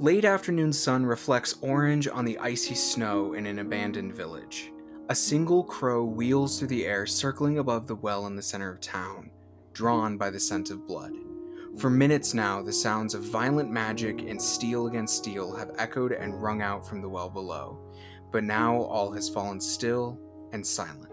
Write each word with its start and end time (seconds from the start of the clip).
Late 0.00 0.24
afternoon 0.24 0.72
sun 0.72 1.04
reflects 1.04 1.56
orange 1.60 2.08
on 2.08 2.24
the 2.24 2.38
icy 2.38 2.74
snow 2.74 3.34
in 3.34 3.44
an 3.44 3.58
abandoned 3.58 4.14
village. 4.14 4.72
A 5.10 5.14
single 5.14 5.62
crow 5.62 6.06
wheels 6.06 6.58
through 6.58 6.68
the 6.68 6.86
air, 6.86 7.04
circling 7.04 7.58
above 7.58 7.86
the 7.86 7.96
well 7.96 8.26
in 8.26 8.34
the 8.34 8.40
center 8.40 8.72
of 8.72 8.80
town, 8.80 9.30
drawn 9.74 10.16
by 10.16 10.30
the 10.30 10.40
scent 10.40 10.70
of 10.70 10.86
blood. 10.86 11.12
For 11.76 11.90
minutes 11.90 12.32
now, 12.32 12.62
the 12.62 12.72
sounds 12.72 13.12
of 13.12 13.24
violent 13.24 13.70
magic 13.70 14.22
and 14.22 14.40
steel 14.40 14.86
against 14.86 15.18
steel 15.18 15.54
have 15.54 15.74
echoed 15.76 16.12
and 16.12 16.42
rung 16.42 16.62
out 16.62 16.88
from 16.88 17.02
the 17.02 17.08
well 17.10 17.28
below, 17.28 17.78
but 18.32 18.42
now 18.42 18.80
all 18.80 19.12
has 19.12 19.28
fallen 19.28 19.60
still 19.60 20.18
and 20.54 20.66
silent. 20.66 21.12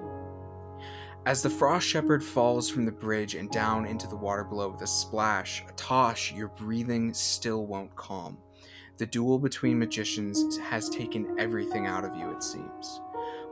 As 1.26 1.44
the 1.44 1.50
frost 1.50 1.86
shepherd 1.86 2.24
falls 2.24 2.70
from 2.70 2.86
the 2.86 2.92
bridge 2.94 3.36
and 3.36 3.52
down 3.52 3.86
into 3.86 4.08
the 4.08 4.16
water 4.16 4.46
below 4.46 4.70
with 4.70 4.82
a 4.82 4.88
splash, 4.88 5.66
Tosh, 5.76 6.32
your 6.32 6.48
breathing 6.48 7.14
still 7.14 7.66
won't 7.66 7.94
calm. 7.98 8.38
The 8.98 9.06
duel 9.06 9.38
between 9.38 9.78
magicians 9.78 10.58
has 10.58 10.90
taken 10.90 11.40
everything 11.40 11.86
out 11.86 12.04
of 12.04 12.16
you, 12.16 12.32
it 12.32 12.42
seems. 12.42 13.00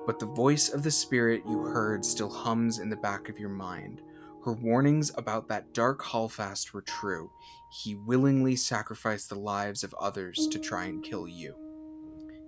But 0.07 0.17
the 0.17 0.25
voice 0.25 0.69
of 0.69 0.81
the 0.81 0.89
spirit 0.89 1.43
you 1.47 1.59
heard 1.59 2.03
still 2.03 2.29
hums 2.29 2.79
in 2.79 2.89
the 2.89 2.95
back 2.95 3.29
of 3.29 3.37
your 3.37 3.49
mind. 3.49 4.01
Her 4.43 4.53
warnings 4.53 5.11
about 5.15 5.47
that 5.49 5.71
dark 5.71 6.01
Hallfast 6.01 6.73
were 6.73 6.81
true. 6.81 7.31
He 7.71 7.93
willingly 7.93 8.55
sacrificed 8.55 9.29
the 9.29 9.35
lives 9.39 9.83
of 9.83 9.93
others 9.99 10.47
to 10.47 10.57
try 10.57 10.85
and 10.85 11.03
kill 11.03 11.27
you, 11.27 11.53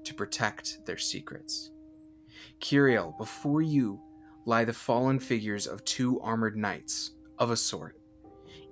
to 0.04 0.14
protect 0.16 0.86
their 0.86 0.98
secrets. 0.98 1.70
Kiriel, 2.60 3.16
before 3.20 3.62
you 3.62 4.02
lie 4.46 4.64
the 4.64 4.74
fallen 4.74 5.20
figures 5.20 5.68
of 5.68 5.84
two 5.86 6.20
armored 6.22 6.56
knights, 6.58 7.12
of 7.38 7.52
a 7.52 7.58
sort. 7.58 8.00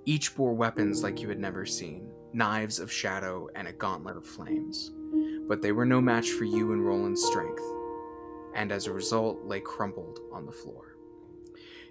Each 0.04 0.34
bore 0.34 0.54
weapons 0.54 1.02
like 1.04 1.20
you 1.20 1.28
had 1.28 1.38
never 1.38 1.64
seen 1.64 2.08
knives 2.36 2.78
of 2.78 2.92
shadow, 2.92 3.48
and 3.54 3.66
a 3.66 3.72
gauntlet 3.72 4.14
of 4.14 4.26
flames. 4.26 4.92
But 5.48 5.62
they 5.62 5.72
were 5.72 5.86
no 5.86 6.02
match 6.02 6.32
for 6.32 6.44
you 6.44 6.72
and 6.72 6.84
Roland's 6.84 7.24
strength, 7.24 7.62
and 8.54 8.70
as 8.70 8.86
a 8.86 8.92
result 8.92 9.46
lay 9.46 9.60
crumpled 9.60 10.20
on 10.30 10.44
the 10.44 10.52
floor. 10.52 10.96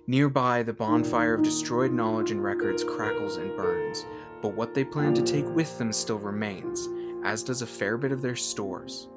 Nearby, 0.06 0.62
the 0.62 0.72
bonfire 0.72 1.34
of 1.34 1.42
destroyed 1.42 1.92
knowledge 1.92 2.30
and 2.30 2.44
records 2.44 2.84
crackles 2.84 3.38
and 3.38 3.58
burns, 3.58 4.06
but 4.44 4.54
what 4.54 4.76
they 4.76 4.84
plan 4.84 5.16
to 5.16 5.24
take 5.24 5.48
with 5.48 5.76
them 5.80 5.92
still 5.92 6.20
remains, 6.20 6.88
as 7.24 7.42
does 7.42 7.64
a 7.64 7.68
fair 7.68 7.98
bit 7.98 8.12
of 8.12 8.22
their 8.22 8.36
stores. 8.36 9.10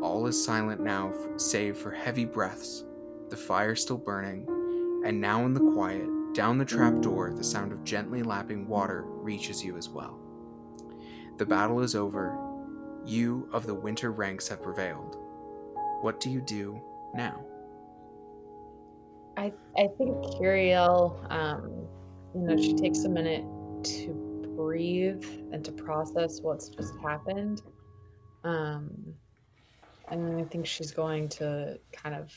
All 0.00 0.28
is 0.28 0.44
silent 0.44 0.80
now, 0.80 1.12
save 1.38 1.76
for 1.76 1.90
heavy 1.90 2.24
breaths, 2.24 2.84
the 3.30 3.36
fire 3.36 3.74
still 3.74 3.98
burning, 3.98 4.46
and 5.04 5.20
now 5.20 5.44
in 5.44 5.54
the 5.54 5.72
quiet, 5.72 6.08
down 6.34 6.56
the 6.56 6.64
trapdoor, 6.64 7.32
the 7.32 7.42
sound 7.42 7.72
of 7.72 7.82
gently 7.82 8.22
lapping 8.22 8.68
water 8.68 9.02
reaches 9.06 9.64
you 9.64 9.76
as 9.76 9.88
well. 9.88 10.20
The 11.38 11.46
battle 11.46 11.80
is 11.80 11.94
over. 11.94 12.36
You 13.06 13.48
of 13.52 13.64
the 13.64 13.74
winter 13.74 14.10
ranks 14.10 14.48
have 14.48 14.60
prevailed. 14.60 15.16
What 16.00 16.18
do 16.18 16.30
you 16.30 16.40
do 16.40 16.80
now? 17.14 17.44
I 19.36 19.52
I 19.76 19.86
think 19.96 20.16
Kiriel, 20.34 21.32
um, 21.32 21.86
you 22.34 22.40
know, 22.40 22.56
she 22.56 22.74
takes 22.74 23.04
a 23.04 23.08
minute 23.08 23.44
to 23.84 24.52
breathe 24.56 25.24
and 25.52 25.64
to 25.64 25.70
process 25.70 26.40
what's 26.40 26.68
just 26.70 26.92
happened. 27.00 27.62
Um, 28.42 28.90
and 30.10 30.40
I 30.40 30.44
think 30.44 30.66
she's 30.66 30.90
going 30.90 31.28
to 31.30 31.78
kind 31.92 32.16
of 32.16 32.34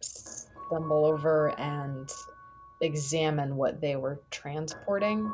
stumble 0.00 1.04
over 1.04 1.58
and 1.60 2.10
examine 2.80 3.54
what 3.54 3.80
they 3.80 3.94
were 3.94 4.20
transporting. 4.32 5.32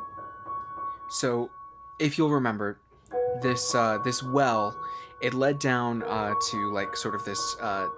So 1.09 1.51
if 1.99 2.19
you'll 2.19 2.31
remember, 2.31 2.81
this 3.43 3.75
uh, 3.75 3.99
this 3.99 4.23
well, 4.23 4.77
it 5.21 5.35
led 5.35 5.59
down 5.59 6.03
uh, 6.05 6.35
to 6.51 6.73
like 6.73 6.97
sort 6.97 7.15
of 7.15 7.25
this 7.25 7.57
uh, 7.61 7.89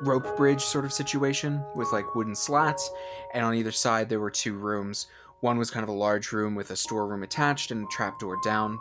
rope 0.00 0.36
bridge 0.36 0.62
sort 0.62 0.84
of 0.84 0.92
situation 0.92 1.62
with 1.74 1.92
like 1.92 2.14
wooden 2.14 2.34
slats, 2.34 2.90
and 3.34 3.44
on 3.44 3.54
either 3.54 3.72
side 3.72 4.08
there 4.08 4.20
were 4.20 4.30
two 4.30 4.54
rooms. 4.54 5.06
One 5.40 5.58
was 5.58 5.70
kind 5.70 5.82
of 5.82 5.88
a 5.88 5.92
large 5.92 6.32
room 6.32 6.54
with 6.54 6.70
a 6.70 6.76
storeroom 6.76 7.22
attached 7.22 7.70
and 7.70 7.84
a 7.84 7.86
trapdoor 7.88 8.38
down, 8.42 8.78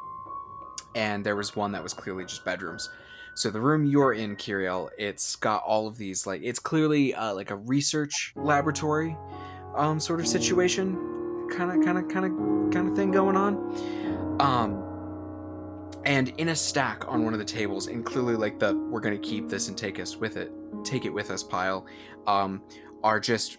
and 0.95 1.25
there 1.25 1.35
was 1.35 1.55
one 1.55 1.71
that 1.73 1.83
was 1.83 1.93
clearly 1.93 2.25
just 2.25 2.45
bedrooms. 2.45 2.89
So 3.35 3.51
the 3.51 3.59
room 3.59 3.85
you're 3.85 4.13
in, 4.13 4.37
Kiriel, 4.37 4.89
it's 4.97 5.35
got 5.35 5.61
all 5.63 5.87
of 5.87 5.97
these 5.97 6.25
like 6.25 6.41
it's 6.43 6.59
clearly 6.59 7.13
uh, 7.13 7.33
like 7.33 7.51
a 7.51 7.57
research 7.57 8.31
laboratory 8.35 9.17
um, 9.75 9.99
sort 9.99 10.21
of 10.21 10.27
situation, 10.27 11.49
kind 11.51 11.71
of 11.71 11.85
kind 11.85 11.97
of 11.97 12.07
kind 12.07 12.25
of 12.25 12.73
kind 12.73 12.89
of 12.89 12.95
thing 12.95 13.11
going 13.11 13.35
on. 13.35 14.04
Um, 14.39 14.81
and 16.05 16.29
in 16.37 16.49
a 16.49 16.55
stack 16.55 17.07
on 17.07 17.23
one 17.23 17.33
of 17.33 17.39
the 17.39 17.45
tables, 17.45 17.87
and 17.87 18.05
clearly 18.05 18.35
like 18.35 18.59
the 18.59 18.75
we're 18.75 18.99
gonna 18.99 19.17
keep 19.17 19.49
this 19.49 19.67
and 19.67 19.77
take 19.77 19.99
us 19.99 20.15
with 20.17 20.37
it, 20.37 20.51
take 20.83 21.05
it 21.05 21.09
with 21.09 21.31
us 21.31 21.43
pile, 21.43 21.85
um, 22.27 22.61
are 23.03 23.19
just 23.19 23.57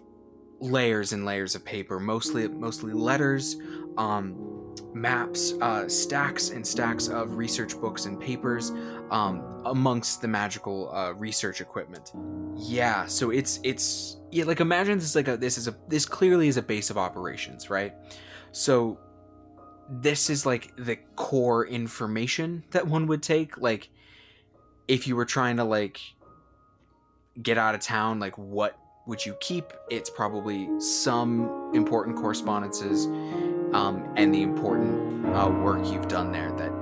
layers 0.60 1.12
and 1.12 1.24
layers 1.24 1.54
of 1.54 1.64
paper, 1.64 1.98
mostly 1.98 2.48
mostly 2.48 2.92
letters, 2.92 3.56
um, 3.98 4.74
maps, 4.94 5.54
uh, 5.60 5.88
stacks 5.88 6.50
and 6.50 6.66
stacks 6.66 7.08
of 7.08 7.36
research 7.36 7.78
books 7.80 8.06
and 8.06 8.20
papers, 8.20 8.70
um, 9.10 9.62
amongst 9.64 10.22
the 10.22 10.28
magical 10.28 10.94
uh, 10.94 11.12
research 11.14 11.60
equipment. 11.60 12.12
Yeah, 12.56 13.06
so 13.06 13.30
it's 13.30 13.60
it's 13.62 14.18
yeah, 14.30 14.44
like 14.44 14.60
imagine 14.60 14.98
this 14.98 15.08
is 15.08 15.16
like 15.16 15.28
a 15.28 15.36
this 15.36 15.58
is 15.58 15.68
a 15.68 15.76
this 15.88 16.06
clearly 16.06 16.48
is 16.48 16.56
a 16.56 16.62
base 16.62 16.90
of 16.90 16.98
operations, 16.98 17.70
right? 17.70 17.94
So 18.52 18.98
this 19.88 20.30
is 20.30 20.44
like 20.44 20.72
the 20.76 20.96
core 21.14 21.66
information 21.66 22.64
that 22.70 22.86
one 22.86 23.06
would 23.06 23.22
take. 23.22 23.58
Like 23.58 23.88
if 24.88 25.06
you 25.06 25.16
were 25.16 25.24
trying 25.24 25.56
to 25.56 25.64
like 25.64 26.00
get 27.42 27.58
out 27.58 27.74
of 27.74 27.80
town 27.80 28.18
like 28.18 28.36
what 28.38 28.78
would 29.06 29.24
you 29.24 29.36
keep? 29.40 29.72
It's 29.88 30.10
probably 30.10 30.68
some 30.80 31.70
important 31.74 32.16
correspondences 32.16 33.06
um, 33.72 34.12
and 34.16 34.34
the 34.34 34.42
important 34.42 35.26
uh, 35.34 35.48
work 35.48 35.86
you've 35.86 36.08
done 36.08 36.32
there 36.32 36.50
that 36.52 36.72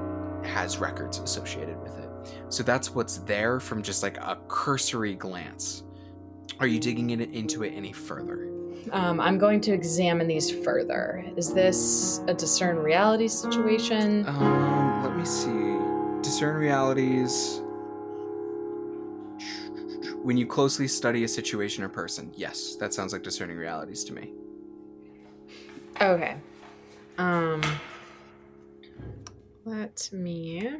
has 0.49 0.79
records 0.79 1.19
associated 1.19 1.81
with 1.83 1.99
it. 1.99 2.09
So 2.49 2.63
that's 2.63 2.91
what's 2.91 3.19
there 3.19 3.61
from 3.61 3.83
just 3.83 4.03
like 4.03 4.17
a 4.19 4.39
cursory 4.49 5.15
glance. 5.15 5.83
Are 6.61 6.67
you 6.67 6.81
digging 6.81 7.11
in, 7.11 7.21
into 7.21 7.63
it 7.65 7.75
any 7.75 7.93
further 7.93 8.54
um, 8.93 9.21
I'm 9.21 9.39
going 9.39 9.61
to 9.63 9.73
examine 9.73 10.27
these 10.27 10.51
further. 10.51 11.25
Is 11.37 11.53
this 11.53 12.21
a 12.29 12.35
discern 12.35 12.77
reality 12.77 13.29
situation? 13.29 14.27
Um, 14.27 15.05
let 15.05 15.17
me 15.17 15.25
see. 15.25 15.79
Discern 16.23 16.57
realities. 16.57 17.61
When 20.23 20.37
you 20.37 20.47
closely 20.47 20.89
study 20.89 21.25
a 21.25 21.29
situation 21.29 21.85
or 21.85 21.89
person, 21.89 22.33
yes, 22.35 22.77
that 22.77 22.95
sounds 22.95 23.13
like 23.13 23.23
discerning 23.23 23.57
realities 23.57 24.05
to 24.05 24.13
me. 24.13 24.33
Okay. 26.01 26.37
Um, 27.19 27.63
let 29.65 30.09
me. 30.13 30.71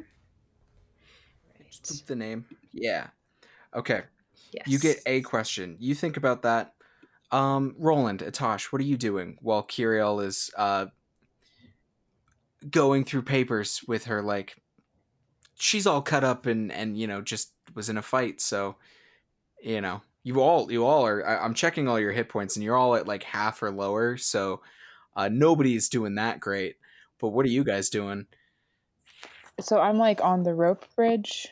Just 1.69 2.07
the 2.07 2.15
name. 2.15 2.45
Yeah. 2.73 3.07
Okay. 3.73 4.03
Yes. 4.51 4.67
You 4.67 4.79
get 4.79 5.01
a 5.05 5.21
question. 5.21 5.75
You 5.79 5.95
think 5.95 6.17
about 6.17 6.43
that. 6.43 6.74
Um, 7.35 7.75
Roland, 7.77 8.19
Atosh, 8.19 8.65
what 8.65 8.81
are 8.81 8.85
you 8.85 8.97
doing 8.97 9.37
while 9.41 9.63
Kiriel 9.63 10.23
is 10.23 10.51
uh 10.57 10.87
going 12.69 13.05
through 13.05 13.23
papers 13.23 13.81
with 13.87 14.05
her? 14.05 14.21
Like 14.21 14.55
she's 15.55 15.87
all 15.87 16.01
cut 16.01 16.23
up 16.23 16.45
and 16.45 16.71
and 16.71 16.97
you 16.97 17.07
know 17.07 17.21
just 17.21 17.51
was 17.73 17.89
in 17.89 17.97
a 17.97 18.01
fight 18.01 18.41
so 18.41 18.75
you 19.61 19.81
know 19.81 20.01
you 20.23 20.41
all 20.41 20.71
you 20.71 20.85
all 20.85 21.05
are 21.05 21.25
I, 21.25 21.43
i'm 21.43 21.53
checking 21.53 21.87
all 21.87 21.99
your 21.99 22.11
hit 22.11 22.27
points 22.29 22.55
and 22.55 22.63
you're 22.63 22.75
all 22.75 22.95
at 22.95 23.07
like 23.07 23.23
half 23.23 23.63
or 23.63 23.71
lower 23.71 24.17
so 24.17 24.61
uh 25.15 25.29
nobody's 25.29 25.87
doing 25.89 26.15
that 26.15 26.39
great 26.41 26.75
but 27.19 27.29
what 27.29 27.45
are 27.45 27.49
you 27.49 27.63
guys 27.63 27.89
doing? 27.89 28.27
So 29.59 29.79
I'm 29.79 29.97
like 29.97 30.21
on 30.21 30.43
the 30.43 30.53
rope 30.53 30.85
bridge. 30.95 31.47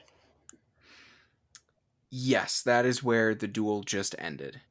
yes 2.09 2.62
that 2.62 2.86
is 2.86 3.01
where 3.01 3.33
the 3.33 3.47
duel 3.47 3.81
just 3.81 4.15
ended 4.19 4.62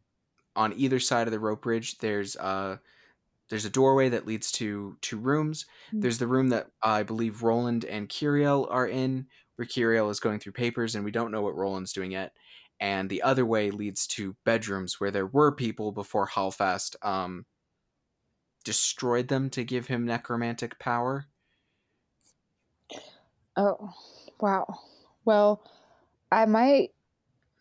on 0.56 0.72
either 0.74 1.00
side 1.00 1.26
of 1.26 1.32
the 1.32 1.40
rope 1.40 1.62
bridge 1.62 1.98
there's 1.98 2.36
uh 2.36 2.76
there's 3.50 3.64
a 3.64 3.70
doorway 3.70 4.08
that 4.08 4.26
leads 4.26 4.50
to 4.52 4.96
two 5.00 5.18
rooms 5.18 5.66
there's 6.00 6.18
the 6.18 6.26
room 6.26 6.48
that 6.50 6.70
i 6.82 7.02
believe 7.02 7.42
roland 7.42 7.84
and 7.84 8.08
kiriel 8.08 8.66
are 8.70 8.86
in 8.86 9.26
where 9.56 9.66
kiriel 9.66 10.10
is 10.10 10.20
going 10.20 10.38
through 10.38 10.52
papers 10.52 10.94
and 10.94 11.04
we 11.04 11.10
don't 11.10 11.32
know 11.32 11.42
what 11.42 11.56
roland's 11.56 11.92
doing 11.92 12.12
yet 12.12 12.34
and 12.80 13.10
the 13.10 13.22
other 13.22 13.46
way 13.46 13.70
leads 13.70 14.06
to 14.06 14.36
bedrooms 14.44 14.98
where 15.00 15.10
there 15.10 15.26
were 15.26 15.52
people 15.54 15.92
before 15.92 16.26
halfast 16.26 16.96
um 17.02 17.46
destroyed 18.64 19.28
them 19.28 19.48
to 19.50 19.62
give 19.62 19.86
him 19.86 20.04
necromantic 20.04 20.76
power 20.80 21.28
Oh, 23.56 23.92
wow. 24.40 24.66
Well, 25.24 25.62
I 26.30 26.46
might. 26.46 26.92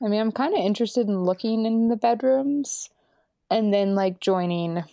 I 0.04 0.08
mean, 0.08 0.20
I'm 0.20 0.32
kind 0.32 0.54
of 0.54 0.60
interested 0.60 1.08
in 1.08 1.24
looking 1.24 1.66
in 1.66 1.88
the 1.88 1.96
bedrooms 1.96 2.90
and 3.50 3.74
then 3.74 3.96
like 3.96 4.20
joining 4.20 4.84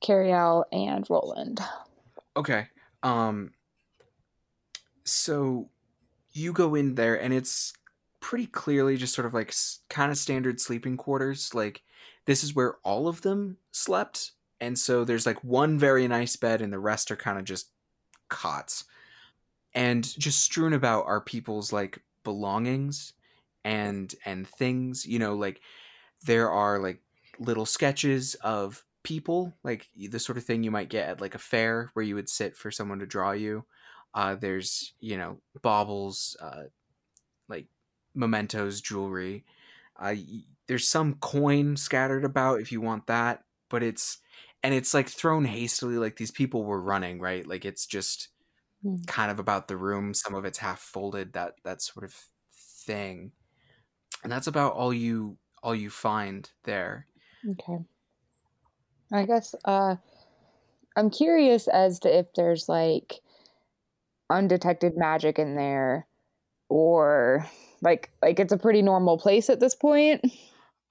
Carriel 0.00 0.64
and 0.72 1.08
Roland. 1.10 1.60
Okay. 2.36 2.68
Um 3.02 3.52
So 5.04 5.68
you 6.32 6.52
go 6.52 6.74
in 6.74 6.94
there 6.94 7.20
and 7.20 7.32
it's 7.34 7.72
pretty 8.20 8.46
clearly 8.46 8.96
just 8.96 9.14
sort 9.14 9.26
of 9.26 9.34
like 9.34 9.54
kind 9.88 10.10
of 10.10 10.18
standard 10.18 10.60
sleeping 10.60 10.96
quarters. 10.96 11.54
Like 11.54 11.82
this 12.24 12.42
is 12.42 12.54
where 12.54 12.76
all 12.82 13.08
of 13.08 13.22
them 13.22 13.58
slept. 13.72 14.32
And 14.60 14.78
so 14.78 15.04
there's 15.04 15.26
like 15.26 15.42
one 15.44 15.78
very 15.78 16.08
nice 16.08 16.36
bed 16.36 16.62
and 16.62 16.72
the 16.72 16.78
rest 16.78 17.10
are 17.10 17.16
kind 17.16 17.38
of 17.38 17.44
just 17.44 17.70
cots. 18.28 18.84
And 19.74 20.02
just 20.18 20.40
strewn 20.40 20.72
about 20.72 21.06
are 21.06 21.20
people's 21.20 21.72
like 21.72 22.02
belongings 22.24 23.12
and 23.66 24.14
and 24.24 24.46
things, 24.46 25.04
you 25.04 25.18
know, 25.18 25.34
like 25.34 25.60
there 26.24 26.48
are 26.50 26.78
like 26.78 27.00
little 27.40 27.66
sketches 27.66 28.36
of 28.36 28.84
people, 29.02 29.52
like 29.64 29.88
the 29.96 30.20
sort 30.20 30.38
of 30.38 30.44
thing 30.44 30.62
you 30.62 30.70
might 30.70 30.88
get 30.88 31.08
at 31.08 31.20
like 31.20 31.34
a 31.34 31.38
fair 31.38 31.90
where 31.92 32.04
you 32.04 32.14
would 32.14 32.28
sit 32.28 32.56
for 32.56 32.70
someone 32.70 33.00
to 33.00 33.06
draw 33.06 33.32
you. 33.32 33.64
Uh, 34.14 34.36
there's 34.36 34.94
you 35.00 35.16
know 35.18 35.38
baubles, 35.62 36.36
uh, 36.40 36.62
like 37.48 37.66
mementos, 38.14 38.80
jewelry. 38.80 39.44
Uh, 39.98 40.14
there's 40.68 40.86
some 40.86 41.14
coin 41.14 41.76
scattered 41.76 42.24
about 42.24 42.60
if 42.60 42.70
you 42.70 42.80
want 42.80 43.08
that, 43.08 43.42
but 43.68 43.82
it's 43.82 44.18
and 44.62 44.74
it's 44.74 44.94
like 44.94 45.08
thrown 45.08 45.44
hastily, 45.44 45.96
like 45.96 46.16
these 46.16 46.30
people 46.30 46.62
were 46.62 46.80
running, 46.80 47.18
right? 47.18 47.44
Like 47.44 47.64
it's 47.64 47.84
just 47.84 48.28
mm. 48.84 49.04
kind 49.08 49.32
of 49.32 49.40
about 49.40 49.66
the 49.66 49.76
room. 49.76 50.14
Some 50.14 50.36
of 50.36 50.44
it's 50.44 50.58
half 50.58 50.78
folded, 50.78 51.32
that 51.32 51.54
that 51.64 51.82
sort 51.82 52.04
of 52.04 52.14
thing, 52.86 53.32
and 54.22 54.32
that's 54.32 54.46
about 54.46 54.72
all 54.74 54.92
you 54.92 55.38
all 55.62 55.74
you 55.74 55.90
find 55.90 56.50
there. 56.64 57.08
Okay. 57.48 57.84
I 59.12 59.24
guess 59.26 59.54
uh, 59.64 59.96
I'm 60.96 61.10
curious 61.10 61.68
as 61.68 61.98
to 62.00 62.18
if 62.18 62.32
there's 62.34 62.68
like 62.68 63.20
undetected 64.30 64.96
magic 64.96 65.38
in 65.38 65.54
there 65.54 66.06
or 66.68 67.46
like 67.82 68.10
like 68.22 68.40
it's 68.40 68.52
a 68.52 68.58
pretty 68.58 68.82
normal 68.82 69.18
place 69.18 69.50
at 69.50 69.60
this 69.60 69.74
point. 69.74 70.24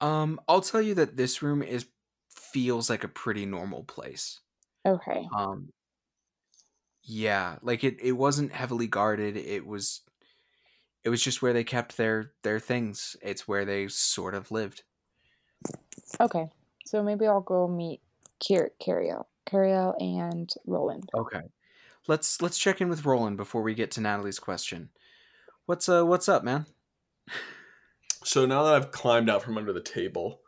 Um 0.00 0.40
I'll 0.48 0.60
tell 0.60 0.82
you 0.82 0.94
that 0.94 1.16
this 1.16 1.42
room 1.42 1.62
is 1.62 1.88
feels 2.30 2.88
like 2.88 3.04
a 3.04 3.08
pretty 3.08 3.46
normal 3.46 3.84
place. 3.84 4.40
Okay. 4.84 5.26
Um 5.36 5.70
yeah, 7.02 7.58
like 7.62 7.84
it 7.84 8.00
it 8.00 8.12
wasn't 8.12 8.52
heavily 8.52 8.86
guarded. 8.86 9.36
It 9.36 9.66
was 9.66 10.02
it 11.06 11.08
was 11.08 11.22
just 11.22 11.40
where 11.40 11.52
they 11.52 11.62
kept 11.62 11.96
their 11.96 12.32
their 12.42 12.58
things. 12.58 13.16
It's 13.22 13.46
where 13.46 13.64
they 13.64 13.86
sort 13.86 14.34
of 14.34 14.50
lived. 14.50 14.82
Okay. 16.20 16.50
So 16.84 17.00
maybe 17.00 17.28
I'll 17.28 17.40
go 17.40 17.68
meet 17.68 18.00
Car- 18.46 18.72
Cariel, 18.80 19.26
Cariel 19.46 19.94
and 20.00 20.52
Roland. 20.66 21.08
Okay. 21.14 21.42
Let's 22.08 22.42
let's 22.42 22.58
check 22.58 22.80
in 22.80 22.88
with 22.88 23.04
Roland 23.04 23.36
before 23.36 23.62
we 23.62 23.72
get 23.72 23.92
to 23.92 24.00
Natalie's 24.00 24.40
question. 24.40 24.88
What's 25.66 25.88
uh 25.88 26.04
what's 26.04 26.28
up, 26.28 26.44
man? 26.44 26.66
So 28.24 28.44
now 28.44 28.64
that 28.64 28.74
I've 28.74 28.90
climbed 28.90 29.30
out 29.30 29.44
from 29.44 29.56
under 29.56 29.72
the 29.72 29.80
table, 29.80 30.40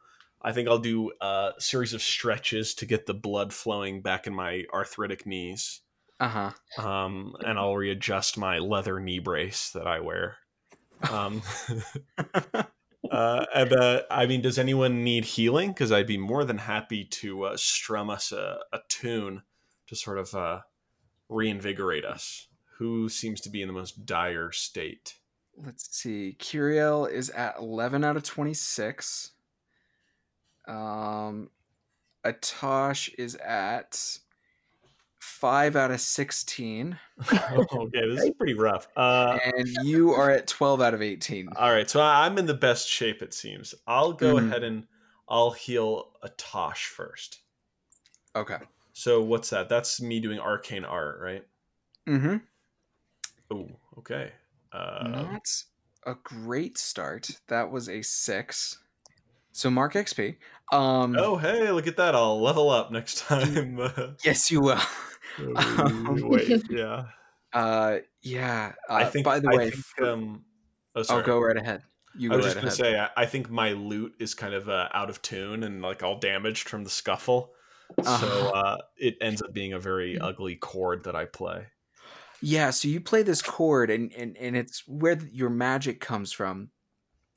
I 0.43 0.51
think 0.51 0.67
I'll 0.67 0.81
do 0.81 1.13
a 1.21 1.53
series 1.59 1.95
of 1.95 2.03
stretches 2.03 2.75
to 2.75 2.87
get 2.87 3.07
the 3.07 3.15
blood 3.15 3.53
flowing 3.53 4.03
back 4.03 4.27
in 4.27 4.35
my 4.35 4.65
arthritic 4.75 5.27
knees. 5.27 5.83
Uh 6.19 6.51
huh. 6.77 6.85
Um, 6.85 7.37
and 7.47 7.57
I'll 7.57 7.77
readjust 7.77 8.37
my 8.37 8.59
leather 8.59 8.99
knee 8.99 9.21
brace 9.21 9.71
that 9.71 9.87
I 9.87 10.01
wear. 10.01 10.39
Um, 11.11 11.43
uh, 13.11 13.45
and 13.55 13.73
uh, 13.73 14.03
I 14.11 14.27
mean, 14.27 14.43
does 14.43 14.59
anyone 14.59 15.05
need 15.05 15.25
healing? 15.25 15.69
Because 15.69 15.93
I'd 15.93 16.07
be 16.07 16.19
more 16.19 16.45
than 16.45 16.59
happy 16.59 17.05
to 17.05 17.45
uh, 17.45 17.57
strum 17.57 18.11
us 18.11 18.33
a, 18.33 18.59
a 18.73 18.81
tune 18.89 19.43
to 19.87 19.97
sort 19.97 20.19
of 20.19 20.35
uh, 20.35 20.61
reinvigorate 21.29 22.05
us. 22.05 22.49
Who 22.79 23.09
seems 23.09 23.41
to 23.43 23.51
be 23.51 23.63
in 23.63 23.69
the 23.69 23.75
most 23.75 24.07
dire 24.07 24.53
state? 24.53 25.15
Let's 25.57 25.97
see. 25.97 26.37
Curiel 26.39 27.11
is 27.11 27.31
at 27.31 27.59
11 27.59 28.05
out 28.05 28.17
of 28.17 28.23
26. 28.23 29.33
Um, 30.69 31.51
Atosh 32.25 33.13
is 33.19 33.35
at 33.37 34.19
5 35.19 35.77
out 35.77 35.91
of 35.91 36.01
16. 36.01 36.99
okay, 37.33 38.09
this 38.09 38.25
is 38.25 38.31
pretty 38.37 38.55
rough. 38.55 38.89
Uh, 38.97 39.39
and 39.45 39.69
you 39.83 40.13
are 40.13 40.31
at 40.31 40.47
12 40.47 40.81
out 40.81 40.95
of 40.95 41.03
18. 41.03 41.49
All 41.57 41.71
right, 41.71 41.89
so 41.89 42.01
I'm 42.01 42.39
in 42.39 42.47
the 42.47 42.55
best 42.55 42.89
shape, 42.89 43.23
it 43.23 43.35
seems. 43.35 43.75
I'll 43.87 44.13
go 44.13 44.35
mm-hmm. 44.35 44.49
ahead 44.49 44.65
and 44.65 44.87
I'll 45.29 45.51
heal 45.51 46.11
Atosh 46.25 46.87
first. 46.87 47.41
Okay. 48.35 48.59
So 48.93 49.23
what's 49.23 49.51
that? 49.51 49.69
That's 49.69 50.01
me 50.01 50.21
doing 50.21 50.39
arcane 50.39 50.85
art, 50.85 51.21
right? 51.21 51.47
Mm-hmm. 52.09 52.37
Oh, 53.51 53.69
okay. 53.99 54.33
Uh, 54.73 55.09
Not 55.09 55.65
a 56.07 56.15
great 56.23 56.79
start. 56.79 57.31
That 57.49 57.71
was 57.71 57.89
a 57.89 58.03
six. 58.03 58.79
So 59.53 59.71
mark 59.71 59.95
XP. 59.95 60.37
Um, 60.71 61.17
oh, 61.19 61.37
hey, 61.37 61.71
look 61.71 61.87
at 61.87 61.97
that! 61.97 62.15
I'll 62.15 62.41
level 62.41 62.71
up 62.71 62.93
next 62.93 63.19
time. 63.27 63.81
yes, 64.25 64.51
you 64.51 64.61
will. 64.61 64.81
Um, 65.57 66.19
wait, 66.29 66.63
yeah. 66.71 67.05
Uh, 67.53 67.99
yeah. 68.23 68.73
Uh, 68.89 68.95
I 68.95 69.05
think. 69.05 69.25
By 69.25 69.41
the 69.41 69.49
way, 69.49 69.71
think, 69.71 70.09
um, 70.09 70.45
oh, 70.95 71.05
I'll 71.09 71.23
go 71.23 71.39
right 71.41 71.57
ahead. 71.57 71.83
You 72.17 72.33
I 72.33 72.37
was 72.37 72.47
right 72.47 72.53
just 72.53 72.63
gonna 72.63 72.93
say, 72.93 72.99
I, 72.99 73.09
I, 73.17 73.27
think 73.27 73.51
my 73.51 73.73
lute 73.73 74.15
is 74.19 74.35
kind 74.35 74.55
of 74.55 74.69
uh, 74.69 74.89
out 74.93 75.09
of 75.09 75.23
tune 75.23 75.63
and 75.63 75.83
like 75.83 76.03
all 76.03 76.19
damaged 76.19 76.69
from 76.69 76.83
the 76.83 76.91
scuffle. 76.91 77.53
Uh-huh. 77.97 78.19
So 78.19 78.49
uh, 78.51 78.79
it 78.97 79.17
ends 79.21 79.41
up 79.41 79.53
being 79.53 79.73
a 79.73 79.79
very 79.79 80.17
mm. 80.17 80.23
ugly 80.23 80.57
chord 80.57 81.05
that 81.05 81.15
I 81.15 81.27
play. 81.27 81.67
Yeah, 82.41 82.71
so 82.71 82.89
you 82.89 83.01
play 83.01 83.23
this 83.23 83.43
chord, 83.43 83.91
and, 83.91 84.13
and, 84.13 84.37
and 84.37 84.57
it's 84.57 84.87
where 84.87 85.19
your 85.33 85.51
magic 85.51 86.01
comes 86.01 86.33
from. 86.33 86.71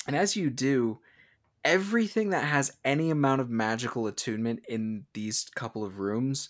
And 0.05 0.15
as 0.15 0.35
you 0.35 0.49
do, 0.49 0.99
everything 1.63 2.29
that 2.29 2.43
has 2.43 2.77
any 2.83 3.09
amount 3.09 3.41
of 3.41 3.49
magical 3.49 4.07
attunement 4.07 4.63
in 4.67 5.05
these 5.13 5.49
couple 5.55 5.83
of 5.83 5.99
rooms 5.99 6.49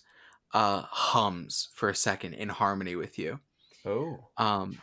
uh, 0.52 0.82
hums 0.82 1.68
for 1.74 1.88
a 1.88 1.94
second 1.94 2.34
in 2.34 2.48
harmony 2.48 2.96
with 2.96 3.18
you. 3.18 3.40
Oh. 3.84 4.28
Um, 4.36 4.78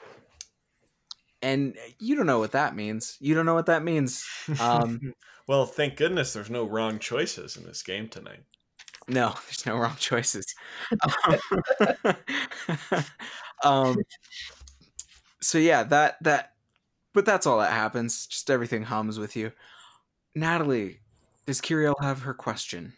and 1.42 1.76
you 2.00 2.16
don't 2.16 2.26
know 2.26 2.40
what 2.40 2.52
that 2.52 2.76
means. 2.76 3.18
You 3.20 3.36
don't 3.36 3.46
know 3.46 3.54
what 3.54 3.68
that 3.68 3.84
means. 3.84 4.26
Um, 4.60 5.14
well, 5.48 5.66
thank 5.66 5.96
goodness 5.96 6.34
there's 6.34 6.50
no 6.50 6.66
wrong 6.66 7.00
choices 7.00 7.56
in 7.56 7.64
this 7.64 7.82
game 7.82 8.10
tonight. 8.10 8.44
No, 9.08 9.30
there's 9.46 9.66
no 9.66 9.78
wrong 9.78 9.96
choices. 9.98 10.46
um, 13.64 13.96
so 15.42 15.58
yeah, 15.58 15.84
that 15.84 16.18
that, 16.22 16.54
but 17.14 17.26
that's 17.26 17.48
all 17.48 17.60
that 17.60 17.72
happens. 17.72 18.28
Just 18.28 18.52
everything 18.52 18.84
hums 18.84 19.18
with 19.18 19.36
you. 19.36 19.52
Natalie, 20.36 21.00
does 21.46 21.62
Kiriel 21.62 21.96
have 22.02 22.22
her 22.22 22.34
question? 22.34 22.94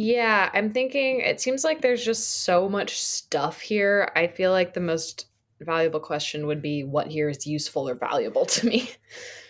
Yeah, 0.00 0.48
I'm 0.54 0.70
thinking 0.70 1.18
it 1.18 1.40
seems 1.40 1.64
like 1.64 1.80
there's 1.80 2.04
just 2.04 2.44
so 2.44 2.68
much 2.68 3.02
stuff 3.02 3.60
here. 3.60 4.12
I 4.14 4.28
feel 4.28 4.52
like 4.52 4.72
the 4.72 4.78
most 4.78 5.26
valuable 5.60 5.98
question 5.98 6.46
would 6.46 6.62
be 6.62 6.84
what 6.84 7.08
here 7.08 7.28
is 7.28 7.48
useful 7.48 7.88
or 7.88 7.96
valuable 7.96 8.46
to 8.46 8.66
me. 8.66 8.92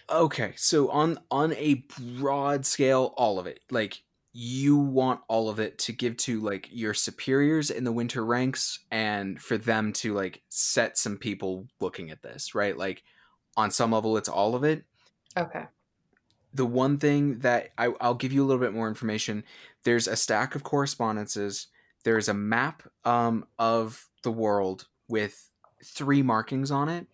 Okay, 0.08 0.54
so 0.56 0.88
on 0.88 1.18
on 1.30 1.52
a 1.52 1.84
broad 2.18 2.64
scale 2.64 3.12
all 3.18 3.38
of 3.38 3.46
it. 3.46 3.60
Like 3.70 4.02
you 4.32 4.78
want 4.78 5.20
all 5.28 5.50
of 5.50 5.60
it 5.60 5.76
to 5.80 5.92
give 5.92 6.16
to 6.16 6.40
like 6.40 6.66
your 6.72 6.94
superiors 6.94 7.70
in 7.70 7.84
the 7.84 7.92
winter 7.92 8.24
ranks 8.24 8.78
and 8.90 9.42
for 9.42 9.58
them 9.58 9.92
to 9.92 10.14
like 10.14 10.40
set 10.48 10.96
some 10.96 11.18
people 11.18 11.66
looking 11.78 12.10
at 12.10 12.22
this, 12.22 12.54
right? 12.54 12.78
Like 12.78 13.02
on 13.54 13.70
some 13.70 13.92
level 13.92 14.16
it's 14.16 14.30
all 14.30 14.54
of 14.54 14.64
it. 14.64 14.84
Okay. 15.36 15.66
The 16.52 16.66
one 16.66 16.98
thing 16.98 17.40
that 17.40 17.70
I, 17.76 17.92
I'll 18.00 18.14
give 18.14 18.32
you 18.32 18.42
a 18.42 18.46
little 18.46 18.60
bit 18.60 18.72
more 18.72 18.88
information. 18.88 19.44
There's 19.84 20.08
a 20.08 20.16
stack 20.16 20.54
of 20.54 20.62
correspondences. 20.62 21.68
There's 22.04 22.28
a 22.28 22.34
map 22.34 22.82
um, 23.04 23.44
of 23.58 24.08
the 24.22 24.32
world 24.32 24.86
with 25.08 25.50
three 25.84 26.22
markings 26.22 26.70
on 26.70 26.88
it 26.88 27.06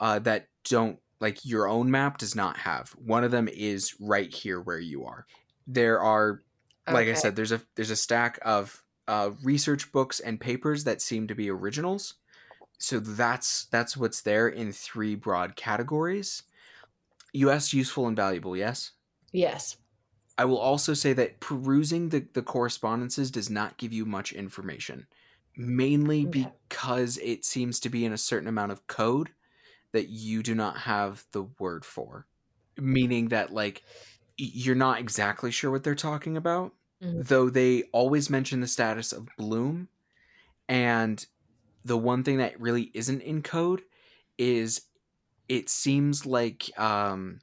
uh, 0.00 0.18
that 0.20 0.48
don't 0.68 0.98
like 1.20 1.44
your 1.44 1.66
own 1.66 1.90
map 1.90 2.18
does 2.18 2.34
not 2.34 2.58
have. 2.58 2.90
One 2.90 3.24
of 3.24 3.30
them 3.30 3.48
is 3.48 3.94
right 4.00 4.32
here 4.32 4.60
where 4.60 4.78
you 4.78 5.04
are. 5.04 5.26
There 5.66 6.00
are 6.00 6.42
like. 6.86 7.08
I 7.08 7.14
said, 7.14 7.36
there's 7.36 7.52
a 7.52 7.60
there's 7.74 7.90
a 7.90 7.96
stack 7.96 8.38
of 8.42 8.84
uh, 9.06 9.30
research 9.42 9.90
books 9.92 10.20
and 10.20 10.40
papers 10.40 10.84
that 10.84 11.02
seem 11.02 11.26
to 11.28 11.34
be 11.34 11.50
originals. 11.50 12.14
So 12.78 13.00
that's 13.00 13.66
that's 13.66 13.96
what's 13.96 14.20
there 14.22 14.48
in 14.48 14.72
three 14.72 15.14
broad 15.14 15.56
categories. 15.56 16.44
U.S. 17.32 17.72
useful 17.72 18.06
and 18.06 18.16
valuable. 18.16 18.56
Yes. 18.56 18.92
Yes. 19.32 19.76
I 20.36 20.44
will 20.44 20.58
also 20.58 20.94
say 20.94 21.12
that 21.14 21.40
perusing 21.40 22.10
the, 22.10 22.26
the 22.32 22.42
correspondences 22.42 23.30
does 23.30 23.50
not 23.50 23.76
give 23.76 23.92
you 23.92 24.04
much 24.04 24.32
information, 24.32 25.06
mainly 25.56 26.26
okay. 26.26 26.52
because 26.68 27.18
it 27.18 27.44
seems 27.44 27.80
to 27.80 27.88
be 27.88 28.04
in 28.04 28.12
a 28.12 28.18
certain 28.18 28.48
amount 28.48 28.72
of 28.72 28.86
code 28.86 29.30
that 29.92 30.08
you 30.08 30.42
do 30.42 30.54
not 30.54 30.78
have 30.78 31.24
the 31.32 31.42
word 31.58 31.84
for. 31.84 32.26
Meaning 32.76 33.28
that, 33.28 33.52
like, 33.52 33.82
you're 34.36 34.76
not 34.76 35.00
exactly 35.00 35.50
sure 35.50 35.72
what 35.72 35.82
they're 35.82 35.96
talking 35.96 36.36
about, 36.36 36.72
mm-hmm. 37.02 37.22
though 37.22 37.50
they 37.50 37.82
always 37.92 38.30
mention 38.30 38.60
the 38.60 38.68
status 38.68 39.12
of 39.12 39.28
Bloom 39.36 39.88
and 40.68 41.26
the 41.84 41.98
one 41.98 42.22
thing 42.22 42.38
that 42.38 42.60
really 42.60 42.90
isn't 42.94 43.22
in 43.22 43.42
code 43.42 43.82
is 44.36 44.82
it 45.48 45.68
seems 45.68 46.26
like 46.26 46.70
um, 46.78 47.40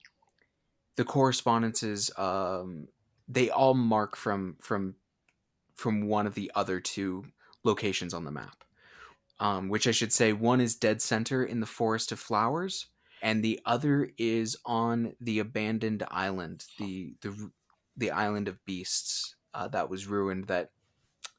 the 0.95 1.03
correspondences 1.03 2.11
um, 2.17 2.87
they 3.27 3.49
all 3.49 3.73
mark 3.73 4.15
from 4.15 4.55
from 4.61 4.95
from 5.75 6.07
one 6.07 6.27
of 6.27 6.35
the 6.35 6.51
other 6.55 6.79
two 6.79 7.25
locations 7.63 8.13
on 8.13 8.23
the 8.23 8.31
map. 8.31 8.63
Um, 9.37 9.67
which 9.67 9.85
I 9.85 9.91
should 9.91 10.13
say, 10.13 10.31
one 10.31 10.61
is 10.61 10.75
dead 10.75 11.01
center 11.01 11.43
in 11.43 11.59
the 11.59 11.65
Forest 11.65 12.13
of 12.13 12.19
Flowers, 12.19 12.87
and 13.21 13.43
the 13.43 13.59
other 13.65 14.09
is 14.17 14.55
on 14.65 15.13
the 15.19 15.39
abandoned 15.39 16.03
island, 16.09 16.63
the 16.79 17.15
the 17.21 17.51
the 17.97 18.11
island 18.11 18.47
of 18.47 18.63
beasts 18.63 19.35
uh, 19.53 19.67
that 19.69 19.89
was 19.89 20.07
ruined. 20.07 20.47
That 20.47 20.71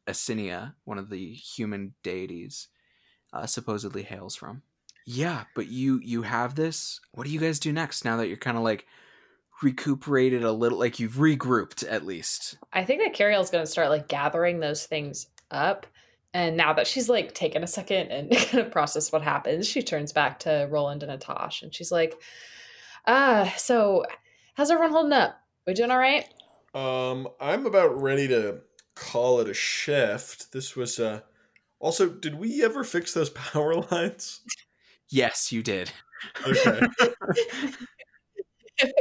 Asinia, 0.07 0.75
one 0.85 0.99
of 0.99 1.09
the 1.09 1.33
human 1.33 1.95
deities, 2.03 2.69
uh, 3.33 3.47
supposedly 3.47 4.03
hails 4.03 4.37
from. 4.37 4.63
Yeah, 5.07 5.45
but 5.55 5.69
you 5.69 6.01
you 6.03 6.23
have 6.23 6.57
this. 6.57 7.01
What 7.13 7.27
do 7.27 7.33
you 7.33 7.39
guys 7.39 7.61
do 7.61 7.73
next? 7.73 8.05
Now 8.05 8.17
that 8.17 8.27
you're 8.27 8.37
kind 8.37 8.57
of 8.57 8.65
like 8.65 8.87
recuperated 9.63 10.43
a 10.43 10.53
little, 10.53 10.79
like 10.79 10.99
you've 10.99 11.15
regrouped 11.15 11.85
at 11.89 12.05
least. 12.05 12.59
I 12.73 12.85
think 12.85 13.01
that 13.03 13.15
Cariel's 13.15 13.51
going 13.51 13.65
to 13.65 13.71
start 13.71 13.89
like 13.89 14.09
gathering 14.09 14.61
those 14.61 14.85
things 14.85 15.29
up. 15.51 15.87
And 16.35 16.57
now 16.57 16.73
that 16.75 16.87
she's 16.87 17.09
like 17.09 17.35
taken 17.35 17.63
a 17.63 17.69
second 17.69 18.11
and 18.11 18.31
kind 18.37 18.67
of 18.67 18.73
process 18.73 19.13
what 19.13 19.23
happens, 19.23 19.67
she 19.67 19.81
turns 19.81 20.13
back 20.13 20.41
to 20.41 20.69
Roland 20.71 21.03
and 21.03 21.21
Atash 21.21 21.63
and 21.63 21.75
she's 21.75 21.93
like, 21.93 22.21
ah, 23.07 23.53
so 23.57 24.05
how's 24.55 24.71
everyone 24.71 24.93
holding 24.93 25.13
up? 25.13 25.41
We 25.67 25.75
doing 25.75 25.91
all 25.93 25.99
right? 25.99 26.29
Um, 26.75 27.29
I'm 27.41 27.65
about 27.65 28.03
ready 28.03 28.29
to 28.29 28.59
call 28.95 29.41
it 29.41 29.49
a 29.49 29.55
shift. 29.55 30.53
This 30.53 30.75
was 30.75 30.99
uh 30.99 31.21
also, 31.79 32.09
did 32.09 32.37
we 32.37 32.65
ever 32.65 32.85
fix 32.85 33.15
those 33.15 33.31
power 33.53 33.75
lines? 33.75 34.41
Yes, 35.09 35.53
you 35.53 35.63
did. 35.63 35.91
Okay. 36.47 36.81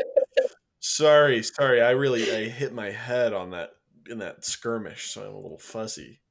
sorry, 0.80 1.44
sorry. 1.44 1.82
I 1.82 1.92
really 1.92 2.32
I 2.36 2.50
hit 2.50 2.74
my 2.74 2.92
head 2.92 3.34
on 3.34 3.52
that 3.52 3.72
in 4.10 4.20
that 4.20 4.46
skirmish, 4.46 5.10
so 5.10 5.24
I'm 5.24 5.34
a 5.34 5.40
little 5.40 5.58
fuzzy. 5.58 6.22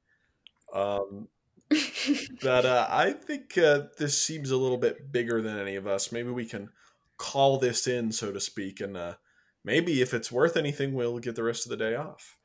Um, 0.73 1.27
but 2.41 2.65
uh, 2.65 2.87
I 2.89 3.11
think 3.11 3.57
uh, 3.57 3.83
this 3.97 4.21
seems 4.21 4.51
a 4.51 4.57
little 4.57 4.77
bit 4.77 5.11
bigger 5.11 5.41
than 5.41 5.57
any 5.57 5.75
of 5.75 5.87
us. 5.87 6.11
Maybe 6.11 6.29
we 6.29 6.45
can 6.45 6.69
call 7.17 7.57
this 7.57 7.87
in, 7.87 8.11
so 8.11 8.31
to 8.31 8.39
speak, 8.39 8.81
and 8.81 8.95
uh, 8.95 9.15
maybe 9.63 10.01
if 10.01 10.13
it's 10.13 10.31
worth 10.31 10.57
anything, 10.57 10.93
we'll 10.93 11.19
get 11.19 11.35
the 11.35 11.43
rest 11.43 11.65
of 11.65 11.69
the 11.69 11.77
day 11.77 11.95
off. 11.95 12.37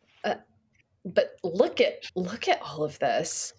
but 1.04 1.36
look 1.42 1.80
at 1.80 2.04
look 2.14 2.48
at 2.48 2.60
all 2.62 2.82
of 2.84 2.98
this. 2.98 3.54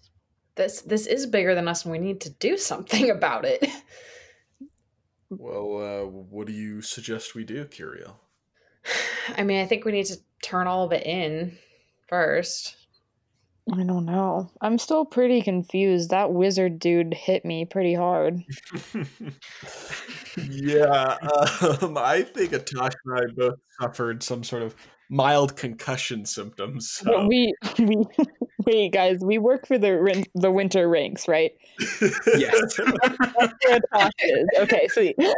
This 0.54 0.82
this 0.82 1.06
is 1.06 1.26
bigger 1.26 1.54
than 1.54 1.68
us, 1.68 1.84
and 1.84 1.92
we 1.92 1.98
need 1.98 2.20
to 2.22 2.30
do 2.30 2.56
something 2.56 3.10
about 3.16 3.44
it. 3.44 3.66
Well, 5.30 5.78
uh, 5.78 6.06
what 6.06 6.46
do 6.46 6.52
you 6.52 6.82
suggest 6.82 7.34
we 7.34 7.44
do, 7.44 7.64
Curiel? 7.64 8.16
I 9.36 9.44
mean, 9.44 9.60
I 9.60 9.66
think 9.66 9.84
we 9.84 9.92
need 9.92 10.06
to 10.06 10.18
turn 10.42 10.66
all 10.66 10.84
of 10.84 10.92
it 10.92 11.06
in 11.06 11.56
first. 12.08 12.76
I 13.72 13.84
don't 13.84 14.06
know. 14.06 14.50
I'm 14.60 14.76
still 14.76 15.04
pretty 15.04 15.40
confused. 15.40 16.10
That 16.10 16.32
wizard 16.32 16.80
dude 16.80 17.14
hit 17.14 17.44
me 17.44 17.64
pretty 17.64 17.94
hard. 17.94 18.42
yeah, 20.36 21.16
um, 21.80 21.96
I 21.96 22.22
think 22.22 22.50
Atash 22.50 22.92
and 23.04 23.20
I 23.20 23.22
both 23.36 23.54
suffered 23.80 24.22
some 24.24 24.42
sort 24.42 24.64
of 24.64 24.74
mild 25.08 25.56
concussion 25.56 26.26
symptoms. 26.26 27.00
But 27.04 27.12
So. 27.12 27.26
we 27.28 27.54
we 27.78 28.04
wait, 28.66 28.92
guys. 28.92 29.18
We 29.22 29.38
work 29.38 29.66
for 29.66 29.78
the 29.78 29.98
rin- 30.00 30.26
the 30.34 30.50
winter 30.50 30.88
ranks, 30.88 31.28
right? 31.28 31.52
Yes. 32.36 32.76
That's 32.76 33.54
where 33.64 33.80
Tosh 33.92 34.10
is. 34.20 34.46
Okay, 34.58 34.88
sweet. 34.88 35.16
was 35.18 35.34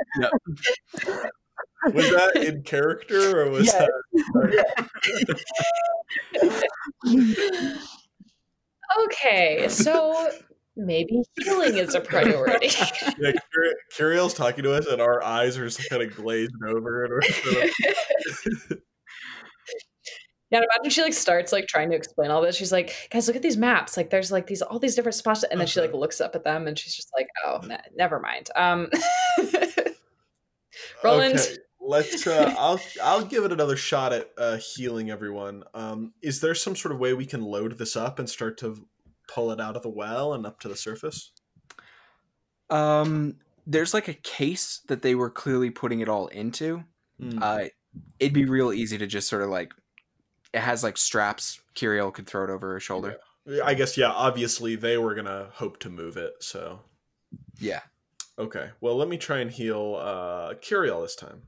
that 2.11 2.37
in 2.37 2.63
character 2.63 3.41
or 3.41 3.51
was 3.51 3.67
Yeah. 3.67 3.87
that? 6.33 6.69
Okay, 9.05 9.67
so 9.69 10.31
maybe 10.77 11.23
healing 11.43 11.77
is 11.79 11.95
a 11.95 12.01
priority. 12.01 12.69
Yeah, 13.19 13.33
Cur- 13.53 13.75
Curiel's 13.97 14.35
talking 14.35 14.63
to 14.65 14.73
us, 14.75 14.87
and 14.87 15.01
our 15.03 15.23
eyes 15.23 15.57
are 15.59 15.65
just 15.65 15.89
kind 15.91 16.03
of 16.03 16.15
glazed 16.15 16.53
over. 16.67 17.05
And 17.05 17.13
we're 17.15 17.23
sort 17.23 17.65
of- 18.71 18.79
Yeah, 20.51 20.59
and 20.59 20.67
imagine 20.71 20.91
she 20.91 21.03
like 21.03 21.15
starts 21.15 21.53
like 21.53 21.67
trying 21.67 21.91
to 21.91 21.97
explain 21.97 22.31
all 22.31 22.43
this. 22.43 22.57
She's 22.57 22.73
like, 22.73 23.09
"Guys, 23.11 23.27
look 23.27 23.37
at 23.37 23.43
these 23.43 23.57
maps. 23.57 23.97
Like, 23.97 24.11
there's 24.11 24.31
like 24.31 24.47
these 24.47 24.63
all 24.63 24.79
these 24.79 24.95
different 24.95 25.15
spots." 25.15 25.43
And 25.45 25.59
then 25.59 25.67
she 25.67 25.81
like 25.81 25.93
looks 25.93 26.21
up 26.21 26.35
at 26.35 26.45
them, 26.45 26.67
and 26.67 26.79
she's 26.79 26.95
just 26.95 27.11
like, 27.17 27.27
"Oh, 27.45 27.61
ne- 27.67 27.79
never 27.97 28.21
mind." 28.21 28.51
Um, 28.55 28.89
Roland, 31.03 31.39
Okay, 31.39 31.57
let's. 31.81 32.27
Uh, 32.27 32.55
I'll 32.59 32.81
I'll 33.03 33.25
give 33.25 33.45
it 33.45 33.53
another 33.53 33.77
shot 33.77 34.13
at 34.13 34.31
uh, 34.39 34.57
healing 34.59 35.11
everyone. 35.11 35.65
Um, 35.75 36.13
is 36.23 36.41
there 36.41 36.55
some 36.55 36.77
sort 36.77 36.93
of 36.93 37.01
way 37.01 37.15
we 37.15 37.27
can 37.27 37.43
load 37.43 37.79
this 37.79 37.97
up 37.97 38.19
and 38.19 38.29
start 38.29 38.59
to 38.59 38.87
pull 39.29 39.51
it 39.51 39.61
out 39.61 39.77
of 39.77 39.83
the 39.83 39.89
well 39.89 40.35
and 40.35 40.47
up 40.47 40.61
to 40.61 40.69
the 40.69 40.77
surface? 40.77 41.33
Um, 42.71 43.37
there's 43.67 43.95
like 43.95 44.09
a 44.09 44.15
case 44.15 44.81
that 44.89 45.03
they 45.03 45.15
were 45.15 45.31
clearly 45.31 45.71
putting 45.71 46.01
it 46.01 46.09
all 46.09 46.27
into. 46.29 46.85
Hmm. 47.19 47.39
Uh, 47.41 47.65
it'd 48.19 48.35
be 48.35 48.45
real 48.45 48.73
easy 48.73 48.99
to 48.99 49.07
just 49.07 49.29
sort 49.29 49.43
of 49.43 49.51
like, 49.51 49.73
it 50.55 50.61
has 50.61 50.83
like 50.83 50.97
straps. 50.97 51.61
Curiel 51.75 52.13
could 52.15 52.27
throw 52.27 52.45
it 52.45 52.51
over 52.51 52.73
her 52.73 52.81
shoulder. 52.81 53.19
I 53.63 53.75
guess 53.75 53.99
yeah. 53.99 54.11
Obviously, 54.11 54.77
they 54.77 54.97
were 54.97 55.15
gonna 55.15 55.49
hope 55.53 55.79
to 55.81 55.91
move 55.91 56.17
it. 56.17 56.33
So 56.41 56.81
Yeah. 57.61 57.81
okay. 58.39 58.71
Well, 58.81 58.97
let 58.97 59.09
me 59.09 59.19
try 59.19 59.41
and 59.41 59.51
heal 59.51 59.97
uh, 60.01 60.55
Curiel 60.55 61.03
this 61.03 61.17
time. 61.17 61.43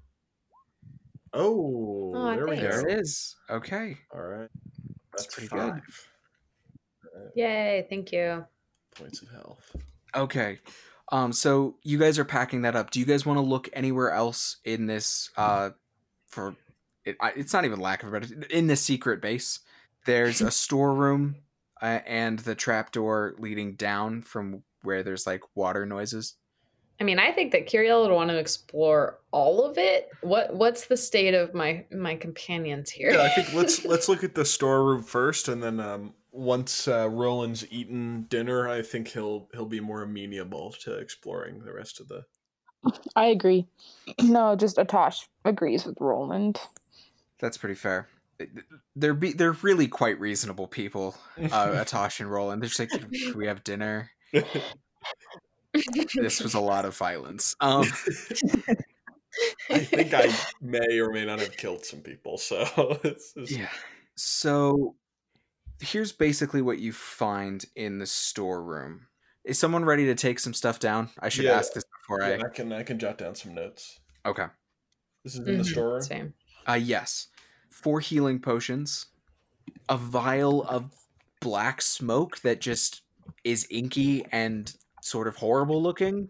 Oh, 1.33 2.13
Aw, 2.15 2.35
there 2.37 2.47
we 2.47 2.57
go. 2.57 2.63
There 2.63 2.89
it 2.89 3.01
is. 3.01 3.37
Okay. 3.51 3.97
All 4.15 4.21
right, 4.23 4.49
That's 5.13 5.25
that's 5.25 5.35
pretty 5.35 5.49
five 5.49 5.75
good. 5.75 7.31
yay! 7.35 7.87
Thank 7.91 8.13
you. 8.13 8.45
points 8.95 9.23
of 9.23 9.29
health. 9.29 9.77
Okay. 10.15 10.61
Um, 11.13 11.33
so 11.33 11.77
you 11.83 11.99
guys 11.99 12.19
are 12.19 12.25
packing 12.25 12.63
that 12.63 12.75
up. 12.75 12.91
Do 12.91 13.01
you 13.01 13.07
guys 13.07 13.25
want 13.27 13.37
to 13.37 13.43
look 13.43 13.69
anywhere 13.73 14.11
else 14.11 14.57
in 14.65 14.87
this? 14.87 15.31
Uh, 15.37 15.71
for 16.29 16.57
it, 17.07 17.17
it's 17.37 17.53
not 17.53 17.65
even 17.65 17.81
lack 17.81 18.03
of 18.03 18.13
a 18.13 18.21
better 18.21 18.35
in 18.51 18.67
the 18.67 18.77
secret 18.77 19.23
base. 19.23 19.61
There's 20.05 20.41
a 20.41 20.51
storeroom 20.51 21.37
uh, 21.81 22.01
and 22.07 22.39
the 22.41 22.55
trapdoor 22.55 23.35
leading 23.39 23.75
down 23.75 24.23
from 24.23 24.63
where 24.83 25.03
there's 25.03 25.27
like 25.27 25.43
water 25.55 25.87
noises. 25.87 26.35
I 27.01 27.05
mean, 27.05 27.19
I 27.19 27.31
think 27.31 27.53
that 27.53 27.69
Kiriel 27.69 28.03
would 28.03 28.15
want 28.15 28.31
to 28.31 28.39
explore 28.39 29.19
all 29.31 29.65
of 29.65 29.77
it. 29.77 30.09
What 30.23 30.55
What's 30.55 30.87
the 30.87 30.97
state 30.97 31.35
of 31.35 31.55
my 31.55 31.85
my 31.93 32.17
companions 32.17 32.91
here? 32.91 33.13
Yeah, 33.13 33.23
I 33.23 33.29
think 33.29 33.53
let's 33.53 33.85
let's 33.85 34.09
look 34.09 34.25
at 34.25 34.35
the 34.35 34.45
storeroom 34.45 35.03
first, 35.03 35.49
and 35.49 35.63
then 35.63 35.79
um, 35.79 36.15
once 36.33 36.89
uh, 36.89 37.09
Roland's 37.11 37.67
eaten 37.71 38.27
dinner, 38.31 38.69
I 38.69 38.81
think 38.81 39.09
he'll 39.09 39.49
he'll 39.53 39.67
be 39.67 39.81
more 39.81 40.03
amenable 40.03 40.75
to 40.85 40.95
exploring 40.95 41.65
the 41.65 41.73
rest 41.73 42.01
of 42.01 42.09
the. 42.09 42.25
I 43.15 43.27
agree. 43.27 43.67
No, 44.23 44.55
just 44.55 44.77
Atash 44.77 45.27
agrees 45.45 45.85
with 45.85 45.97
Roland. 46.01 46.61
That's 47.41 47.57
pretty 47.59 47.75
fair. 47.75 48.09
They're 48.95 49.15
be, 49.15 49.33
they're 49.33 49.53
really 49.53 49.89
quite 49.89 50.19
reasonable 50.21 50.67
people. 50.67 51.17
Uh, 51.39 51.41
Atash 51.85 52.21
and 52.21 52.31
Roland. 52.31 52.63
They're 52.63 52.69
just 52.69 52.81
like, 52.81 52.91
can 52.91 53.37
we 53.37 53.47
have 53.47 53.65
dinner? 53.65 54.11
This 56.15 56.41
was 56.41 56.55
a 56.55 56.61
lot 56.61 56.85
of 56.85 56.97
violence. 56.97 57.55
Um, 57.61 57.83
I 59.71 59.79
think 59.81 60.15
I 60.15 60.35
may 60.63 60.99
or 60.99 61.11
may 61.13 61.25
not 61.27 61.41
have 61.41 61.57
killed 61.57 61.85
some 61.85 62.01
people. 62.01 62.39
So 62.39 62.99
it's 63.05 63.35
just- 63.35 63.53
Yeah. 63.53 63.69
So 64.17 64.97
here's 65.81 66.13
basically 66.13 66.63
what 66.63 66.79
you 66.79 66.93
find 66.93 67.63
in 67.75 67.99
the 67.99 68.07
storeroom. 68.07 69.09
Is 69.45 69.59
someone 69.59 69.85
ready 69.85 70.07
to 70.07 70.15
take 70.15 70.39
some 70.41 70.55
stuff 70.55 70.79
down? 70.81 71.11
I 71.21 71.29
should 71.29 71.45
Yeah. 71.45 71.53
ask 71.59 71.73
this 71.75 71.85
before 72.03 72.21
yeah, 72.23 72.39
I. 72.43 72.47
I 72.47 72.49
can 72.49 72.73
I 72.73 72.83
can 72.83 72.99
jot 72.99 73.19
down 73.19 73.35
some 73.35 73.55
notes. 73.55 74.01
Okay. 74.25 74.47
This 75.23 75.35
is 75.35 75.41
in 75.47 75.59
the 75.59 75.63
Mhm, 75.65 75.67
storeroom. 75.67 76.03
Same. 76.03 76.35
Uh 76.67 76.75
yes. 76.75 77.29
Four 77.71 78.01
healing 78.01 78.41
potions, 78.41 79.07
a 79.89 79.97
vial 79.97 80.63
of 80.65 80.91
black 81.41 81.83
smoke 81.83 82.41
that 82.41 82.61
just 82.61 83.03
is 83.45 83.67
inky 83.71 84.25
and 84.33 84.75
sort 85.03 85.29
of 85.29 85.37
horrible 85.37 85.83
looking, 85.83 86.29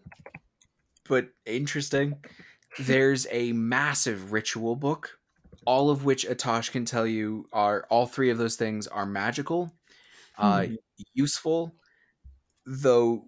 but 1.08 1.28
interesting. 1.44 2.16
There's 2.78 3.26
a 3.30 3.52
massive 3.52 4.32
ritual 4.32 4.76
book, 4.76 5.18
all 5.64 5.88
of 5.88 6.04
which 6.04 6.26
Atash 6.26 6.70
can 6.70 6.84
tell 6.84 7.06
you 7.06 7.48
are 7.52 7.86
all 7.88 8.06
three 8.06 8.28
of 8.30 8.36
those 8.38 8.56
things 8.56 8.86
are 8.86 9.06
magical, 9.06 9.72
uh, 10.38 10.60
Mm-hmm. 10.60 10.74
useful, 11.14 11.74
though 12.66 13.24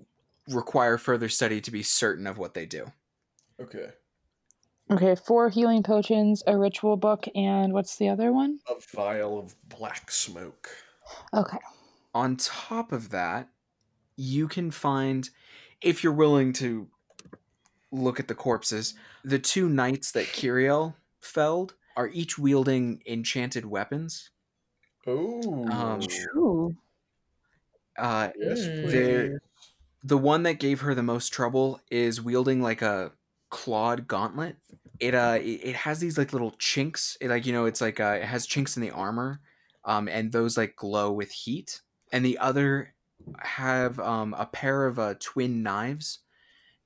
require 0.48 0.98
further 0.98 1.28
study 1.28 1.60
to 1.62 1.70
be 1.70 1.82
certain 1.82 2.26
of 2.26 2.36
what 2.38 2.54
they 2.54 2.66
do. 2.66 2.92
Okay. 3.60 3.90
Okay, 4.90 5.14
four 5.14 5.50
healing 5.50 5.82
potions, 5.82 6.42
a 6.46 6.56
ritual 6.56 6.96
book, 6.96 7.26
and 7.34 7.72
what's 7.72 7.96
the 7.96 8.08
other 8.08 8.32
one? 8.32 8.58
A 8.68 8.74
vial 8.80 9.38
of 9.38 9.54
black 9.68 10.10
smoke. 10.10 10.70
Okay. 11.34 11.58
On 12.14 12.36
top 12.36 12.90
of 12.92 13.10
that, 13.10 13.48
you 14.16 14.48
can 14.48 14.70
find, 14.70 15.28
if 15.82 16.02
you're 16.02 16.12
willing 16.12 16.52
to 16.54 16.88
look 17.90 18.18
at 18.20 18.28
the 18.28 18.34
corpses, 18.34 18.94
the 19.24 19.38
two 19.38 19.68
knights 19.68 20.12
that 20.12 20.26
Kiriel 20.26 20.94
felled 21.20 21.74
are 21.96 22.08
each 22.08 22.38
wielding 22.38 23.02
enchanted 23.06 23.66
weapons. 23.66 24.30
Oh, 25.06 25.66
Um, 25.70 26.00
Ooh. 26.36 26.76
Uh, 27.96 28.30
yes, 28.38 28.58
Mm. 28.60 28.90
please. 28.90 29.38
The 30.04 30.18
one 30.18 30.44
that 30.44 30.54
gave 30.60 30.80
her 30.82 30.94
the 30.94 31.02
most 31.02 31.30
trouble 31.32 31.80
is 31.90 32.22
wielding 32.22 32.62
like 32.62 32.82
a 32.82 33.12
clawed 33.50 34.06
gauntlet. 34.08 34.56
It 35.00 35.14
uh, 35.14 35.38
it, 35.40 35.76
has 35.76 36.00
these 36.00 36.18
like 36.18 36.32
little 36.32 36.52
chinks. 36.58 37.16
It, 37.20 37.28
like 37.28 37.46
you 37.46 37.52
know, 37.52 37.66
it's 37.66 37.80
like 37.80 38.00
uh, 38.00 38.18
it 38.20 38.24
has 38.24 38.46
chinks 38.46 38.76
in 38.76 38.82
the 38.82 38.90
armor, 38.90 39.40
um, 39.84 40.08
and 40.08 40.32
those 40.32 40.56
like 40.56 40.76
glow 40.76 41.12
with 41.12 41.30
heat. 41.30 41.80
And 42.12 42.24
the 42.24 42.38
other 42.38 42.94
have 43.40 43.98
um 44.00 44.34
a 44.38 44.46
pair 44.46 44.86
of 44.86 44.98
uh 44.98 45.14
twin 45.20 45.62
knives 45.62 46.20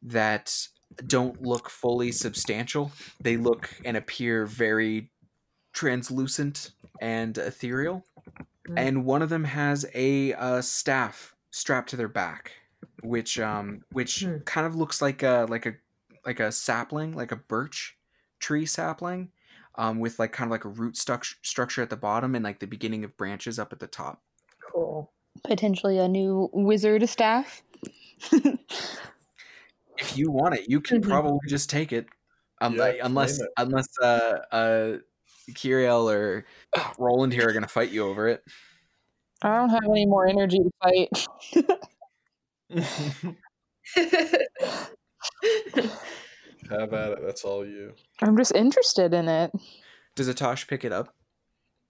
that 0.03 0.69
don't 1.07 1.43
look 1.43 1.71
fully 1.71 2.13
substantial. 2.13 2.93
They 3.21 3.37
look 3.37 3.71
and 3.85 3.97
appear 3.97 4.47
very 4.47 5.11
translucent 5.73 6.73
and 7.01 7.37
ethereal. 7.39 8.05
Mm. 8.69 8.75
And 8.77 9.05
one 9.05 9.23
of 9.23 9.31
them 9.31 9.45
has 9.45 9.87
a 9.95 10.35
uh, 10.35 10.61
staff 10.61 11.35
strapped 11.51 11.91
to 11.91 11.97
their 11.97 12.09
back, 12.09 12.53
which 13.03 13.39
um 13.39 13.85
which 13.93 14.21
Hmm. 14.21 14.39
kind 14.45 14.67
of 14.67 14.75
looks 14.77 15.01
like 15.01 15.23
a 15.23 15.47
like 15.49 15.67
a 15.67 15.75
like 16.27 16.41
a 16.41 16.53
sapling, 16.53 17.15
like 17.17 17.33
a 17.33 17.37
birch 17.37 17.97
tree 18.43 18.67
sapling, 18.67 19.31
um, 19.77 20.01
with 20.01 20.19
like 20.19 20.33
kind 20.33 20.49
of 20.49 20.51
like 20.51 20.67
a 20.67 20.69
root 20.69 20.95
stuc- 20.97 21.37
structure 21.43 21.81
at 21.81 21.89
the 21.89 21.97
bottom 21.97 22.35
and 22.35 22.45
like 22.45 22.59
the 22.59 22.67
beginning 22.67 23.05
of 23.05 23.17
branches 23.17 23.59
up 23.59 23.73
at 23.73 23.79
the 23.79 23.87
top. 23.87 24.21
Cool. 24.71 25.11
Potentially 25.45 25.99
a 25.99 26.09
new 26.09 26.51
wizard 26.53 27.09
staff. 27.09 27.63
If 29.99 30.17
you 30.17 30.31
want 30.31 30.57
it, 30.57 30.69
you 30.69 30.81
can 30.81 31.01
Mhm. 31.01 31.09
probably 31.09 31.39
just 31.49 31.71
take 31.71 31.93
it, 31.93 32.07
um, 32.61 32.75
Yeah, 32.75 32.93
unless 33.03 33.39
claim 33.39 33.47
it. 33.47 33.53
unless 33.63 33.89
uh 34.03 34.39
uh 34.51 34.99
Kiriel 35.53 36.13
or 36.13 36.45
Roland 36.99 37.33
here 37.33 37.49
are 37.49 37.53
gonna 37.53 37.69
fight 37.69 37.91
you 37.91 38.05
over 38.07 38.29
it. 38.29 38.43
I 39.43 39.57
don't 39.57 39.71
have 39.71 39.85
any 39.91 40.07
more 40.07 40.27
energy 40.27 40.59
to 40.59 40.71
fight. 40.83 41.27
Have 46.81 46.93
at 46.93 47.13
it. 47.13 47.19
That's 47.25 47.45
all 47.45 47.65
you. 47.67 47.93
I'm 48.21 48.37
just 48.37 48.55
interested 48.55 49.13
in 49.15 49.29
it. 49.29 49.53
Does 50.17 50.29
Atosh 50.29 50.67
pick 50.69 50.85
it 50.85 50.93
up? 50.93 51.15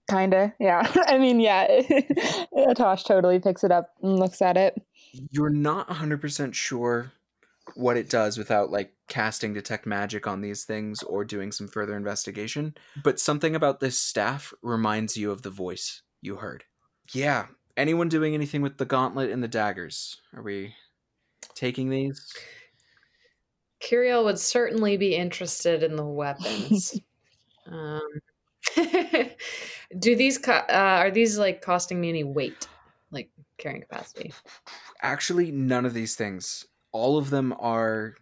Kinda, 0.09 0.53
yeah. 0.59 0.85
I 1.07 1.17
mean, 1.17 1.39
yeah. 1.39 1.81
Tosh 2.75 3.03
totally 3.03 3.39
picks 3.39 3.63
it 3.63 3.71
up 3.71 3.89
and 4.01 4.19
looks 4.19 4.41
at 4.41 4.57
it. 4.57 4.75
you're 5.31 5.49
not 5.49 5.87
100% 5.89 6.53
sure 6.53 7.11
what 7.75 7.95
it 7.95 8.09
does 8.09 8.37
without 8.37 8.69
like 8.71 8.93
casting 9.07 9.53
detect 9.53 9.85
magic 9.85 10.27
on 10.27 10.41
these 10.41 10.65
things 10.65 11.01
or 11.03 11.23
doing 11.23 11.49
some 11.51 11.67
further 11.67 11.95
investigation 11.95 12.75
but 13.03 13.21
something 13.21 13.55
about 13.55 13.79
this 13.79 13.97
staff 13.97 14.53
reminds 14.61 15.15
you 15.15 15.31
of 15.31 15.43
the 15.43 15.49
voice 15.49 16.01
you 16.21 16.35
heard 16.35 16.65
yeah 17.13 17.45
anyone 17.77 18.09
doing 18.09 18.33
anything 18.33 18.61
with 18.61 18.77
the 18.79 18.85
gauntlet 18.85 19.29
and 19.31 19.41
the 19.41 19.47
daggers 19.47 20.17
are 20.35 20.41
we 20.43 20.75
taking 21.55 21.89
these 21.89 22.33
Kiriel 23.83 24.23
would 24.23 24.39
certainly 24.39 24.97
be 24.97 25.15
interested 25.15 25.83
in 25.83 25.95
the 25.95 26.05
weapons. 26.05 26.99
um, 27.67 28.01
do 29.99 30.15
these 30.15 30.37
co- 30.37 30.53
uh, 30.53 30.97
are 30.99 31.11
these 31.11 31.37
like 31.37 31.61
costing 31.61 31.99
me 31.99 32.09
any 32.09 32.23
weight, 32.23 32.67
like 33.11 33.29
carrying 33.57 33.81
capacity? 33.81 34.33
actually 35.01 35.51
none 35.51 35.85
of 35.85 35.93
these 35.93 36.15
things 36.15 36.65
all 36.93 37.17
of 37.17 37.29
them 37.29 37.53
are 37.59 38.15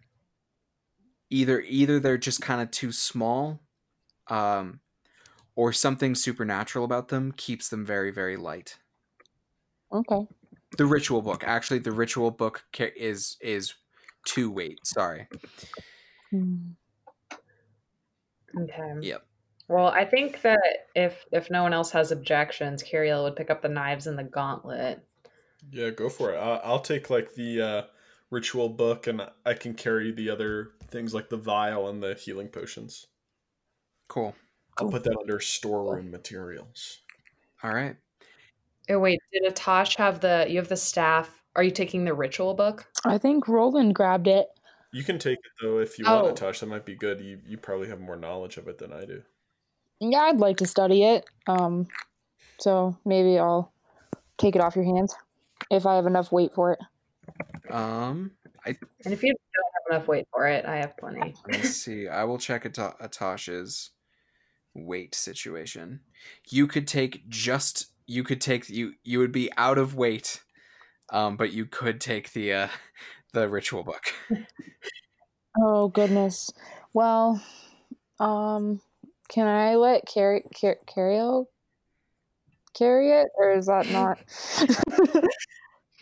either 1.30 1.60
either 1.60 1.98
they're 2.00 2.18
just 2.18 2.42
kind 2.42 2.60
of 2.60 2.70
too 2.70 2.92
small 2.92 3.60
um 4.28 4.80
or 5.54 5.72
something 5.72 6.14
supernatural 6.14 6.84
about 6.84 7.08
them 7.08 7.32
keeps 7.32 7.68
them 7.68 7.86
very 7.86 8.10
very 8.10 8.36
light 8.36 8.78
Okay. 9.92 10.26
the 10.76 10.86
ritual 10.86 11.22
book 11.22 11.44
actually 11.44 11.78
the 11.78 11.92
ritual 11.92 12.30
book 12.30 12.64
is 12.96 13.36
is 13.40 13.74
two 14.24 14.50
weight 14.50 14.78
sorry 14.84 15.26
Hmm. 16.30 16.56
Okay. 18.58 18.94
Yep. 19.00 19.26
Well, 19.68 19.86
I 19.88 20.04
think 20.04 20.42
that 20.42 20.88
if 20.94 21.24
if 21.32 21.50
no 21.50 21.62
one 21.62 21.72
else 21.72 21.90
has 21.92 22.10
objections, 22.12 22.82
Kiriel 22.82 23.22
would 23.24 23.36
pick 23.36 23.50
up 23.50 23.62
the 23.62 23.68
knives 23.68 24.06
and 24.06 24.18
the 24.18 24.24
gauntlet. 24.24 25.00
Yeah, 25.70 25.90
go 25.90 26.08
for 26.08 26.32
it. 26.34 26.36
I- 26.38 26.60
I'll 26.64 26.80
take 26.80 27.08
like 27.08 27.32
the 27.34 27.60
uh, 27.62 27.82
ritual 28.30 28.68
book, 28.68 29.06
and 29.06 29.22
I 29.46 29.54
can 29.54 29.74
carry 29.74 30.12
the 30.12 30.28
other 30.30 30.72
things 30.88 31.14
like 31.14 31.30
the 31.30 31.36
vial 31.38 31.88
and 31.88 32.02
the 32.02 32.14
healing 32.14 32.48
potions. 32.48 33.06
cool 34.08 34.34
I'll 34.78 34.90
put 34.90 35.04
that 35.04 35.16
under 35.20 35.38
storeroom 35.40 36.10
materials. 36.10 37.00
all 37.62 37.72
right 37.74 37.96
Oh 38.90 38.98
wait, 38.98 39.20
did 39.32 39.54
Atash 39.54 39.96
have 39.96 40.20
the? 40.20 40.46
You 40.48 40.56
have 40.58 40.68
the 40.68 40.76
staff. 40.76 41.41
Are 41.54 41.62
you 41.62 41.70
taking 41.70 42.04
the 42.04 42.14
ritual 42.14 42.54
book? 42.54 42.86
I 43.04 43.18
think 43.18 43.46
Roland 43.48 43.94
grabbed 43.94 44.26
it. 44.26 44.48
You 44.92 45.02
can 45.04 45.18
take 45.18 45.38
it 45.38 45.52
though 45.62 45.78
if 45.78 45.98
you 45.98 46.04
Oh. 46.06 46.24
want, 46.24 46.36
Atash. 46.38 46.60
That 46.60 46.66
might 46.66 46.84
be 46.84 46.94
good. 46.94 47.20
You 47.20 47.40
you 47.46 47.56
probably 47.56 47.88
have 47.88 48.00
more 48.00 48.16
knowledge 48.16 48.56
of 48.56 48.68
it 48.68 48.78
than 48.78 48.92
I 48.92 49.04
do. 49.04 49.22
Yeah, 50.00 50.20
I'd 50.22 50.38
like 50.40 50.56
to 50.58 50.66
study 50.66 51.04
it. 51.04 51.24
Um, 51.46 51.86
so 52.58 52.96
maybe 53.04 53.38
I'll 53.38 53.72
take 54.38 54.56
it 54.56 54.60
off 54.62 54.76
your 54.76 54.84
hands 54.84 55.14
if 55.70 55.86
I 55.86 55.94
have 55.96 56.06
enough 56.06 56.32
weight 56.32 56.52
for 56.54 56.72
it. 56.72 57.72
um 57.72 58.32
I 58.66 58.76
And 59.04 59.12
if 59.14 59.22
you 59.22 59.30
don't 59.32 59.72
have 59.74 59.96
enough 59.98 60.08
weight 60.08 60.26
for 60.32 60.46
it, 60.46 60.64
I 60.66 60.76
have 60.76 60.96
plenty. 60.96 61.34
let's 61.50 61.70
see 61.76 62.08
i 62.08 62.24
will 62.24 62.38
check 62.38 62.64
Ata- 62.66 62.96
atash's 63.00 63.90
weight 64.74 65.14
situation 65.14 66.00
you 66.48 66.66
could 66.66 66.86
take 66.88 67.28
just 67.28 67.86
you 68.06 68.22
could 68.24 68.40
take 68.40 68.68
you 68.68 68.94
you 69.04 69.18
would 69.18 69.32
be 69.32 69.50
out 69.56 69.78
of 69.78 69.94
weight 69.94 70.42
um 71.12 71.36
but 71.36 71.52
you 71.52 71.64
could 71.66 72.00
take 72.00 72.32
the 72.32 72.52
uh 72.52 72.68
the 73.32 73.48
ritual 73.48 73.84
book 73.84 74.12
Oh 75.60 75.88
goodness. 75.88 76.50
Well, 76.94 77.42
um, 78.18 78.80
can 79.28 79.46
I 79.46 79.74
let 79.74 80.06
carry 80.06 80.44
car- 80.58 80.78
Carriel 80.86 81.48
carry 82.74 83.10
it, 83.10 83.28
or 83.36 83.52
is 83.52 83.66
that 83.66 83.90
not? 83.90 84.18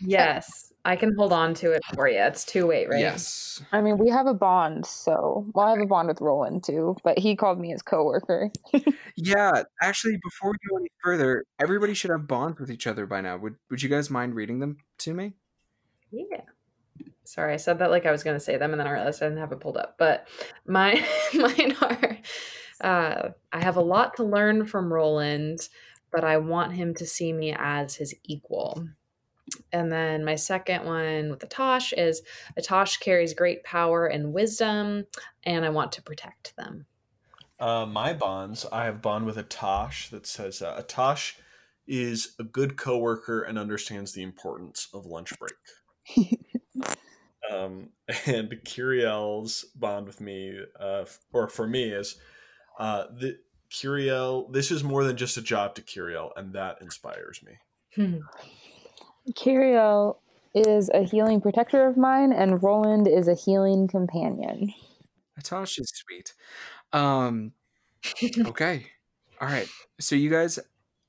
Yes, 0.03 0.70
I 0.83 0.95
can 0.95 1.15
hold 1.15 1.31
on 1.31 1.53
to 1.55 1.71
it 1.71 1.81
for 1.93 2.07
you. 2.07 2.19
It's 2.19 2.43
two 2.43 2.67
weight, 2.67 2.89
right? 2.89 2.99
yes 2.99 3.61
I 3.71 3.81
mean, 3.81 3.97
we 3.97 4.09
have 4.09 4.25
a 4.25 4.33
bond, 4.33 4.85
so 4.85 5.45
well, 5.53 5.67
I 5.67 5.71
have 5.71 5.81
a 5.81 5.85
bond 5.85 6.07
with 6.07 6.21
Roland 6.21 6.63
too, 6.63 6.95
but 7.03 7.19
he 7.19 7.35
called 7.35 7.59
me 7.59 7.69
his 7.69 7.81
coworker. 7.81 8.51
Yeah, 9.17 9.63
actually, 9.81 10.17
before 10.23 10.51
we 10.51 10.57
go 10.69 10.77
any 10.77 10.89
further, 11.03 11.43
everybody 11.59 11.93
should 11.93 12.09
have 12.11 12.27
bonds 12.27 12.59
with 12.59 12.71
each 12.71 12.87
other 12.87 13.05
by 13.05 13.21
now. 13.21 13.37
Would 13.37 13.55
Would 13.69 13.83
you 13.83 13.89
guys 13.89 14.09
mind 14.09 14.35
reading 14.35 14.59
them 14.59 14.77
to 14.99 15.13
me? 15.13 15.33
Yeah. 16.11 16.41
Sorry, 17.23 17.53
I 17.53 17.57
said 17.57 17.79
that 17.79 17.91
like 17.91 18.05
I 18.05 18.11
was 18.11 18.23
going 18.23 18.35
to 18.35 18.43
say 18.43 18.57
them, 18.57 18.71
and 18.71 18.79
then 18.79 18.87
I 18.87 18.91
realized 18.91 19.21
I 19.21 19.27
didn't 19.27 19.39
have 19.39 19.51
it 19.51 19.59
pulled 19.59 19.77
up. 19.77 19.95
But 19.99 20.27
my 20.65 21.05
mine 21.33 21.75
are. 21.81 22.17
Uh, 22.81 23.29
I 23.51 23.63
have 23.63 23.75
a 23.75 23.81
lot 23.81 24.15
to 24.17 24.23
learn 24.23 24.65
from 24.65 24.91
Roland, 24.91 25.69
but 26.11 26.23
I 26.23 26.37
want 26.37 26.73
him 26.73 26.95
to 26.95 27.05
see 27.05 27.31
me 27.31 27.55
as 27.57 27.95
his 27.95 28.15
equal. 28.23 28.87
And 29.71 29.91
then 29.91 30.23
my 30.23 30.35
second 30.35 30.85
one 30.85 31.29
with 31.29 31.47
Atosh 31.47 31.93
is 31.97 32.21
Atosh 32.59 32.99
carries 32.99 33.33
great 33.33 33.63
power 33.63 34.07
and 34.07 34.33
wisdom, 34.33 35.05
and 35.43 35.65
I 35.65 35.69
want 35.69 35.91
to 35.93 36.01
protect 36.01 36.55
them. 36.55 36.85
Uh, 37.59 37.85
my 37.85 38.13
bonds, 38.13 38.65
I 38.71 38.85
have 38.85 39.01
bond 39.01 39.25
with 39.25 39.37
Atash 39.37 40.09
that 40.09 40.25
says 40.25 40.61
uh, 40.61 40.81
Atash 40.81 41.33
is 41.87 42.35
a 42.39 42.43
good 42.43 42.75
coworker 42.75 43.43
and 43.43 43.59
understands 43.59 44.13
the 44.13 44.23
importance 44.23 44.87
of 44.93 45.05
lunch 45.05 45.33
break. 45.37 46.39
um, 47.51 47.89
and 48.25 48.49
Curiel's 48.65 49.65
bond 49.75 50.07
with 50.07 50.21
me, 50.21 50.59
uh, 50.79 51.05
or 51.33 51.47
for 51.49 51.67
me, 51.67 51.91
is 51.91 52.15
uh, 52.79 53.05
the 53.15 53.37
Curiel. 53.71 54.51
This 54.51 54.71
is 54.71 54.83
more 54.83 55.03
than 55.03 55.17
just 55.17 55.37
a 55.37 55.41
job 55.41 55.75
to 55.75 55.81
Curiel, 55.81 56.31
and 56.35 56.53
that 56.53 56.81
inspires 56.81 57.41
me. 57.43 57.53
Carriel 59.35 60.19
is 60.53 60.89
a 60.93 61.03
healing 61.03 61.41
protector 61.41 61.87
of 61.87 61.97
mine, 61.97 62.33
and 62.33 62.61
Roland 62.61 63.07
is 63.07 63.27
a 63.27 63.35
healing 63.35 63.87
companion. 63.87 64.73
Atash 65.39 65.79
is 65.79 65.91
sweet. 65.93 66.33
Um, 66.91 67.53
okay, 68.47 68.87
all 69.39 69.47
right. 69.47 69.69
So 69.99 70.15
you 70.15 70.29
guys, 70.29 70.59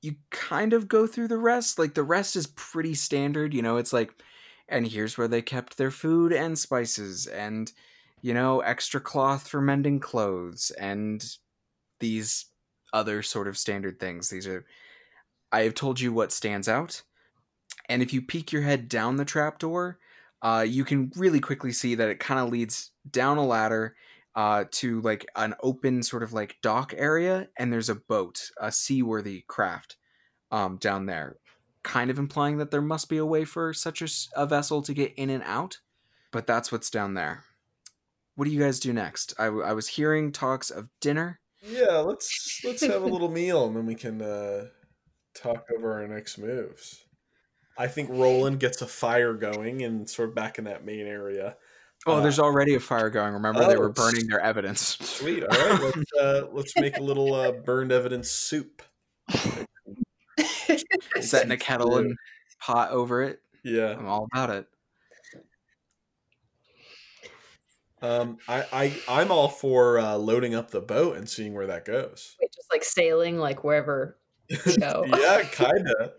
you 0.01 0.15
kind 0.29 0.73
of 0.73 0.87
go 0.87 1.07
through 1.07 1.27
the 1.27 1.37
rest. 1.37 1.77
Like 1.77 1.93
the 1.93 2.03
rest 2.03 2.35
is 2.35 2.47
pretty 2.47 2.93
standard. 2.93 3.53
You 3.53 3.61
know, 3.61 3.77
it's 3.77 3.93
like, 3.93 4.13
and 4.69 4.87
here's 4.87 5.17
where 5.17 5.27
they 5.27 5.41
kept 5.41 5.77
their 5.77 5.91
food 5.91 6.31
and 6.31 6.57
spices, 6.57 7.27
and 7.27 7.71
you 8.21 8.33
know, 8.33 8.61
extra 8.61 9.01
cloth 9.01 9.47
for 9.47 9.59
mending 9.59 9.99
clothes, 9.99 10.71
and 10.79 11.37
these 11.99 12.45
other 12.93 13.23
sort 13.23 13.47
of 13.47 13.57
standard 13.57 13.99
things. 13.99 14.29
These 14.29 14.47
are, 14.47 14.65
I 15.51 15.61
have 15.61 15.73
told 15.73 15.99
you 15.99 16.13
what 16.13 16.31
stands 16.31 16.69
out. 16.69 17.01
And 17.89 18.01
if 18.01 18.13
you 18.13 18.21
peek 18.21 18.51
your 18.51 18.61
head 18.61 18.87
down 18.87 19.17
the 19.17 19.25
trapdoor, 19.25 19.99
uh, 20.41 20.65
you 20.67 20.83
can 20.83 21.11
really 21.15 21.39
quickly 21.39 21.71
see 21.71 21.95
that 21.95 22.09
it 22.09 22.19
kind 22.19 22.39
of 22.39 22.49
leads 22.49 22.91
down 23.09 23.37
a 23.37 23.45
ladder 23.45 23.95
uh, 24.35 24.65
to 24.71 24.99
like 25.01 25.25
an 25.35 25.53
open 25.61 26.03
sort 26.03 26.23
of 26.23 26.33
like 26.33 26.57
dock 26.61 26.93
area, 26.97 27.49
and 27.57 27.71
there's 27.71 27.89
a 27.89 27.95
boat, 27.95 28.49
a 28.59 28.71
seaworthy 28.71 29.43
craft, 29.47 29.97
um, 30.51 30.77
down 30.77 31.05
there, 31.05 31.37
kind 31.83 32.09
of 32.09 32.17
implying 32.19 32.57
that 32.57 32.71
there 32.71 32.81
must 32.81 33.09
be 33.09 33.17
a 33.17 33.25
way 33.25 33.45
for 33.45 33.73
such 33.73 34.01
a 34.35 34.45
vessel 34.45 34.81
to 34.81 34.93
get 34.93 35.13
in 35.15 35.29
and 35.29 35.43
out. 35.43 35.79
But 36.31 36.47
that's 36.47 36.71
what's 36.71 36.89
down 36.89 37.13
there. 37.13 37.43
What 38.35 38.45
do 38.45 38.51
you 38.51 38.59
guys 38.59 38.79
do 38.79 38.91
next? 38.91 39.33
I, 39.37 39.45
w- 39.45 39.63
I 39.63 39.73
was 39.73 39.87
hearing 39.87 40.31
talks 40.31 40.71
of 40.71 40.89
dinner. 40.99 41.39
Yeah, 41.61 41.97
let's 41.97 42.61
let's 42.63 42.81
have 42.81 43.03
a 43.03 43.07
little 43.13 43.29
meal 43.29 43.67
and 43.67 43.75
then 43.75 43.85
we 43.85 43.95
can 43.95 44.21
uh, 44.21 44.65
talk 45.35 45.65
over 45.75 45.93
our 45.93 46.07
next 46.07 46.39
moves. 46.39 47.05
I 47.77 47.87
think 47.87 48.09
Roland 48.11 48.59
gets 48.59 48.81
a 48.81 48.87
fire 48.87 49.33
going 49.33 49.81
and 49.83 50.09
sort 50.09 50.29
of 50.29 50.35
back 50.35 50.57
in 50.59 50.65
that 50.65 50.85
main 50.85 51.07
area. 51.07 51.55
Oh, 52.05 52.17
Uh, 52.17 52.21
there's 52.21 52.39
already 52.39 52.75
a 52.75 52.79
fire 52.79 53.09
going. 53.09 53.33
Remember, 53.33 53.65
they 53.65 53.75
oh, 53.75 53.79
were 53.79 53.89
burning 53.89 54.27
their 54.27 54.41
evidence. 54.41 54.97
Sweet. 55.01 55.43
All 55.43 55.49
right, 55.49 55.81
let's 55.81 56.13
uh, 56.21 56.47
let's 56.51 56.73
make 56.77 56.97
a 56.97 57.01
little 57.01 57.33
uh, 57.33 57.51
burned 57.51 57.91
evidence 57.91 58.29
soup. 58.29 58.81
Setting 61.21 61.51
a 61.51 61.57
kettle 61.57 61.97
and 61.97 62.15
pot 62.59 62.91
over 62.91 63.23
it. 63.23 63.41
Yeah. 63.63 63.95
I'm 63.97 64.07
all 64.07 64.27
about 64.31 64.49
it. 64.49 64.67
Um, 68.01 68.37
I, 68.49 68.65
I 68.73 69.01
I'm 69.07 69.31
all 69.31 69.47
for 69.47 69.97
uh, 69.97 70.17
loading 70.17 70.55
up 70.55 70.71
the 70.71 70.81
boat 70.81 71.15
and 71.15 71.29
seeing 71.29 71.53
where 71.53 71.67
that 71.67 71.85
goes. 71.85 72.35
just 72.53 72.69
like 72.69 72.83
sailing 72.83 73.37
like 73.37 73.63
wherever 73.63 74.17
we 74.65 74.75
go. 74.75 75.05
yeah, 75.07 75.43
kinda. 75.43 76.11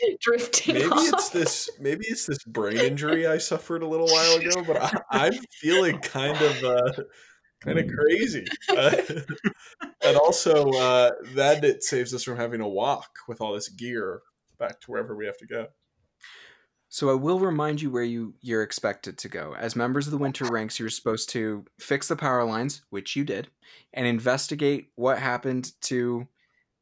Just 0.00 0.20
drifting 0.20 0.74
Maybe 0.74 0.86
off. 0.86 1.08
it's 1.14 1.30
this. 1.30 1.70
Maybe 1.80 2.04
it's 2.08 2.26
this 2.26 2.42
brain 2.44 2.78
injury 2.78 3.26
I 3.26 3.38
suffered 3.38 3.82
a 3.82 3.86
little 3.86 4.08
while 4.08 4.36
ago, 4.36 4.64
but 4.66 4.82
I, 4.82 5.00
I'm 5.10 5.34
feeling 5.52 5.98
kind 5.98 6.40
of 6.40 6.64
uh, 6.64 7.02
kind 7.60 7.78
of 7.78 7.86
crazy. 7.88 8.46
Uh, 8.68 8.96
and 10.04 10.16
also, 10.16 10.70
uh, 10.72 11.12
that 11.34 11.64
it 11.64 11.82
saves 11.82 12.14
us 12.14 12.24
from 12.24 12.36
having 12.36 12.60
to 12.60 12.66
walk 12.66 13.10
with 13.28 13.40
all 13.40 13.54
this 13.54 13.68
gear 13.68 14.20
back 14.58 14.80
to 14.80 14.90
wherever 14.90 15.16
we 15.16 15.26
have 15.26 15.38
to 15.38 15.46
go. 15.46 15.66
So 16.88 17.10
I 17.10 17.14
will 17.14 17.40
remind 17.40 17.82
you 17.82 17.90
where 17.90 18.04
you 18.04 18.34
you're 18.40 18.62
expected 18.62 19.18
to 19.18 19.28
go. 19.28 19.54
As 19.58 19.74
members 19.74 20.06
of 20.06 20.12
the 20.12 20.18
Winter 20.18 20.44
Ranks, 20.44 20.78
you're 20.78 20.90
supposed 20.90 21.28
to 21.30 21.64
fix 21.80 22.06
the 22.06 22.14
power 22.14 22.44
lines, 22.44 22.82
which 22.90 23.16
you 23.16 23.24
did, 23.24 23.48
and 23.92 24.06
investigate 24.06 24.90
what 24.94 25.18
happened 25.18 25.72
to 25.82 26.28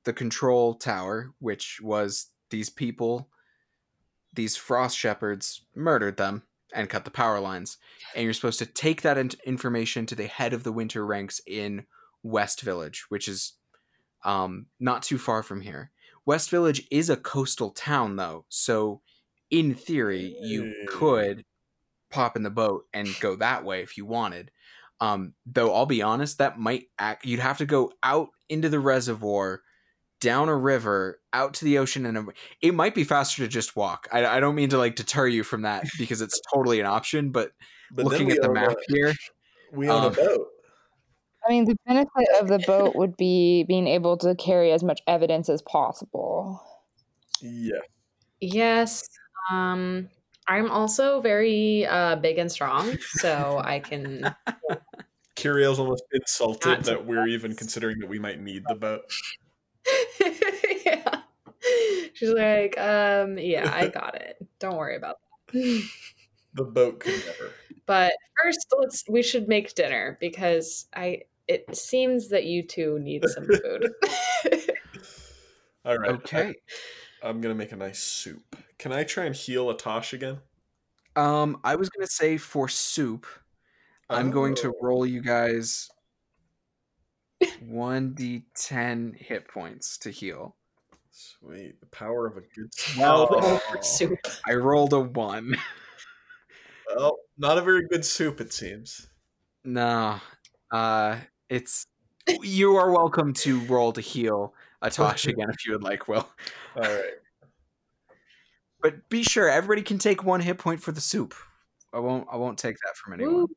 the 0.05 0.12
control 0.12 0.75
tower, 0.75 1.33
which 1.38 1.81
was 1.83 2.27
these 2.53 2.71
people, 2.71 3.29
these 4.33 4.57
frost 4.57 4.97
shepherds 4.97 5.62
murdered 5.75 6.17
them 6.17 6.45
and 6.73 6.88
cut 6.88 7.05
the 7.05 7.11
power 7.11 7.41
lines. 7.41 7.79
And 8.15 8.23
you're 8.23 8.33
supposed 8.33 8.61
to 8.61 8.67
take 8.67 9.03
that 9.03 9.19
in- 9.19 9.33
information 9.45 10.07
to 10.07 10.15
the 10.15 10.29
head 10.29 10.53
of 10.53 10.62
the 10.62 10.73
Winter 10.73 11.05
Ranks 11.05 11.41
in 11.45 11.87
West 12.23 12.61
Village, 12.61 13.07
which 13.09 13.27
is 13.27 13.55
um, 14.25 14.67
not 14.79 15.03
too 15.03 15.19
far 15.19 15.43
from 15.43 15.62
here. 15.62 15.91
West 16.25 16.51
Village 16.51 16.87
is 16.93 17.11
a 17.11 17.17
coastal 17.17 17.71
town, 17.71 18.15
though, 18.15 18.45
so 18.49 19.01
in 19.51 19.75
theory, 19.75 20.37
you 20.41 20.73
could 20.87 21.45
pop 22.11 22.37
in 22.37 22.43
the 22.43 22.51
boat 22.51 22.87
and 22.95 23.09
go 23.21 23.35
that 23.37 23.65
way 23.65 23.83
if 23.83 23.97
you 23.97 24.07
wanted. 24.07 24.51
Um, 25.01 25.35
though 25.45 25.75
I'll 25.75 25.87
be 25.87 26.01
honest, 26.01 26.38
that 26.38 26.61
might 26.61 26.87
act. 26.99 27.27
You'd 27.27 27.41
have 27.41 27.59
to 27.59 27.67
go 27.67 27.93
out 28.05 28.29
into 28.49 28.69
the 28.69 28.79
reservoir, 28.79 29.62
down 30.23 30.49
a 30.49 30.57
river, 30.57 31.21
out 31.33 31.53
to 31.55 31.65
the 31.65 31.79
ocean, 31.79 32.07
and 32.07 32.31
it 32.63 32.75
might 32.75 32.95
be 32.95 33.05
faster 33.05 33.43
to 33.43 33.49
just 33.49 33.75
walk. 33.77 34.09
I, 34.13 34.25
I 34.25 34.41
don't 34.41 34.55
mean 34.55 34.71
to 34.71 34.79
like 34.79 34.95
deter 34.95 35.27
you 35.27 35.43
from 35.43 35.63
that 35.63 35.85
because 35.99 36.23
it's 36.23 36.41
totally 36.55 36.81
an 36.81 36.87
option. 36.87 37.31
But, 37.31 37.51
But 37.91 38.07
looking 38.07 38.31
at 38.31 38.41
the 38.41 38.51
map 38.51 38.71
a, 38.71 38.93
here, 38.93 39.13
we 39.73 39.89
own 39.89 40.05
um, 40.05 40.13
a 40.13 40.15
boat. 40.15 40.47
I 41.45 41.51
mean, 41.51 41.65
the 41.65 41.77
benefit 41.87 42.29
of 42.41 42.47
the 42.47 42.61
boat 42.61 42.95
would 42.95 43.17
be 43.17 43.65
being 43.65 43.89
able 43.89 44.17
to 44.19 44.37
carry 44.37 44.71
as 44.71 44.85
much 44.85 45.01
evidence 45.09 45.49
as 45.49 45.61
possible. 45.61 46.63
Yeah. 47.41 47.81
Yes. 48.41 49.09
Um 49.51 50.09
I'm 50.47 50.71
also 50.71 51.21
very 51.21 51.85
uh 51.85 52.15
big 52.17 52.39
and 52.39 52.51
strong, 52.51 52.97
so 53.15 53.61
I 53.65 53.81
can 53.81 54.33
Kiriel's 55.35 55.81
almost 55.81 56.05
insulted 56.13 56.85
that 56.85 57.05
we're 57.07 57.27
even 57.27 57.57
considering 57.57 57.99
that 57.99 58.09
we 58.09 58.21
might 58.21 58.41
need 58.41 58.63
the 58.69 58.77
boat. 58.77 59.03
Yeah. 60.85 61.21
She's 62.14 62.31
like, 62.33 62.79
um, 62.79 63.38
yeah, 63.38 63.71
I 63.73 63.87
got 63.95 64.16
it. 64.16 64.37
Don't 64.59 64.77
worry 64.77 64.97
about 64.97 65.18
that. 65.53 65.88
The 66.55 66.64
boat 66.64 67.01
could 67.01 67.14
never. 67.25 67.53
But 67.87 68.12
first 68.42 68.66
let's 68.79 69.05
we 69.09 69.23
should 69.23 69.49
make 69.49 69.75
dinner 69.75 70.16
because 70.21 70.87
I 70.95 71.23
it 71.49 71.77
seems 71.77 72.29
that 72.29 72.45
you 72.45 72.62
two 72.62 72.99
need 73.01 73.25
some 73.29 73.47
food. 73.47 73.90
All 75.85 75.97
right. 75.99 76.11
okay. 76.12 76.55
I, 77.23 77.29
am 77.29 77.40
gonna 77.40 77.55
make 77.55 77.73
a 77.73 77.77
nice 77.77 78.01
soup. 78.01 78.57
Can 78.79 78.92
I 78.92 79.05
try 79.05 79.25
and 79.25 79.35
heal 79.35 79.73
Atosh 79.73 80.12
again? 80.12 80.38
Um, 81.16 81.61
I 81.64 81.77
was 81.77 81.88
gonna 81.90 82.07
say 82.07 82.38
for 82.38 82.68
soup, 82.68 83.27
I'm 84.09 84.31
going 84.31 84.55
to 84.57 84.68
Oh. 84.68 84.75
roll 84.81 85.07
you 85.07 85.21
guys 85.21 85.90
one 87.61 88.14
d10 88.14 89.16
hit 89.16 89.48
points 89.48 89.98
to 89.98 90.11
heal. 90.11 90.57
Sweet. 91.11 91.78
The 91.81 91.87
power 91.87 92.26
of 92.26 92.37
a 92.37 92.40
good 92.40 92.70
Well, 92.98 93.28
Roll 93.28 93.59
for 93.59 93.83
soup. 93.83 94.18
I 94.46 94.55
rolled 94.55 94.92
a 94.92 95.00
one. 95.00 95.57
Well, 96.94 97.18
not 97.38 97.59
a 97.59 97.62
very 97.62 97.87
good 97.88 98.05
soup, 98.05 98.40
it 98.40 98.52
seems. 98.52 99.09
No, 99.64 100.20
uh, 100.70 101.18
it's 101.48 101.87
you 102.42 102.76
are 102.76 102.90
welcome 102.90 103.33
to 103.35 103.61
roll 103.61 103.92
to 103.92 104.00
heal 104.00 104.55
Atosh 104.83 105.26
again 105.28 105.50
if 105.50 105.64
you 105.66 105.72
would 105.72 105.83
like, 105.83 106.09
Will. 106.09 106.28
All 106.76 106.83
right. 106.83 107.11
But 108.81 109.09
be 109.09 109.22
sure 109.22 109.48
everybody 109.48 109.83
can 109.83 109.98
take 109.98 110.24
one 110.24 110.40
hit 110.40 110.59
point 110.59 110.83
for 110.83 110.92
the 110.92 111.00
soup. 111.00 111.35
I 111.92 112.00
won't. 112.00 112.26
I 112.31 112.37
won't 112.37 112.59
take 112.59 112.76
that 112.85 112.96
from 112.96 113.14
anyone. 113.14 113.35
Woo. 113.35 113.48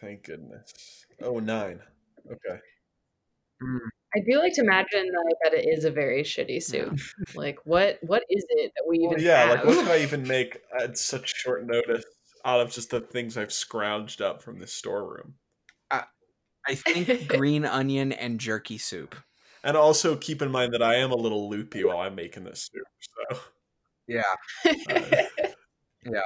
Thank 0.00 0.24
goodness. 0.24 1.04
Oh, 1.22 1.38
nine. 1.38 1.80
Okay. 2.26 2.60
I 3.62 4.20
do 4.28 4.38
like 4.38 4.54
to 4.54 4.62
imagine 4.62 5.06
like, 5.06 5.36
that 5.44 5.54
it 5.54 5.68
is 5.68 5.84
a 5.84 5.90
very 5.90 6.22
shitty 6.22 6.62
soup. 6.62 6.98
Like 7.34 7.58
what 7.64 7.98
what 8.02 8.24
is 8.28 8.44
it 8.50 8.72
that 8.76 8.84
we 8.88 8.98
even 8.98 9.10
Well, 9.10 9.20
yeah, 9.20 9.50
like 9.50 9.64
what 9.64 9.78
could 9.78 9.88
I 9.88 9.98
even 10.02 10.26
make 10.26 10.60
at 10.78 10.98
such 10.98 11.36
short 11.36 11.64
notice 11.64 12.04
out 12.44 12.60
of 12.60 12.72
just 12.72 12.90
the 12.90 13.00
things 13.00 13.36
I've 13.36 13.48
scrounged 13.48 14.20
up 14.20 14.42
from 14.42 14.58
this 14.58 14.72
storeroom? 14.72 15.34
I 16.66 16.74
think 16.74 17.28
green 17.28 17.64
onion 17.64 18.12
and 18.12 18.38
jerky 18.38 18.78
soup. 18.78 19.16
And 19.62 19.76
also 19.76 20.16
keep 20.16 20.40
in 20.40 20.50
mind 20.50 20.72
that 20.72 20.82
I 20.82 20.96
am 20.96 21.10
a 21.10 21.16
little 21.16 21.48
loopy 21.50 21.84
while 21.84 21.98
I'm 21.98 22.14
making 22.14 22.44
this 22.44 22.70
soup. 22.72 22.86
So 23.30 23.40
Yeah. 24.06 24.22
uh, 24.90 26.20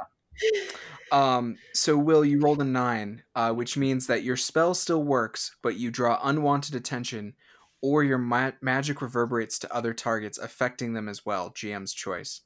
Um. 1.11 1.57
So 1.73 1.97
Will, 1.97 2.25
you 2.25 2.39
rolled 2.39 2.61
a 2.61 2.65
nine, 2.65 3.23
uh, 3.35 3.51
which 3.53 3.77
means 3.77 4.07
that 4.07 4.23
your 4.23 4.37
spell 4.37 4.73
still 4.73 5.03
works, 5.03 5.55
but 5.61 5.77
you 5.77 5.91
draw 5.91 6.19
unwanted 6.23 6.73
attention, 6.75 7.35
or 7.81 8.03
your 8.03 8.17
ma- 8.17 8.51
magic 8.61 9.01
reverberates 9.01 9.59
to 9.59 9.73
other 9.73 9.93
targets, 9.93 10.37
affecting 10.37 10.93
them 10.93 11.07
as 11.07 11.25
well. 11.25 11.51
GM's 11.51 11.93
choice. 11.93 12.41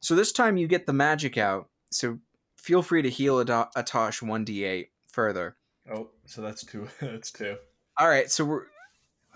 So 0.00 0.14
this 0.14 0.32
time 0.32 0.56
you 0.56 0.66
get 0.66 0.86
the 0.86 0.92
magic 0.92 1.36
out. 1.36 1.68
So 1.90 2.18
feel 2.56 2.82
free 2.82 3.02
to 3.02 3.10
heal 3.10 3.38
Ado- 3.38 3.68
Atosh 3.76 4.22
one 4.22 4.44
d8 4.44 4.88
further. 5.06 5.56
oh, 5.92 6.08
so 6.26 6.40
that's 6.42 6.64
two. 6.64 6.88
that's 7.00 7.30
two. 7.30 7.56
All 7.98 8.08
right, 8.08 8.30
so 8.30 8.44
we're 8.44 8.62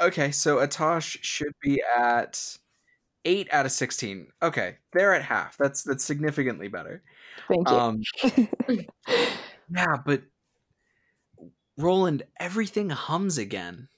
okay. 0.01 0.31
So 0.31 0.57
Atosh 0.57 1.18
should 1.22 1.53
be 1.61 1.83
at 1.98 2.59
eight 3.25 3.49
out 3.53 3.67
of 3.67 3.73
sixteen. 3.73 4.29
Okay, 4.43 4.77
they're 4.93 5.15
at 5.15 5.23
half. 5.23 5.57
That's 5.59 5.83
that's 5.83 6.05
significantly 6.05 6.69
better. 6.69 7.03
Thank 7.49 7.69
you. 7.69 7.77
Um, 7.77 8.03
yeah, 9.71 9.97
but 10.05 10.23
Roland, 11.77 12.23
everything 12.39 12.91
hums 12.91 13.39
again. 13.39 13.89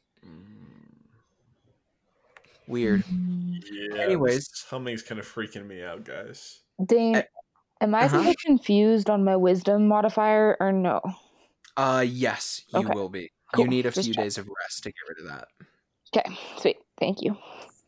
Weird. 2.66 3.04
Yeah. 3.08 4.00
Anyways. 4.00 4.48
this 4.48 4.64
humming's 4.68 5.02
kind 5.02 5.20
of 5.20 5.26
freaking 5.26 5.66
me 5.66 5.82
out, 5.82 6.04
guys. 6.04 6.60
Dane, 6.84 7.22
am 7.80 7.94
I 7.94 8.04
uh-huh. 8.04 8.22
still 8.22 8.34
confused 8.44 9.10
on 9.10 9.24
my 9.24 9.36
wisdom 9.36 9.86
modifier 9.86 10.56
or 10.60 10.72
no? 10.72 11.00
Uh, 11.76 12.04
yes, 12.06 12.62
you 12.68 12.80
Okay, 12.80 12.94
will 12.94 13.08
be. 13.08 13.30
cool, 13.54 13.64
You 13.64 13.70
need 13.70 13.86
a 13.86 13.90
just 13.90 14.06
few 14.06 14.14
check. 14.14 14.24
days 14.24 14.38
of 14.38 14.48
rest 14.62 14.84
to 14.84 14.90
get 14.90 14.96
rid 15.08 15.18
of 15.18 15.36
that. 15.36 15.48
Okay, 16.16 16.38
sweet. 16.58 16.76
Thank 16.98 17.22
you. 17.22 17.36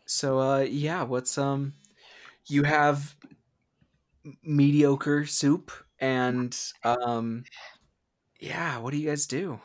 So, 0.07 0.39
uh, 0.39 0.61
yeah, 0.61 1.03
what's 1.03 1.37
um, 1.37 1.75
you 2.47 2.63
have 2.63 3.17
mediocre 4.43 5.27
soup 5.27 5.73
and 5.99 6.57
um, 6.85 7.45
yeah, 8.41 8.79
what 8.79 8.93
do 8.93 8.99
you 8.99 9.09
guys 9.09 9.27
do? 9.27 9.61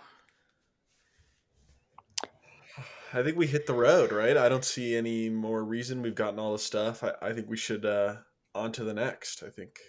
I 3.14 3.24
think 3.24 3.38
we 3.38 3.48
hit 3.48 3.68
the 3.68 3.74
road, 3.74 4.12
right? 4.12 4.38
I 4.38 4.48
don't 4.48 4.64
see 4.64 4.96
any 4.96 5.30
more 5.30 5.64
reason. 5.64 6.02
We've 6.02 6.16
gotten 6.16 6.40
all 6.40 6.54
the 6.54 6.60
stuff. 6.60 7.04
I, 7.04 7.14
I 7.22 7.34
think 7.34 7.50
we 7.50 7.58
should 7.58 7.86
uh 7.86 8.18
on 8.56 8.72
to 8.74 8.84
the 8.84 8.94
next, 8.94 9.44
I 9.44 9.50
think. 9.50 9.80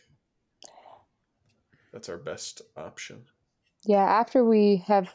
That's 1.93 2.09
our 2.09 2.19
best 2.19 2.63
option. 2.77 3.27
Yeah, 3.85 4.05
after 4.05 4.45
we 4.45 4.85
have 4.87 5.13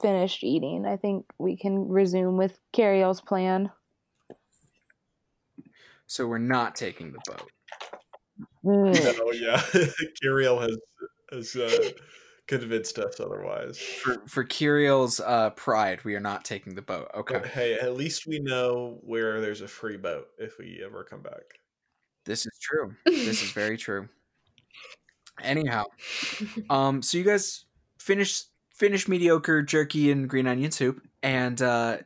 finished 0.00 0.44
eating, 0.44 0.84
I 0.86 0.96
think 0.96 1.26
we 1.38 1.56
can 1.56 1.88
resume 1.88 2.36
with 2.36 2.60
Cariel's 2.72 3.20
plan. 3.20 3.70
So 6.08 6.26
we're 6.26 6.38
not 6.38 6.74
taking 6.74 7.12
the 7.12 7.20
boat. 7.26 7.50
Mm. 8.64 9.18
Oh 9.20 9.32
yeah, 9.32 9.60
Cariel 10.22 10.60
has 10.60 10.76
has 11.30 11.54
uh, 11.54 11.90
convinced 12.46 12.98
us 12.98 13.20
otherwise. 13.20 13.78
For 13.78 14.22
for 14.26 14.42
Kiriel's 14.42 15.20
uh, 15.20 15.50
pride, 15.50 16.02
we 16.04 16.14
are 16.14 16.20
not 16.20 16.44
taking 16.44 16.74
the 16.74 16.82
boat. 16.82 17.10
Okay. 17.14 17.34
But 17.34 17.46
hey, 17.46 17.74
at 17.74 17.94
least 17.94 18.26
we 18.26 18.40
know 18.40 18.98
where 19.02 19.40
there's 19.40 19.60
a 19.60 19.68
free 19.68 19.98
boat 19.98 20.28
if 20.38 20.58
we 20.58 20.82
ever 20.84 21.04
come 21.04 21.22
back. 21.22 21.60
This 22.24 22.46
is 22.46 22.58
true. 22.60 22.94
This 23.04 23.42
is 23.42 23.52
very 23.52 23.76
true. 23.78 24.08
Anyhow, 25.42 25.84
um, 26.68 27.02
so 27.02 27.18
you 27.18 27.24
guys 27.24 27.66
finish 27.98 28.44
finish 28.74 29.08
mediocre 29.08 29.62
jerky 29.62 30.10
and 30.10 30.28
green 30.28 30.46
onion 30.46 30.70
soup 30.70 31.06
and 31.22 31.60
uh, 31.60 31.98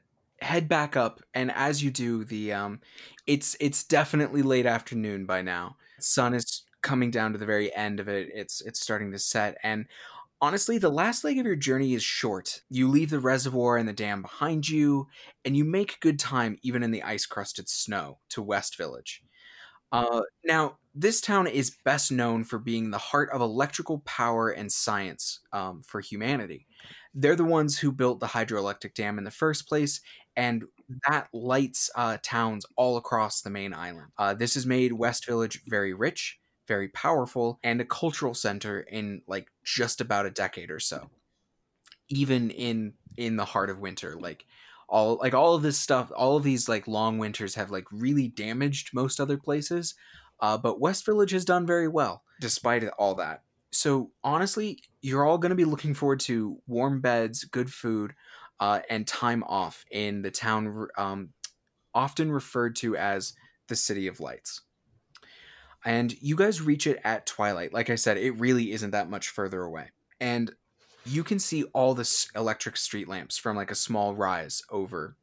head 0.42 0.68
back 0.68 0.96
up. 0.96 1.20
And 1.35 1.50
as 1.52 1.83
you 1.83 1.90
do, 1.90 2.24
the 2.24 2.52
um, 2.52 2.81
it's 3.26 3.57
it's 3.61 3.85
definitely 3.85 4.42
late 4.42 4.66
afternoon 4.66 5.26
by 5.26 5.42
now. 5.42 5.76
Sun 5.98 6.35
is 6.35 6.64
coming 6.83 7.11
down 7.11 7.33
to 7.33 7.38
the 7.38 7.46
very 7.46 7.74
end 7.74 8.00
of 8.00 8.09
it. 8.09 8.28
It's 8.35 8.61
it's 8.61 8.81
starting 8.81 9.12
to 9.12 9.18
set, 9.18 9.57
and 9.62 9.87
honestly, 10.40 10.76
the 10.76 10.90
last 10.90 11.24
leg 11.24 11.38
of 11.38 11.46
your 11.46 11.57
journey 11.57 11.94
is 11.94 12.02
short. 12.02 12.62
You 12.68 12.88
leave 12.88 13.11
the 13.11 13.20
reservoir 13.20 13.76
and 13.76 13.88
the 13.88 13.92
dam 13.92 14.22
behind 14.22 14.68
you, 14.68 15.07
and 15.44 15.57
you 15.57 15.64
make 15.64 16.00
good 16.00 16.18
time 16.18 16.59
even 16.62 16.83
in 16.83 16.90
the 16.90 17.05
ice 17.05 17.24
crusted 17.24 17.68
snow 17.68 18.18
to 18.31 18.42
West 18.42 18.76
Village. 18.76 19.22
Uh, 19.92 20.22
now, 20.44 20.78
this 20.94 21.20
town 21.20 21.46
is 21.46 21.76
best 21.85 22.11
known 22.11 22.44
for 22.44 22.59
being 22.59 22.90
the 22.90 22.98
heart 22.98 23.31
of 23.31 23.40
electrical 23.40 24.00
power 24.00 24.48
and 24.48 24.72
science 24.72 25.40
um, 25.52 25.83
for 25.83 26.00
humanity. 26.00 26.66
They're 27.14 27.37
the 27.37 27.44
ones 27.44 27.78
who 27.78 27.92
built 27.92 28.20
the 28.20 28.26
hydroelectric 28.26 28.94
dam 28.94 29.18
in 29.18 29.24
the 29.24 29.31
first 29.31 29.68
place, 29.68 30.00
and 30.36 30.64
that 31.08 31.28
lights 31.32 31.90
uh, 31.94 32.18
towns 32.22 32.66
all 32.76 32.96
across 32.96 33.40
the 33.40 33.50
main 33.50 33.74
island. 33.74 34.12
Uh, 34.18 34.34
this 34.34 34.54
has 34.54 34.66
made 34.66 34.92
West 34.92 35.26
Village 35.26 35.62
very 35.66 35.92
rich, 35.92 36.38
very 36.68 36.88
powerful, 36.88 37.58
and 37.62 37.80
a 37.80 37.84
cultural 37.84 38.34
center 38.34 38.80
in 38.80 39.22
like 39.26 39.48
just 39.64 40.00
about 40.00 40.26
a 40.26 40.30
decade 40.30 40.70
or 40.70 40.80
so. 40.80 41.10
Even 42.08 42.50
in 42.50 42.94
in 43.16 43.36
the 43.36 43.44
heart 43.44 43.70
of 43.70 43.80
winter, 43.80 44.16
like 44.18 44.44
all 44.88 45.16
like 45.16 45.34
all 45.34 45.54
of 45.54 45.62
this 45.62 45.78
stuff, 45.78 46.10
all 46.14 46.36
of 46.36 46.44
these 46.44 46.68
like 46.68 46.86
long 46.86 47.18
winters 47.18 47.54
have 47.54 47.70
like 47.70 47.86
really 47.90 48.28
damaged 48.28 48.90
most 48.92 49.20
other 49.20 49.38
places. 49.38 49.94
Uh, 50.40 50.58
but 50.58 50.80
West 50.80 51.06
Village 51.06 51.30
has 51.30 51.44
done 51.44 51.66
very 51.66 51.88
well 51.88 52.22
despite 52.40 52.86
all 52.98 53.14
that. 53.14 53.42
So 53.70 54.10
honestly, 54.22 54.82
you're 55.00 55.24
all 55.24 55.38
going 55.38 55.50
to 55.50 55.56
be 55.56 55.64
looking 55.64 55.94
forward 55.94 56.20
to 56.20 56.58
warm 56.66 57.00
beds, 57.00 57.44
good 57.44 57.72
food, 57.72 58.12
uh, 58.60 58.80
and 58.88 59.06
time 59.06 59.42
off 59.44 59.84
in 59.90 60.22
the 60.22 60.30
town, 60.30 60.88
um, 60.96 61.30
often 61.94 62.30
referred 62.30 62.76
to 62.76 62.96
as 62.96 63.34
the 63.68 63.76
City 63.76 64.06
of 64.06 64.20
Lights. 64.20 64.62
And 65.84 66.14
you 66.22 66.36
guys 66.36 66.62
reach 66.62 66.86
it 66.86 67.00
at 67.02 67.26
twilight. 67.26 67.72
Like 67.72 67.90
I 67.90 67.96
said, 67.96 68.16
it 68.16 68.32
really 68.32 68.72
isn't 68.72 68.92
that 68.92 69.10
much 69.10 69.28
further 69.28 69.62
away. 69.62 69.90
And 70.20 70.52
you 71.04 71.24
can 71.24 71.38
see 71.38 71.64
all 71.72 71.94
the 71.94 72.26
electric 72.36 72.76
street 72.76 73.08
lamps 73.08 73.36
from 73.36 73.56
like 73.56 73.70
a 73.70 73.76
small 73.76 74.14
rise 74.14 74.62
over 74.70 75.16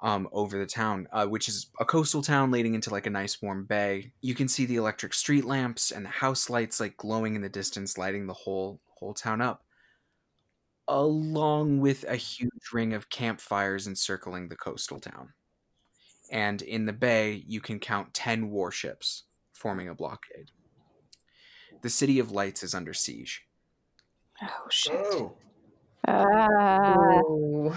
um, 0.00 0.28
over 0.32 0.58
the 0.58 0.66
town, 0.66 1.08
uh, 1.12 1.26
which 1.26 1.48
is 1.48 1.68
a 1.80 1.84
coastal 1.84 2.20
town 2.20 2.50
leading 2.50 2.74
into 2.74 2.90
like 2.90 3.06
a 3.06 3.10
nice 3.10 3.40
warm 3.40 3.64
bay. 3.64 4.12
You 4.20 4.34
can 4.34 4.48
see 4.48 4.66
the 4.66 4.76
electric 4.76 5.14
street 5.14 5.44
lamps 5.44 5.90
and 5.90 6.04
the 6.04 6.10
house 6.10 6.50
lights 6.50 6.78
like 6.78 6.96
glowing 6.98 7.34
in 7.36 7.42
the 7.42 7.48
distance, 7.48 7.96
lighting 7.96 8.26
the 8.26 8.34
whole 8.34 8.80
whole 8.98 9.14
town 9.14 9.40
up, 9.40 9.64
along 10.88 11.80
with 11.80 12.04
a 12.04 12.16
huge 12.16 12.72
ring 12.72 12.92
of 12.92 13.10
campfires 13.10 13.86
encircling 13.86 14.48
the 14.48 14.56
coastal 14.56 15.00
town. 15.00 15.32
And 16.30 16.62
in 16.62 16.86
the 16.86 16.92
bay, 16.92 17.44
you 17.46 17.60
can 17.60 17.78
count 17.78 18.14
ten 18.14 18.50
warships 18.50 19.24
forming 19.52 19.88
a 19.88 19.94
blockade. 19.94 20.50
The 21.82 21.90
city 21.90 22.18
of 22.18 22.30
lights 22.30 22.62
is 22.62 22.74
under 22.74 22.94
siege. 22.94 23.46
Oh 24.42 24.66
shit. 24.70 24.94
Oh. 24.96 25.36
Ah. 26.06 27.20
Ooh. 27.20 27.74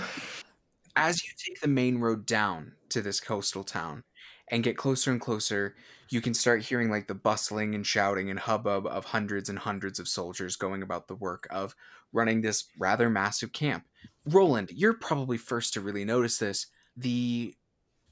as 0.96 1.24
you 1.24 1.32
take 1.38 1.62
the 1.62 1.68
main 1.68 2.00
road 2.00 2.26
down 2.26 2.74
to 2.90 3.02
this 3.02 3.20
coastal 3.20 3.64
town 3.64 4.04
and 4.50 4.64
get 4.64 4.78
closer 4.78 5.12
and 5.12 5.20
closer, 5.22 5.76
you 6.10 6.22
can 6.22 6.34
start 6.34 6.62
hearing 6.64 6.90
like 6.90 7.08
the 7.08 7.16
bustling 7.16 7.76
and 7.76 7.86
shouting 7.86 8.30
and 8.30 8.40
hubbub 8.40 8.86
of 8.88 9.06
hundreds 9.06 9.50
and 9.50 9.60
hundreds 9.60 10.00
of 10.00 10.08
soldiers 10.08 10.56
going 10.56 10.82
about 10.82 11.08
the 11.08 11.16
work 11.16 11.48
of 11.50 11.76
running 12.14 12.42
this 12.42 12.66
rather 12.80 13.10
massive 13.10 13.52
camp. 13.52 13.86
Roland, 14.26 14.72
you're 14.74 14.94
probably 14.94 15.38
first 15.38 15.74
to 15.74 15.82
really 15.82 16.06
notice 16.06 16.38
this. 16.38 16.68
The 16.96 17.56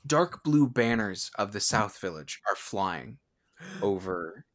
dark 0.05 0.43
blue 0.43 0.67
banners 0.67 1.31
of 1.35 1.51
the 1.53 1.59
South 1.59 1.99
Village 1.99 2.41
are 2.49 2.55
flying 2.55 3.17
over 3.81 4.45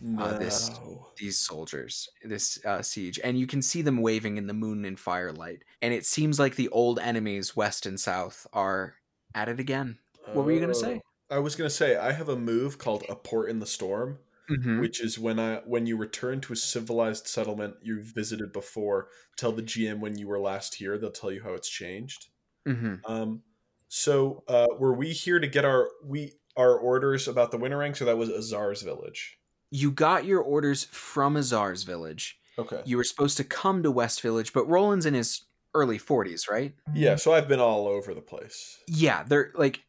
no. 0.00 0.24
Uh, 0.24 0.38
this- 0.38 0.70
these 1.18 1.38
soldiers, 1.38 2.08
this 2.24 2.64
uh, 2.64 2.80
siege, 2.80 3.20
and 3.22 3.38
you 3.38 3.46
can 3.46 3.60
see 3.60 3.82
them 3.82 3.98
waving 4.00 4.38
in 4.38 4.46
the 4.46 4.54
moon 4.54 4.86
and 4.86 4.98
firelight. 4.98 5.62
And 5.82 5.92
it 5.92 6.06
seems 6.06 6.38
like 6.38 6.56
the 6.56 6.70
old 6.70 6.98
enemies, 6.98 7.54
west 7.54 7.84
and 7.84 8.00
south, 8.00 8.46
are 8.54 8.94
at 9.34 9.50
it 9.50 9.60
again. 9.60 9.98
What 10.32 10.46
were 10.46 10.52
you 10.52 10.60
gonna 10.60 10.74
say? 10.74 11.00
I 11.30 11.38
was 11.38 11.56
gonna 11.56 11.70
say 11.70 11.96
I 11.96 12.12
have 12.12 12.28
a 12.28 12.36
move 12.36 12.78
called 12.78 13.04
a 13.08 13.14
port 13.14 13.50
in 13.50 13.58
the 13.58 13.66
storm, 13.66 14.18
Mm-hmm. 14.50 14.80
which 14.80 15.00
is 15.00 15.16
when 15.16 15.38
I 15.38 15.60
when 15.64 15.86
you 15.86 15.96
return 15.96 16.40
to 16.40 16.52
a 16.52 16.56
civilized 16.56 17.28
settlement 17.28 17.76
you've 17.82 18.06
visited 18.06 18.52
before. 18.52 19.06
Tell 19.36 19.52
the 19.52 19.62
GM 19.62 20.00
when 20.00 20.18
you 20.18 20.26
were 20.26 20.40
last 20.40 20.74
here. 20.74 20.98
They'll 20.98 21.12
tell 21.12 21.30
you 21.30 21.40
how 21.42 21.52
it's 21.54 21.68
changed. 21.68 22.26
Mm-hmm. 22.66 22.94
Um, 23.06 23.42
so 23.86 24.42
uh, 24.48 24.66
were 24.76 24.92
we 24.92 25.10
here 25.12 25.38
to 25.38 25.46
get 25.46 25.64
our 25.64 25.88
we 26.04 26.32
our 26.56 26.76
orders 26.76 27.28
about 27.28 27.52
the 27.52 27.58
winter 27.58 27.78
ranks, 27.78 28.02
or 28.02 28.06
that 28.06 28.18
was 28.18 28.28
Azar's 28.28 28.82
village? 28.82 29.38
You 29.70 29.92
got 29.92 30.24
your 30.24 30.40
orders 30.40 30.84
from 30.90 31.36
Azar's 31.36 31.84
village. 31.84 32.36
Okay. 32.58 32.82
You 32.84 32.96
were 32.96 33.04
supposed 33.04 33.36
to 33.36 33.44
come 33.44 33.84
to 33.84 33.90
West 33.92 34.20
Village, 34.20 34.52
but 34.52 34.68
Roland's 34.68 35.06
in 35.06 35.14
his 35.14 35.44
early 35.74 35.98
40s, 35.98 36.50
right? 36.50 36.74
Yeah. 36.92 37.14
So 37.14 37.32
I've 37.32 37.46
been 37.46 37.60
all 37.60 37.86
over 37.86 38.14
the 38.14 38.20
place. 38.20 38.78
Yeah, 38.88 39.22
they're 39.22 39.52
like 39.54 39.80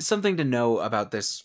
something 0.00 0.36
to 0.38 0.44
know 0.44 0.78
about 0.80 1.10
this 1.10 1.44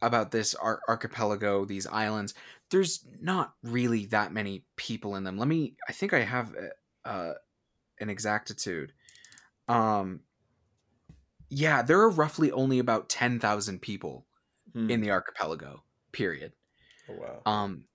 about 0.00 0.30
this 0.30 0.54
ar- 0.54 0.80
archipelago, 0.88 1.64
these 1.64 1.86
islands. 1.86 2.34
There's 2.70 3.04
not 3.20 3.54
really 3.62 4.06
that 4.06 4.32
many 4.32 4.64
people 4.76 5.16
in 5.16 5.24
them. 5.24 5.38
Let 5.38 5.48
me 5.48 5.76
I 5.88 5.92
think 5.92 6.12
I 6.14 6.20
have 6.20 6.54
uh 7.04 7.34
an 8.00 8.10
exactitude. 8.10 8.92
Um 9.68 10.22
yeah, 11.50 11.82
there 11.82 12.00
are 12.00 12.10
roughly 12.10 12.52
only 12.52 12.78
about 12.78 13.08
10,000 13.08 13.80
people 13.80 14.26
Hmm. 14.74 14.90
in 14.90 15.00
the 15.00 15.10
archipelago. 15.10 15.82
Period. 16.12 16.52
Oh, 17.08 17.14
wow. 17.14 17.42
Um, 17.50 17.86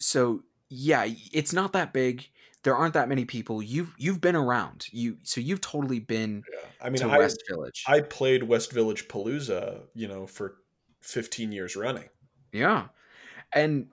so 0.00 0.44
yeah, 0.74 1.06
it's 1.32 1.52
not 1.52 1.72
that 1.72 1.92
big. 1.92 2.28
There 2.64 2.74
aren't 2.74 2.94
that 2.94 3.08
many 3.08 3.24
people. 3.24 3.62
You've 3.62 3.94
you've 3.96 4.20
been 4.20 4.34
around. 4.34 4.86
You 4.90 5.18
so 5.22 5.40
you've 5.40 5.60
totally 5.60 6.00
been 6.00 6.42
yeah. 6.52 6.68
I 6.80 6.90
mean, 6.90 7.00
to 7.02 7.08
I, 7.08 7.18
West 7.18 7.42
Village. 7.48 7.84
I 7.86 8.00
played 8.00 8.42
West 8.42 8.72
Village 8.72 9.06
Palooza, 9.06 9.82
you 9.94 10.08
know, 10.08 10.26
for 10.26 10.56
15 11.02 11.52
years 11.52 11.76
running. 11.76 12.08
yeah, 12.52 12.86
and 13.52 13.88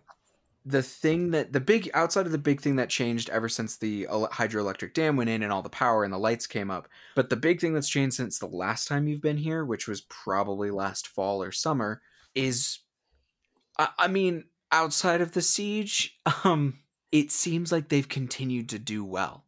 the 0.65 0.81
thing 0.81 1.31
that 1.31 1.53
the 1.53 1.59
big 1.59 1.89
outside 1.93 2.25
of 2.25 2.31
the 2.31 2.37
big 2.37 2.61
thing 2.61 2.75
that 2.77 2.89
changed 2.89 3.29
ever 3.29 3.49
since 3.49 3.77
the 3.77 4.05
hydroelectric 4.09 4.93
dam 4.93 5.17
went 5.17 5.29
in 5.29 5.43
and 5.43 5.51
all 5.51 5.63
the 5.63 5.69
power 5.69 6.03
and 6.03 6.13
the 6.13 6.17
lights 6.17 6.47
came 6.47 6.71
up, 6.71 6.87
but 7.15 7.29
the 7.29 7.35
big 7.35 7.59
thing 7.59 7.73
that's 7.73 7.89
changed 7.89 8.15
since 8.15 8.39
the 8.39 8.45
last 8.47 8.87
time 8.87 9.07
you've 9.07 9.21
been 9.21 9.37
here, 9.37 9.65
which 9.65 9.87
was 9.87 10.01
probably 10.01 10.71
last 10.71 11.07
fall 11.07 11.41
or 11.43 11.51
summer, 11.51 12.01
is, 12.35 12.79
I, 13.77 13.89
I 13.97 14.07
mean, 14.07 14.45
outside 14.71 15.21
of 15.21 15.31
the 15.31 15.41
siege, 15.41 16.19
um, 16.43 16.79
it 17.11 17.31
seems 17.31 17.71
like 17.71 17.89
they've 17.89 18.07
continued 18.07 18.69
to 18.69 18.79
do 18.79 19.03
well. 19.03 19.45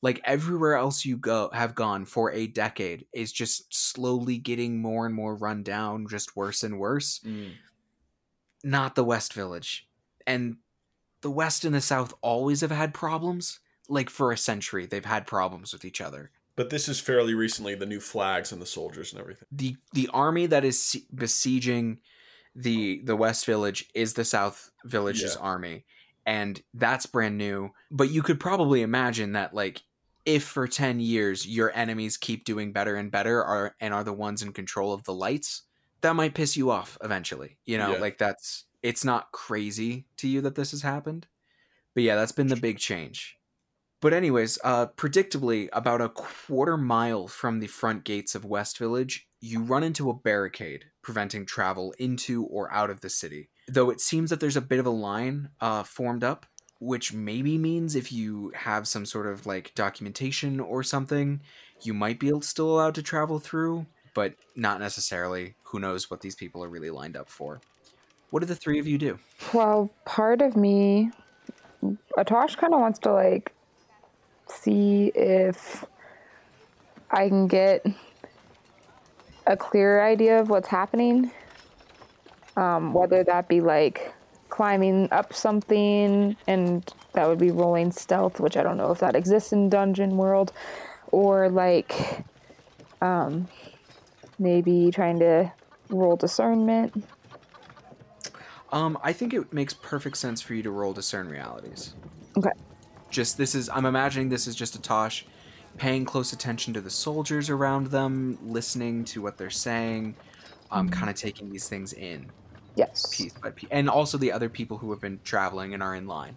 Like 0.00 0.20
everywhere 0.24 0.76
else 0.76 1.04
you 1.04 1.16
go 1.16 1.50
have 1.52 1.74
gone 1.74 2.04
for 2.04 2.30
a 2.30 2.46
decade 2.46 3.06
is 3.12 3.32
just 3.32 3.74
slowly 3.74 4.38
getting 4.38 4.80
more 4.80 5.06
and 5.06 5.14
more 5.14 5.34
run 5.34 5.64
down, 5.64 6.06
just 6.08 6.36
worse 6.36 6.62
and 6.62 6.78
worse. 6.78 7.20
Not 8.62 8.94
the 8.94 9.04
West 9.04 9.32
Village. 9.32 9.88
And 10.24 10.58
the 11.20 11.30
West 11.30 11.64
and 11.64 11.74
the 11.74 11.80
South 11.80 12.14
always 12.22 12.60
have 12.60 12.70
had 12.70 12.94
problems. 12.94 13.58
Like 13.88 14.08
for 14.08 14.30
a 14.30 14.36
century, 14.36 14.86
they've 14.86 15.04
had 15.04 15.26
problems 15.26 15.72
with 15.72 15.84
each 15.84 16.00
other. 16.00 16.30
But 16.54 16.70
this 16.70 16.88
is 16.88 17.00
fairly 17.00 17.34
recently, 17.34 17.74
the 17.74 17.86
new 17.86 18.00
flags 18.00 18.52
and 18.52 18.60
the 18.60 18.66
soldiers 18.66 19.12
and 19.12 19.20
everything. 19.20 19.46
the 19.50 19.76
The 19.94 20.08
army 20.12 20.46
that 20.46 20.64
is 20.64 21.00
besieging 21.14 21.98
the 22.58 23.02
the 23.04 23.16
West 23.16 23.46
Village 23.46 23.88
is 23.94 24.14
the 24.14 24.24
South 24.24 24.70
Village's 24.84 25.36
Yeah. 25.36 25.40
army, 25.40 25.86
and 26.26 26.62
that's 26.74 27.06
brand 27.06 27.38
new. 27.38 27.70
But 27.90 28.10
you 28.10 28.22
could 28.22 28.40
probably 28.40 28.82
imagine 28.82 29.32
that, 29.32 29.54
like, 29.54 29.82
if 30.26 30.44
for 30.44 30.68
ten 30.68 31.00
years 31.00 31.46
your 31.46 31.72
enemies 31.74 32.16
keep 32.16 32.44
doing 32.44 32.72
better 32.72 32.96
and 32.96 33.10
better, 33.10 33.42
are 33.44 33.76
and 33.80 33.94
are 33.94 34.04
the 34.04 34.12
ones 34.12 34.42
in 34.42 34.52
control 34.52 34.92
of 34.92 35.04
the 35.04 35.14
lights, 35.14 35.62
that 36.02 36.16
might 36.16 36.34
piss 36.34 36.56
you 36.56 36.70
off 36.70 36.98
eventually. 37.02 37.58
You 37.66 37.78
know, 37.78 37.94
Yeah. 37.94 37.98
like 37.98 38.18
that's 38.18 38.64
it's 38.82 39.04
not 39.04 39.32
crazy 39.32 40.06
to 40.18 40.28
you 40.28 40.40
that 40.42 40.54
this 40.54 40.70
has 40.72 40.82
happened 40.82 41.26
But 41.94 42.04
yeah, 42.04 42.16
that's 42.16 42.32
been 42.32 42.48
the 42.48 42.56
big 42.56 42.78
change. 42.78 43.36
But 44.00 44.12
anyways, 44.14 44.58
uh, 44.64 44.88
predictably, 44.88 45.68
about 45.72 46.00
a 46.00 46.08
quarter 46.08 46.76
mile 46.76 47.28
from 47.28 47.58
the 47.60 47.66
front 47.66 48.04
gates 48.04 48.34
of 48.34 48.44
West 48.44 48.78
Village, 48.78 49.27
you 49.40 49.62
run 49.62 49.82
into 49.82 50.10
a 50.10 50.14
barricade 50.14 50.86
preventing 51.02 51.46
travel 51.46 51.94
into 51.98 52.44
or 52.44 52.72
out 52.72 52.90
of 52.90 53.00
the 53.00 53.10
city. 53.10 53.48
Though 53.66 53.90
it 53.90 54.00
seems 54.00 54.30
that 54.30 54.40
there's 54.40 54.56
a 54.56 54.60
bit 54.60 54.78
of 54.78 54.86
a 54.86 54.90
line 54.90 55.50
uh, 55.60 55.82
formed 55.82 56.24
up, 56.24 56.46
which 56.80 57.12
maybe 57.12 57.58
means 57.58 57.94
if 57.94 58.12
you 58.12 58.52
have 58.54 58.86
some 58.88 59.04
sort 59.06 59.26
of 59.26 59.46
like 59.46 59.72
documentation 59.74 60.60
or 60.60 60.82
something, 60.82 61.40
you 61.82 61.94
might 61.94 62.18
be 62.18 62.32
still 62.40 62.70
allowed 62.70 62.94
to 62.96 63.02
travel 63.02 63.38
through, 63.38 63.86
but 64.14 64.34
not 64.56 64.80
necessarily. 64.80 65.54
Who 65.64 65.78
knows 65.78 66.10
what 66.10 66.20
these 66.20 66.34
people 66.34 66.64
are 66.64 66.68
really 66.68 66.90
lined 66.90 67.16
up 67.16 67.28
for? 67.28 67.60
What 68.30 68.40
do 68.40 68.46
the 68.46 68.56
three 68.56 68.78
of 68.78 68.86
you 68.86 68.98
do? 68.98 69.18
Well, 69.54 69.90
part 70.04 70.42
of 70.42 70.56
me, 70.56 71.10
Atosh 72.16 72.56
kind 72.56 72.74
of 72.74 72.80
wants 72.80 72.98
to 73.00 73.12
like 73.12 73.52
see 74.48 75.12
if 75.14 75.84
I 77.10 77.28
can 77.28 77.46
get 77.46 77.86
a 79.48 79.56
clearer 79.56 80.02
idea 80.02 80.38
of 80.38 80.50
what's 80.50 80.68
happening. 80.68 81.32
Um, 82.56 82.92
whether 82.92 83.22
that 83.24 83.48
be 83.48 83.60
like 83.60 84.12
climbing 84.48 85.08
up 85.12 85.32
something 85.32 86.36
and 86.48 86.94
that 87.12 87.28
would 87.28 87.38
be 87.38 87.50
rolling 87.50 87.92
stealth, 87.92 88.40
which 88.40 88.56
I 88.56 88.62
don't 88.62 88.76
know 88.76 88.90
if 88.90 88.98
that 88.98 89.14
exists 89.14 89.52
in 89.52 89.68
Dungeon 89.68 90.16
World, 90.16 90.52
or 91.12 91.48
like 91.48 92.24
um, 93.00 93.48
maybe 94.38 94.90
trying 94.90 95.18
to 95.20 95.52
roll 95.88 96.16
discernment. 96.16 97.04
Um, 98.72 98.98
I 99.02 99.12
think 99.12 99.32
it 99.32 99.52
makes 99.52 99.72
perfect 99.72 100.16
sense 100.18 100.40
for 100.42 100.54
you 100.54 100.62
to 100.62 100.70
roll 100.70 100.92
discern 100.92 101.28
realities. 101.28 101.94
Okay. 102.36 102.50
Just 103.08 103.38
this 103.38 103.54
is 103.54 103.70
I'm 103.70 103.86
imagining 103.86 104.28
this 104.28 104.46
is 104.46 104.54
just 104.54 104.80
Atosh 104.80 105.22
paying 105.78 106.04
close 106.04 106.32
attention 106.32 106.74
to 106.74 106.80
the 106.80 106.90
soldiers 106.90 107.48
around 107.50 107.86
them, 107.88 108.38
listening 108.42 109.04
to 109.06 109.22
what 109.22 109.38
they're 109.38 109.48
saying, 109.50 110.14
um, 110.70 110.88
kind 110.88 111.08
of 111.08 111.16
taking 111.16 111.50
these 111.50 111.68
things 111.68 111.92
in 111.92 112.30
Yes. 112.76 113.06
piece 113.16 113.32
by 113.32 113.50
piece, 113.50 113.68
and 113.70 113.88
also 113.88 114.18
the 114.18 114.30
other 114.32 114.48
people 114.48 114.76
who 114.78 114.90
have 114.90 115.00
been 115.00 115.20
traveling 115.24 115.74
and 115.74 115.82
are 115.82 115.94
in 115.94 116.06
line. 116.06 116.36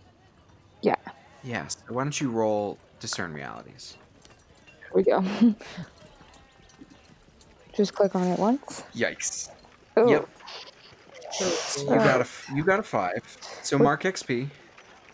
Yeah. 0.82 0.96
Yes. 1.44 1.78
So 1.88 1.94
why 1.94 2.04
don't 2.04 2.20
you 2.22 2.30
roll 2.30 2.78
discern 3.00 3.34
realities? 3.34 3.98
Here 4.80 4.92
we 4.94 5.04
go. 5.04 5.24
Just 7.76 7.96
click 7.96 8.16
on 8.16 8.28
it 8.28 8.38
once. 8.40 8.84
Yikes. 8.96 9.50
Oh, 9.98 10.08
Yep. 10.10 10.30
You 11.80 11.86
got 11.88 12.22
a 12.22 12.28
you 12.54 12.64
got 12.64 12.80
a 12.80 12.84
five. 12.84 13.22
So 13.64 13.78
mark 13.78 14.04
XP. 14.04 14.50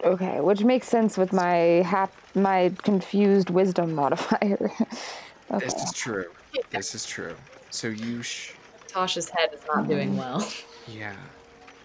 Okay, 0.04 0.40
which 0.42 0.64
makes 0.64 0.88
sense 0.88 1.18
with 1.18 1.34
my 1.34 1.82
hap- 1.86 2.14
my 2.36 2.72
confused 2.84 3.50
wisdom 3.50 3.94
modifier. 4.02 4.72
okay. 5.52 5.66
This 5.66 5.74
is 5.76 5.94
true. 5.94 6.32
This 6.72 6.96
is 6.96 7.06
true. 7.06 7.36
So 7.70 7.88
you 7.88 8.22
sh- 8.24 8.54
Tasha's 8.88 9.30
head 9.30 9.50
is 9.54 9.62
not 9.68 9.88
doing 9.88 10.16
well. 10.18 10.48
yeah. 10.88 11.16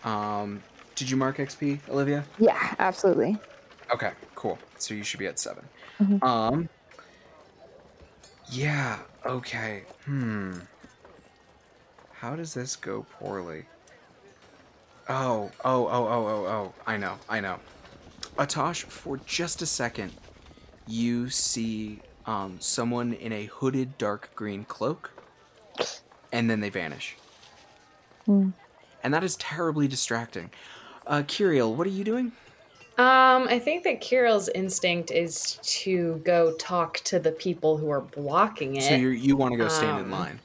Um, 0.05 0.63
did 0.95 1.11
you 1.11 1.17
mark 1.17 1.37
XP, 1.39 1.79
Olivia? 1.89 2.25
Yeah, 2.39 2.75
absolutely. 2.79 3.37
Okay, 3.93 4.13
cool. 4.35 4.59
So 4.79 4.95
you 4.95 5.03
should 5.05 5.19
be 5.21 5.27
at 5.27 5.39
7 5.39 5.65
Mhm. 6.01 6.23
Um. 6.25 6.69
Yeah. 8.51 8.99
Okay. 9.25 9.85
Hmm. 10.05 10.59
How 12.13 12.37
does 12.37 12.55
this 12.55 12.77
go 12.77 13.07
poorly? 13.19 13.65
Oh. 15.09 15.51
Oh. 15.65 15.87
Oh. 15.87 16.07
Oh. 16.07 16.27
Oh. 16.27 16.47
Oh. 16.47 16.75
I 16.87 16.97
know. 16.97 17.19
I 17.29 17.41
know. 17.41 17.59
Atosh, 18.37 18.85
for 18.85 19.19
just 19.19 19.63
a 19.63 19.67
second, 19.67 20.13
you 20.87 21.29
see 21.29 22.01
um, 22.27 22.57
someone 22.61 23.13
in 23.13 23.33
a 23.33 23.47
hooded 23.47 23.99
dark 23.99 24.31
green 24.35 24.65
cloak, 24.65 25.11
and 26.33 26.49
then 26.49 26.61
they 26.61 26.71
vanish. 26.71 27.17
Hmm. 28.27 28.51
And 29.03 29.13
that 29.13 29.25
is 29.25 29.37
terribly 29.37 29.89
distracting. 29.89 30.51
Uh, 31.07 31.23
Kiriel, 31.27 31.75
what 31.75 31.87
are 31.87 31.91
you 31.91 32.05
doing? 32.05 32.33
Um, 32.99 33.49
I 33.49 33.59
think 33.59 33.85
that 33.85 34.01
Kiriel's 34.01 34.49
instinct 34.51 35.11
is 35.11 35.59
to 35.63 36.21
go 36.25 36.53
talk 36.59 36.99
to 37.05 37.19
the 37.19 37.33
people 37.33 37.77
who 37.77 37.91
are 37.91 38.03
blocking 38.03 38.77
it. 38.77 38.83
So 38.83 38.95
you 38.95 39.09
you 39.09 39.35
want 39.35 39.53
to 39.53 39.59
go 39.59 39.69
stand 39.69 39.99
in 39.99 40.05
Um, 40.05 40.11
line? 40.11 40.41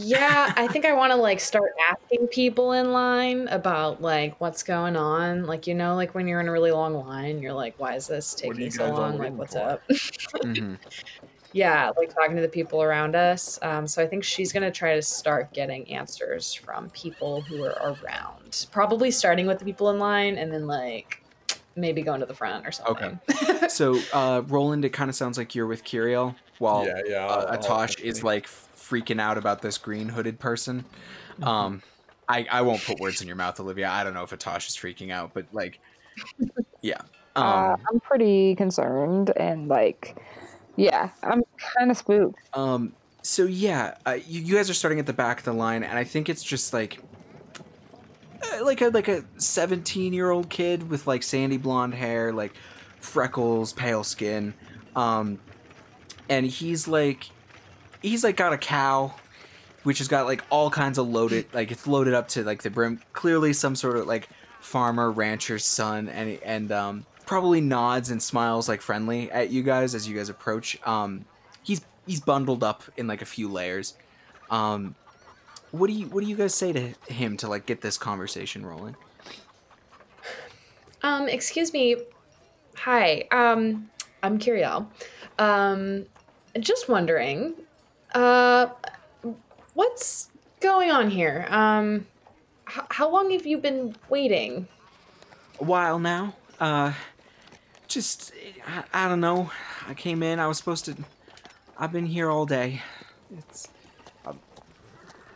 Yeah, 0.00 0.52
I 0.56 0.68
think 0.68 0.84
I 0.84 0.92
want 0.92 1.12
to 1.12 1.16
like 1.16 1.40
start 1.40 1.70
asking 1.90 2.28
people 2.28 2.72
in 2.72 2.92
line 2.92 3.48
about 3.48 4.00
like 4.00 4.40
what's 4.40 4.62
going 4.62 4.96
on. 4.96 5.44
Like 5.46 5.66
you 5.66 5.74
know, 5.74 5.94
like 5.96 6.14
when 6.14 6.28
you're 6.28 6.40
in 6.40 6.48
a 6.48 6.52
really 6.52 6.72
long 6.72 6.94
line, 6.94 7.40
you're 7.42 7.52
like, 7.54 7.74
"Why 7.78 7.94
is 7.96 8.06
this 8.06 8.34
taking 8.34 8.70
so 8.70 8.88
long? 8.90 9.18
Like, 9.18 9.36
what's 9.38 9.54
for?" 9.54 9.62
up?" 9.70 9.84
hmm 10.42 10.74
yeah, 11.52 11.90
like 11.96 12.10
talking 12.20 12.36
to 12.36 12.42
the 12.42 12.48
people 12.48 12.82
around 12.82 13.16
us. 13.16 13.58
Um, 13.62 13.86
so 13.86 14.02
I 14.02 14.06
think 14.08 14.24
she's 14.24 14.52
gonna 14.52 14.70
try 14.72 14.94
to 14.96 15.02
start 15.02 15.52
getting 15.54 15.90
answers 15.92 16.54
from 16.54 16.90
people 16.90 17.42
who 17.42 17.62
are 17.62 17.98
around. 18.02 18.66
Probably 18.72 19.10
starting 19.10 19.46
with 19.46 19.58
the 19.60 19.64
people 19.66 19.90
in 19.90 19.98
line, 19.98 20.38
and 20.38 20.52
then 20.52 20.66
like 20.66 21.24
maybe 21.78 22.02
going 22.02 22.20
to 22.20 22.26
the 22.26 22.34
front 22.34 22.66
or 22.66 22.72
something. 22.72 23.20
Okay. 23.30 23.68
so, 23.68 23.98
uh, 24.12 24.42
Roland, 24.46 24.84
it 24.84 24.90
kind 24.90 25.08
of 25.08 25.16
sounds 25.16 25.38
like 25.38 25.54
you're 25.54 25.66
with 25.66 25.84
Kiriel, 25.84 26.34
while 26.58 26.86
yeah, 26.86 27.00
yeah. 27.06 27.26
uh, 27.26 27.28
I'll- 27.28 27.48
I'll 27.48 27.58
Atosh 27.58 28.00
is 28.00 28.22
like 28.22 28.46
freaking 28.46 29.20
out 29.20 29.38
about 29.38 29.62
this 29.62 29.78
green 29.78 30.08
hooded 30.08 30.38
person. 30.38 30.84
Um, 31.42 31.82
I, 32.28 32.46
I 32.50 32.62
won't 32.62 32.84
put 32.84 32.98
words 33.00 33.20
in 33.20 33.26
your 33.26 33.36
mouth, 33.36 33.58
Olivia. 33.60 33.88
I 33.88 34.04
don't 34.04 34.14
know 34.14 34.22
if 34.22 34.30
Atosh 34.30 34.68
is 34.68 34.76
freaking 34.76 35.10
out, 35.12 35.32
but 35.34 35.46
like, 35.52 35.80
yeah. 36.82 37.00
Um, 37.36 37.44
uh, 37.46 37.76
I'm 37.90 38.00
pretty 38.00 38.54
concerned 38.54 39.32
and 39.36 39.68
like, 39.68 40.16
yeah, 40.76 41.10
I'm 41.22 41.42
kind 41.76 41.90
of 41.90 41.96
spooked. 41.96 42.38
Um. 42.54 42.92
So 43.22 43.44
yeah, 43.44 43.96
uh, 44.06 44.18
you, 44.26 44.40
you 44.40 44.54
guys 44.54 44.70
are 44.70 44.74
starting 44.74 45.00
at 45.00 45.06
the 45.06 45.12
back 45.12 45.40
of 45.40 45.44
the 45.44 45.52
line, 45.52 45.82
and 45.82 45.98
I 45.98 46.04
think 46.04 46.28
it's 46.28 46.42
just 46.42 46.72
like, 46.72 46.98
uh, 46.98 47.07
like 48.62 48.80
a 48.80 48.88
like 48.88 49.08
a 49.08 49.24
seventeen 49.36 50.12
year 50.12 50.30
old 50.30 50.48
kid 50.48 50.88
with 50.90 51.06
like 51.06 51.22
sandy 51.22 51.56
blonde 51.56 51.94
hair, 51.94 52.32
like 52.32 52.52
freckles, 53.00 53.72
pale 53.72 54.04
skin, 54.04 54.54
um, 54.96 55.38
and 56.28 56.46
he's 56.46 56.88
like, 56.88 57.28
he's 58.02 58.24
like 58.24 58.36
got 58.36 58.52
a 58.52 58.58
cow, 58.58 59.14
which 59.84 59.98
has 59.98 60.08
got 60.08 60.26
like 60.26 60.44
all 60.50 60.70
kinds 60.70 60.98
of 60.98 61.08
loaded, 61.08 61.46
like 61.52 61.70
it's 61.70 61.86
loaded 61.86 62.14
up 62.14 62.28
to 62.28 62.44
like 62.44 62.62
the 62.62 62.70
brim. 62.70 63.00
Clearly, 63.12 63.52
some 63.52 63.76
sort 63.76 63.96
of 63.96 64.06
like 64.06 64.28
farmer 64.60 65.10
rancher's 65.10 65.64
son, 65.64 66.08
and 66.08 66.38
and 66.44 66.72
um 66.72 67.06
probably 67.26 67.60
nods 67.60 68.10
and 68.10 68.22
smiles 68.22 68.70
like 68.70 68.80
friendly 68.80 69.30
at 69.30 69.50
you 69.50 69.62
guys 69.62 69.94
as 69.94 70.08
you 70.08 70.16
guys 70.16 70.28
approach. 70.30 70.78
Um, 70.86 71.26
he's 71.62 71.82
he's 72.06 72.20
bundled 72.20 72.64
up 72.64 72.82
in 72.96 73.06
like 73.06 73.22
a 73.22 73.26
few 73.26 73.48
layers. 73.48 73.94
Um, 74.50 74.94
what 75.70 75.88
do 75.88 75.92
you 75.92 76.06
what 76.06 76.22
do 76.22 76.30
you 76.30 76.36
guys 76.36 76.54
say 76.54 76.72
to 76.72 76.94
him 77.12 77.36
to 77.38 77.48
like 77.48 77.66
get 77.66 77.80
this 77.80 77.98
conversation 77.98 78.64
rolling? 78.64 78.96
Um, 81.02 81.28
excuse 81.28 81.72
me. 81.72 81.96
Hi. 82.76 83.26
Um, 83.30 83.90
I'm 84.22 84.38
Kiriel. 84.38 84.86
Um, 85.38 86.06
just 86.58 86.88
wondering, 86.88 87.54
uh, 88.14 88.68
what's 89.74 90.30
going 90.60 90.90
on 90.90 91.10
here? 91.10 91.46
Um, 91.50 92.06
h- 92.68 92.84
how 92.90 93.10
long 93.10 93.30
have 93.30 93.46
you 93.46 93.58
been 93.58 93.94
waiting? 94.08 94.66
A 95.60 95.64
while 95.64 95.98
now. 95.98 96.34
Uh, 96.58 96.92
just 97.86 98.32
I, 98.66 99.04
I 99.04 99.08
don't 99.08 99.20
know. 99.20 99.50
I 99.86 99.94
came 99.94 100.22
in. 100.22 100.38
I 100.40 100.46
was 100.48 100.58
supposed 100.58 100.84
to. 100.86 100.96
I've 101.78 101.92
been 101.92 102.06
here 102.06 102.28
all 102.28 102.46
day. 102.46 102.82
It's 103.36 103.68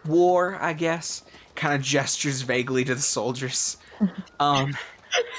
war, 0.07 0.59
I 0.61 0.73
guess. 0.73 1.23
Kind 1.55 1.75
of 1.75 1.83
gestures 1.83 2.43
vaguely 2.43 2.85
to 2.85 2.95
the 2.95 3.01
soldiers. 3.01 3.77
Um, 4.41 4.77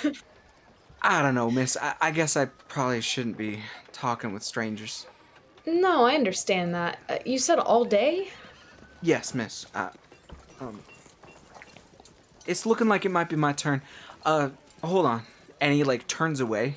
I 1.01 1.22
don't 1.22 1.36
know, 1.36 1.49
Miss. 1.49 1.76
I, 1.82 1.95
I 2.01 2.11
guess 2.11 2.38
I 2.38 2.45
probably 2.45 3.01
shouldn't 3.01 3.38
be 3.38 3.59
talking 3.91 4.34
with 4.34 4.43
strangers. 4.43 5.05
No, 5.66 6.05
I 6.05 6.16
understand 6.16 6.74
that. 6.76 6.99
Uh, 7.09 7.18
you 7.26 7.38
said 7.38 7.59
all 7.59 7.86
day? 7.86 8.30
Yes, 9.01 9.34
Miss. 9.34 9.66
Uh, 9.74 9.89
um, 10.59 10.82
it's 12.45 12.66
looking 12.66 12.88
like 12.88 13.05
it 13.05 13.09
might 13.09 13.30
be 13.30 13.36
my 13.36 13.53
turn. 13.53 13.82
Uh, 14.24 14.49
hold 14.84 15.05
on. 15.05 15.24
And 15.59 15.74
he 15.74 15.84
like 15.84 16.07
turns 16.07 16.39
away 16.39 16.76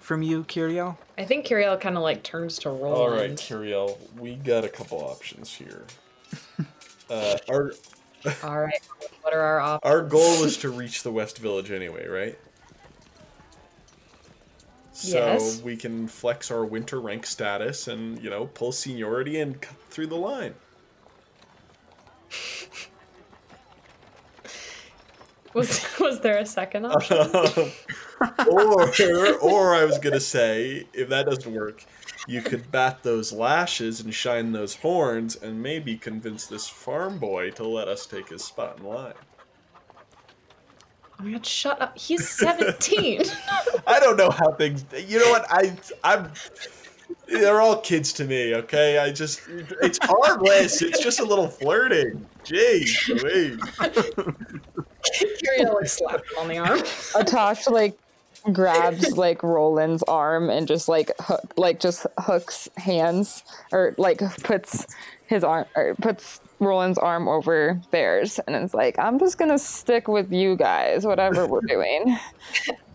from 0.00 0.22
you, 0.22 0.44
Kiriel. 0.44 0.96
I 1.16 1.24
think 1.24 1.46
Kiriel 1.46 1.80
kind 1.80 1.96
of 1.96 2.02
like 2.02 2.22
turns 2.22 2.58
to 2.60 2.70
Roland. 2.70 2.96
All 2.96 3.10
right, 3.10 3.30
Kiriel, 3.30 3.96
we 4.16 4.36
got 4.36 4.64
a 4.64 4.68
couple 4.68 4.98
options 5.00 5.52
here. 5.52 5.84
uh, 7.10 7.36
our 7.48 7.72
All 8.42 8.60
right. 8.60 8.80
What 9.22 9.32
are 9.34 9.40
our 9.40 9.60
options? 9.60 9.92
our 9.92 10.02
goal 10.02 10.44
is 10.44 10.56
to 10.58 10.70
reach 10.70 11.02
the 11.02 11.10
West 11.12 11.38
Village 11.38 11.70
anyway, 11.70 12.06
right? 12.08 12.38
So 14.92 15.18
Yes. 15.18 15.62
we 15.62 15.76
can 15.76 16.08
flex 16.08 16.50
our 16.50 16.64
winter 16.64 17.00
rank 17.00 17.24
status 17.26 17.86
and 17.86 18.20
you 18.22 18.30
know 18.30 18.46
pull 18.46 18.72
seniority 18.72 19.40
and 19.40 19.60
cut 19.60 19.76
through 19.90 20.08
the 20.08 20.16
line. 20.16 20.54
Was 25.54 25.82
was 25.98 26.20
there 26.20 26.36
a 26.38 26.46
second 26.46 26.84
option? 26.86 27.16
or, 28.48 29.34
or 29.40 29.74
I 29.74 29.84
was 29.84 29.98
gonna 29.98 30.20
say, 30.20 30.86
if 30.92 31.08
that 31.08 31.24
doesn't 31.26 31.52
work, 31.52 31.84
you 32.28 32.42
could 32.42 32.70
bat 32.70 33.02
those 33.02 33.32
lashes 33.32 34.00
and 34.00 34.12
shine 34.12 34.52
those 34.52 34.76
horns, 34.76 35.34
and 35.36 35.60
maybe 35.60 35.96
convince 35.96 36.46
this 36.46 36.68
farm 36.68 37.18
boy 37.18 37.50
to 37.52 37.66
let 37.66 37.88
us 37.88 38.04
take 38.04 38.28
his 38.28 38.44
spot 38.44 38.78
in 38.78 38.84
line. 38.84 39.14
Oh 41.18 41.24
my 41.24 41.32
god, 41.32 41.46
shut 41.46 41.80
up. 41.80 41.98
He's 41.98 42.28
17. 42.28 43.22
I 43.86 43.98
don't 43.98 44.18
know 44.18 44.30
how 44.30 44.52
things. 44.52 44.84
You 45.06 45.20
know 45.20 45.30
what? 45.30 45.46
I 45.50 45.74
I'm. 46.04 46.30
They're 47.26 47.62
all 47.62 47.80
kids 47.80 48.12
to 48.14 48.24
me. 48.24 48.54
Okay, 48.54 48.98
I 48.98 49.10
just 49.10 49.40
it's 49.80 49.98
harmless. 50.02 50.82
It's 50.82 51.02
just 51.02 51.20
a 51.20 51.24
little 51.24 51.48
flirting. 51.48 52.26
Jeez, 52.44 53.08
Louise. 53.08 53.56
Kiriel 55.18 55.74
like 55.74 55.88
slapped 55.88 56.30
him 56.30 56.38
on 56.38 56.48
the 56.48 56.58
arm. 56.58 56.78
Atosh 56.78 57.70
like 57.70 57.98
grabs 58.52 59.16
like 59.16 59.42
Roland's 59.42 60.02
arm 60.04 60.50
and 60.50 60.66
just 60.66 60.88
like 60.88 61.10
hook, 61.20 61.52
like 61.56 61.80
just 61.80 62.06
hooks 62.18 62.68
hands 62.76 63.44
or 63.72 63.94
like 63.98 64.18
puts 64.42 64.86
his 65.26 65.44
arm 65.44 65.66
or 65.76 65.94
puts 65.96 66.40
Roland's 66.60 66.98
arm 66.98 67.28
over 67.28 67.80
theirs 67.90 68.40
and 68.46 68.56
it's 68.56 68.74
like 68.74 68.98
I'm 68.98 69.18
just 69.18 69.38
gonna 69.38 69.58
stick 69.58 70.08
with 70.08 70.32
you 70.32 70.56
guys 70.56 71.06
whatever 71.06 71.46
we're 71.46 71.60
doing. 71.62 72.16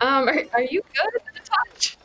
Um, 0.01 0.27
are, 0.27 0.43
are 0.51 0.61
you 0.61 0.81
good 0.81 1.15
at 1.15 1.33
the 1.33 1.39
touch? 1.49 1.97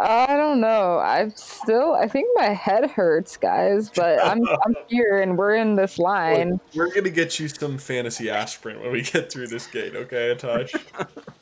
I 0.00 0.36
don't 0.36 0.60
know. 0.60 0.98
I'm 0.98 1.30
still. 1.30 1.94
I 1.94 2.08
think 2.08 2.28
my 2.34 2.46
head 2.46 2.90
hurts, 2.90 3.36
guys. 3.36 3.90
But 3.90 4.24
I'm 4.24 4.46
I'm 4.64 4.74
here 4.88 5.20
and 5.20 5.36
we're 5.36 5.54
in 5.56 5.76
this 5.76 5.98
line. 5.98 6.52
Look, 6.52 6.60
we're 6.74 6.94
gonna 6.94 7.10
get 7.10 7.38
you 7.38 7.48
some 7.48 7.78
fantasy 7.78 8.30
aspirin 8.30 8.80
when 8.80 8.90
we 8.92 9.02
get 9.02 9.30
through 9.30 9.48
this 9.48 9.66
gate, 9.66 9.94
okay, 9.94 10.34
Atosh? 10.34 10.74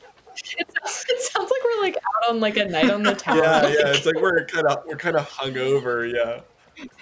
It, 0.58 0.68
it 0.68 1.20
sounds 1.22 1.50
like 1.50 1.64
we're 1.64 1.82
like 1.82 1.96
out 1.96 2.30
on 2.30 2.40
like 2.40 2.56
a 2.56 2.64
night 2.64 2.90
on 2.90 3.02
the 3.02 3.14
town. 3.14 3.38
yeah, 3.42 3.62
yeah. 3.68 3.92
It's 3.92 4.06
like 4.06 4.16
we're 4.16 4.44
kind 4.46 4.66
of 4.66 4.84
we're 4.86 4.96
kind 4.96 5.16
of 5.16 5.28
hungover, 5.28 6.12
yeah. 6.12 6.40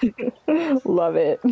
Love 0.85 1.17
it. 1.17 1.41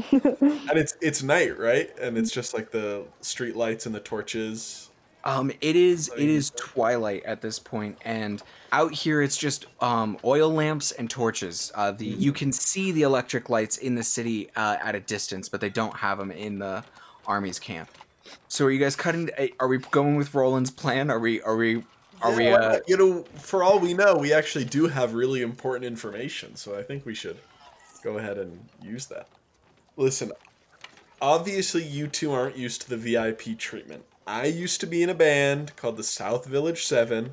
And 0.68 0.78
it's 0.78 0.96
it's 1.00 1.22
night, 1.22 1.58
right? 1.58 1.90
And 2.00 2.18
it's 2.18 2.30
just 2.30 2.54
like 2.54 2.70
the 2.70 3.04
street 3.20 3.56
lights 3.56 3.86
and 3.86 3.94
the 3.94 4.00
torches. 4.00 4.90
Um, 5.24 5.50
it 5.60 5.74
is 5.74 6.10
it 6.16 6.28
is 6.28 6.50
twilight 6.50 7.24
at 7.24 7.40
this 7.40 7.58
point, 7.58 7.98
and 8.04 8.42
out 8.70 8.92
here 8.92 9.22
it's 9.22 9.36
just 9.36 9.66
um, 9.80 10.18
oil 10.24 10.52
lamps 10.52 10.92
and 10.92 11.10
torches. 11.10 11.72
Uh, 11.74 11.90
the 11.92 12.06
you 12.06 12.32
can 12.32 12.52
see 12.52 12.92
the 12.92 13.02
electric 13.02 13.48
lights 13.48 13.76
in 13.76 13.96
the 13.96 14.04
city 14.04 14.50
uh, 14.54 14.76
at 14.82 14.94
a 14.94 15.00
distance, 15.00 15.48
but 15.48 15.60
they 15.60 15.70
don't 15.70 15.96
have 15.96 16.18
them 16.18 16.30
in 16.30 16.58
the 16.58 16.84
army's 17.26 17.58
camp. 17.58 17.90
So 18.48 18.66
are 18.66 18.70
you 18.70 18.78
guys 18.78 18.96
cutting? 18.96 19.30
eh, 19.36 19.48
Are 19.60 19.68
we 19.68 19.78
going 19.78 20.16
with 20.16 20.34
Roland's 20.34 20.70
plan? 20.70 21.10
Are 21.10 21.18
we? 21.18 21.40
Are 21.42 21.56
we? 21.56 21.84
Are 22.22 22.34
we? 22.34 22.44
Yeah, 22.44 22.52
why 22.52 22.58
Uh, 22.58 22.78
you 22.86 22.96
know, 22.96 23.24
for 23.38 23.62
all 23.62 23.78
we 23.78 23.92
know, 23.94 24.16
we 24.16 24.32
actually 24.32 24.64
do 24.64 24.86
have 24.86 25.14
really 25.14 25.42
important 25.42 25.84
information, 25.84 26.56
so 26.56 26.78
I 26.78 26.82
think 26.82 27.04
we 27.04 27.14
should 27.14 27.36
go 28.02 28.18
ahead 28.18 28.38
and 28.38 28.58
use 28.82 29.06
that. 29.06 29.28
Listen, 29.96 30.32
obviously 31.20 31.82
you 31.82 32.06
two 32.06 32.32
aren't 32.32 32.56
used 32.56 32.82
to 32.82 32.90
the 32.90 32.96
VIP 32.96 33.58
treatment. 33.58 34.04
I 34.26 34.46
used 34.46 34.80
to 34.80 34.86
be 34.86 35.02
in 35.02 35.10
a 35.10 35.14
band 35.14 35.76
called 35.76 35.96
the 35.96 36.02
South 36.04 36.46
Village 36.46 36.84
Seven. 36.84 37.32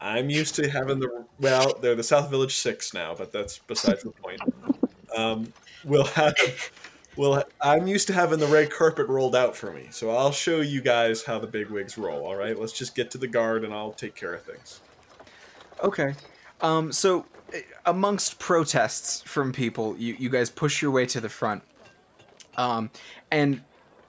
I'm 0.00 0.30
used 0.30 0.54
to 0.56 0.68
having 0.70 0.98
the 1.00 1.24
well, 1.40 1.78
they're 1.80 1.94
the 1.94 2.02
South 2.02 2.30
Village 2.30 2.56
Six 2.56 2.92
now, 2.94 3.14
but 3.16 3.32
that's 3.32 3.58
besides 3.58 4.02
the 4.02 4.10
point. 4.10 4.40
Um, 5.16 5.52
we'll 5.84 6.04
have 6.04 6.34
well, 7.16 7.44
I'm 7.60 7.86
used 7.86 8.06
to 8.08 8.12
having 8.12 8.38
the 8.38 8.46
red 8.46 8.70
carpet 8.70 9.08
rolled 9.08 9.36
out 9.36 9.56
for 9.56 9.72
me, 9.72 9.88
so 9.90 10.10
I'll 10.10 10.32
show 10.32 10.60
you 10.60 10.80
guys 10.80 11.22
how 11.22 11.38
the 11.38 11.46
big 11.46 11.70
wigs 11.70 11.96
roll. 11.96 12.26
All 12.26 12.36
right, 12.36 12.58
let's 12.58 12.72
just 12.72 12.94
get 12.94 13.10
to 13.12 13.18
the 13.18 13.28
guard, 13.28 13.64
and 13.64 13.72
I'll 13.72 13.92
take 13.92 14.14
care 14.14 14.34
of 14.34 14.42
things. 14.42 14.80
Okay. 15.82 16.14
Um, 16.60 16.92
so, 16.92 17.26
eh, 17.52 17.62
amongst 17.86 18.38
protests 18.38 19.22
from 19.22 19.52
people, 19.52 19.96
you, 19.96 20.16
you 20.18 20.28
guys 20.28 20.50
push 20.50 20.82
your 20.82 20.90
way 20.90 21.06
to 21.06 21.20
the 21.20 21.28
front. 21.28 21.62
Um, 22.56 22.90
and 23.30 23.62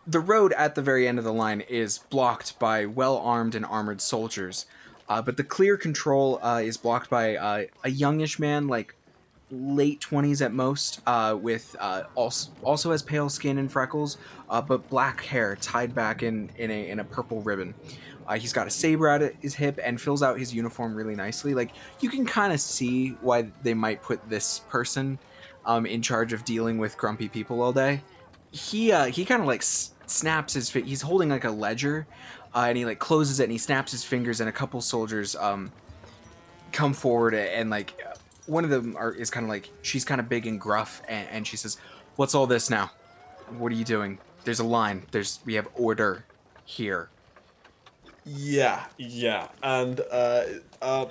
the 0.08 0.20
road 0.20 0.54
at 0.54 0.76
the 0.76 0.82
very 0.82 1.08
end 1.08 1.18
of 1.18 1.26
the 1.26 1.34
line 1.34 1.62
is 1.62 1.98
blocked 1.98 2.60
by 2.60 2.86
well 2.86 3.18
armed 3.18 3.56
and 3.56 3.66
armored 3.66 4.02
soldiers. 4.02 4.66
Uh, 5.08 5.22
but 5.22 5.38
the 5.38 5.44
clear 5.44 5.78
control 5.78 6.40
uh, 6.44 6.60
is 6.60 6.78
blocked 6.78 7.10
by 7.10 7.36
uh, 7.36 7.66
a 7.84 7.90
youngish 7.90 8.40
man, 8.40 8.68
like 8.68 8.95
late 9.52 10.02
20s 10.02 10.44
at 10.44 10.52
most, 10.54 11.02
uh, 11.06 11.38
with 11.40 11.76
uh, 11.80 12.04
also, 12.16 12.52
also 12.64 12.92
has 12.92 13.04
pale 13.04 13.30
skin 13.30 13.58
and 13.58 13.72
freckles, 13.72 14.18
uh, 14.50 14.62
but 14.62 14.90
black 14.90 15.22
hair 15.22 15.56
tied 15.56 15.94
back 15.94 16.24
in, 16.24 16.50
in, 16.58 16.72
a, 16.72 16.90
in 16.90 17.00
a 17.00 17.04
purple 17.04 17.42
ribbon. 17.42 17.74
Uh, 18.28 18.38
he's 18.40 18.54
got 18.54 18.66
a 18.66 18.72
saber 18.72 19.08
at 19.08 19.36
his 19.42 19.54
hip 19.54 19.80
and 19.84 20.02
fills 20.02 20.24
out 20.24 20.40
his 20.40 20.54
uniform 20.54 20.96
really 20.96 21.16
nicely. 21.16 21.54
Like 21.54 21.72
you 22.00 22.10
can 22.10 22.26
kind 22.26 22.52
of 22.52 22.60
see 22.60 23.10
why 23.22 23.52
they 23.62 23.76
might 23.76 24.02
put 24.02 24.28
this 24.30 24.60
person 24.68 25.20
um, 25.66 25.86
in 25.86 26.02
charge 26.02 26.34
of 26.34 26.44
dealing 26.44 26.78
with 26.80 26.98
grumpy 26.98 27.30
people 27.30 27.62
all 27.62 27.72
day. 27.72 28.02
He 28.52 28.92
uh, 28.92 29.06
he 29.06 29.26
kind 29.26 29.42
of 29.42 29.48
like 29.48 29.62
s- 29.62 29.92
snaps 30.08 30.54
his. 30.54 30.70
Fi- 30.70 30.82
he's 30.82 31.02
holding 31.02 31.30
like 31.30 31.44
a 31.44 31.52
ledger, 31.52 32.08
uh, 32.56 32.66
and 32.68 32.78
he 32.78 32.86
like 32.86 33.00
closes 33.00 33.40
it 33.40 33.44
and 33.44 33.52
he 33.52 33.58
snaps 33.58 33.92
his 33.92 34.04
fingers, 34.04 34.40
and 34.40 34.50
a 34.50 34.54
couple 34.54 34.80
soldiers 34.82 35.36
um, 35.36 35.72
come 36.72 36.94
forward 36.94 37.34
and 37.36 37.70
like 37.70 38.00
one 38.46 38.64
of 38.64 38.70
them 38.70 38.96
are, 38.98 39.14
is 39.14 39.30
kind 39.30 39.44
of 39.44 39.50
like 39.50 39.70
she's 39.82 40.06
kind 40.06 40.20
of 40.20 40.30
big 40.30 40.46
and 40.48 40.60
gruff, 40.60 41.02
and, 41.08 41.28
and 41.30 41.48
she 41.48 41.58
says, 41.58 41.78
"What's 42.16 42.36
all 42.36 42.48
this 42.48 42.70
now? 42.70 42.92
What 43.58 43.72
are 43.72 43.76
you 43.76 43.86
doing? 43.86 44.20
There's 44.44 44.60
a 44.60 44.66
line. 44.66 45.06
There's 45.12 45.40
we 45.46 45.56
have 45.56 45.68
order 45.76 46.26
here." 46.66 47.10
Yeah, 48.28 48.86
yeah, 48.98 49.50
and 49.62 50.02
uh, 50.12 50.44
uh, 50.82 51.06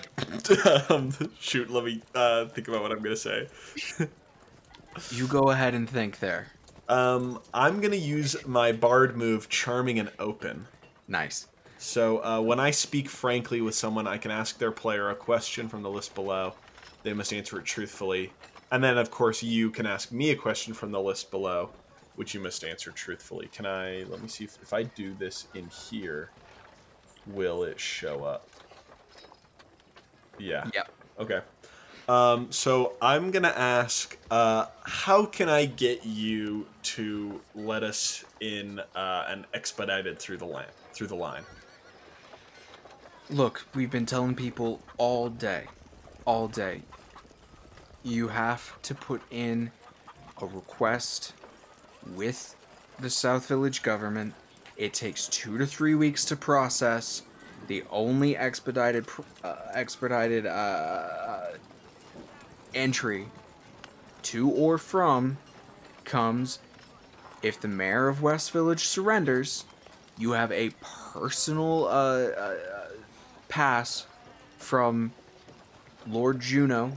um, 0.89 1.13
shoot, 1.39 1.71
let 1.71 1.85
me 1.85 2.03
uh, 2.15 2.47
think 2.47 2.67
about 2.67 2.83
what 2.83 2.93
I'm 2.93 3.03
gonna 3.03 3.17
say. 3.17 3.49
You 5.11 5.27
go 5.27 5.51
ahead 5.51 5.75
and 5.75 5.91
think 5.91 6.21
there. 6.21 6.47
Um, 6.89 7.41
I'm 7.53 7.81
gonna 7.81 7.97
use 7.97 8.37
my 8.47 8.71
bard 8.71 9.17
move, 9.17 9.49
charming 9.49 9.99
and 9.99 10.11
open. 10.21 10.67
Nice. 11.09 11.49
So 11.79 12.25
uh, 12.25 12.41
when 12.41 12.61
I 12.61 12.71
speak 12.71 13.09
frankly 13.09 13.61
with 13.61 13.75
someone, 13.75 14.07
I 14.07 14.19
can 14.19 14.31
ask 14.31 14.59
their 14.59 14.71
player 14.71 15.11
a 15.11 15.15
question 15.15 15.69
from 15.69 15.83
the 15.83 15.91
list 15.91 16.15
below. 16.15 16.55
They 17.05 17.13
must 17.13 17.33
answer 17.33 17.61
it 17.61 17.65
truthfully, 17.65 18.33
and 18.73 18.83
then 18.83 18.99
of 18.99 19.11
course 19.13 19.43
you 19.43 19.71
can 19.71 19.87
ask 19.87 20.11
me 20.11 20.31
a 20.31 20.37
question 20.37 20.75
from 20.75 20.91
the 20.91 21.01
list 21.01 21.31
below, 21.31 21.71
which 22.17 22.35
you 22.35 22.41
must 22.41 22.65
answer 22.65 22.91
truthfully. 22.91 23.49
Can 23.53 23.67
I? 23.67 24.03
Let 24.09 24.21
me 24.21 24.29
see 24.29 24.45
if, 24.45 24.59
if 24.61 24.73
I 24.73 24.83
do 24.83 25.15
this 25.15 25.47
in 25.55 25.69
here, 25.69 26.31
will 27.27 27.63
it 27.63 27.79
show 27.79 28.25
up? 28.25 28.49
Yeah. 30.39 30.69
Yep. 30.75 30.91
Okay. 31.21 31.41
Um, 32.09 32.51
so 32.51 32.95
I'm 33.01 33.31
gonna 33.31 33.55
ask, 33.55 34.19
uh, 34.31 34.67
how 34.83 35.25
can 35.25 35.49
I 35.49 35.67
get 35.67 36.05
you 36.05 36.67
to 36.83 37.41
let 37.55 37.83
us 37.83 38.25
in 38.41 38.81
uh, 38.95 39.27
and 39.29 39.47
expedited 39.55 40.19
through 40.19 40.39
the 40.39 40.45
line? 40.47 40.67
Through 40.93 41.07
the 41.07 41.17
line. 41.17 41.45
Look, 43.31 43.67
we've 43.75 43.91
been 43.91 44.05
telling 44.05 44.35
people 44.35 44.81
all 44.99 45.31
day, 45.31 45.65
all 46.25 46.49
day. 46.49 46.83
You 48.03 48.29
have 48.29 48.81
to 48.83 48.95
put 48.95 49.23
in 49.31 49.71
a 50.41 50.47
request 50.47 51.33
with 52.07 52.55
the 52.99 53.11
South 53.11 53.47
Village 53.47 53.83
government. 53.83 54.35
It 54.77 54.93
takes 54.93 55.29
two 55.29 55.59
to 55.59 55.67
three 55.67 55.95
weeks 55.95 56.25
to 56.27 56.37
process. 56.37 57.23
The 57.67 57.85
only 57.91 58.37
expedited, 58.37 59.07
uh, 59.43 59.55
expedited 59.73 60.47
uh, 60.47 61.53
entry 62.75 63.27
to 64.25 64.51
or 64.51 64.79
from 64.79 65.39
comes 66.05 66.59
if 67.43 67.61
the 67.61 67.69
mayor 67.69 68.09
of 68.09 68.23
West 68.23 68.51
Village 68.51 68.85
surrenders. 68.87 69.65
You 70.19 70.33
have 70.33 70.53
a 70.53 70.71
personal 71.13 71.87
uh, 71.87 71.89
uh, 71.89 72.55
pass 73.49 74.07
from 74.59 75.13
Lord 76.07 76.41
Juno 76.41 76.93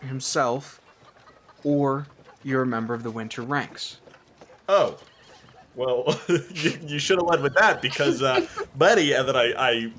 himself, 0.00 0.80
or 1.64 2.06
you're 2.42 2.62
a 2.62 2.66
member 2.66 2.94
of 2.94 3.02
the 3.02 3.10
Winter 3.10 3.42
Ranks. 3.42 3.98
Oh, 4.68 4.98
well, 5.74 6.18
you, 6.28 6.78
you 6.86 6.98
should 6.98 7.18
have 7.18 7.26
led 7.26 7.42
with 7.42 7.54
that 7.54 7.80
because, 7.80 8.22
uh, 8.22 8.46
buddy, 8.76 9.12
and 9.12 9.26
then 9.28 9.36
I, 9.36 9.52
I 9.56 9.92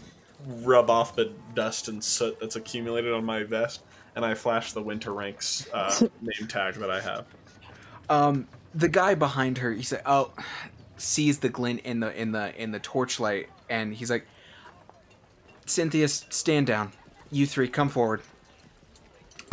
rub 0.45 0.89
off 0.89 1.16
the 1.16 1.32
dust 1.54 1.88
and 1.88 2.04
soot 2.04 2.39
that's 2.39 2.56
accumulated 2.56 3.14
on 3.14 3.26
my 3.26 3.43
vest, 3.43 3.84
and 4.16 4.26
I 4.26 4.34
flash 4.34 4.74
the 4.74 4.82
Winter 4.82 5.14
Ranks 5.14 5.68
uh, 5.74 6.08
name 6.22 6.47
tag 6.47 6.76
that 6.76 6.91
I 6.91 7.01
have. 7.01 7.26
Um, 8.10 8.47
the 8.76 8.89
guy 8.89 9.16
behind 9.16 9.60
her, 9.60 9.72
he 9.72 9.84
said, 9.84 10.01
"Oh," 10.06 10.32
sees 10.97 11.39
the 11.39 11.49
glint 11.49 11.82
in 11.82 11.99
the 11.99 12.20
in 12.20 12.32
the 12.32 12.56
in 12.62 12.72
the 12.72 12.80
torchlight, 12.80 13.49
and 13.70 13.93
he's 13.93 14.10
like, 14.10 14.28
"Cynthia, 15.66 16.08
stand 16.08 16.68
down. 16.68 16.91
You 17.32 17.45
three, 17.45 17.68
come 17.68 17.89
forward." 17.89 18.22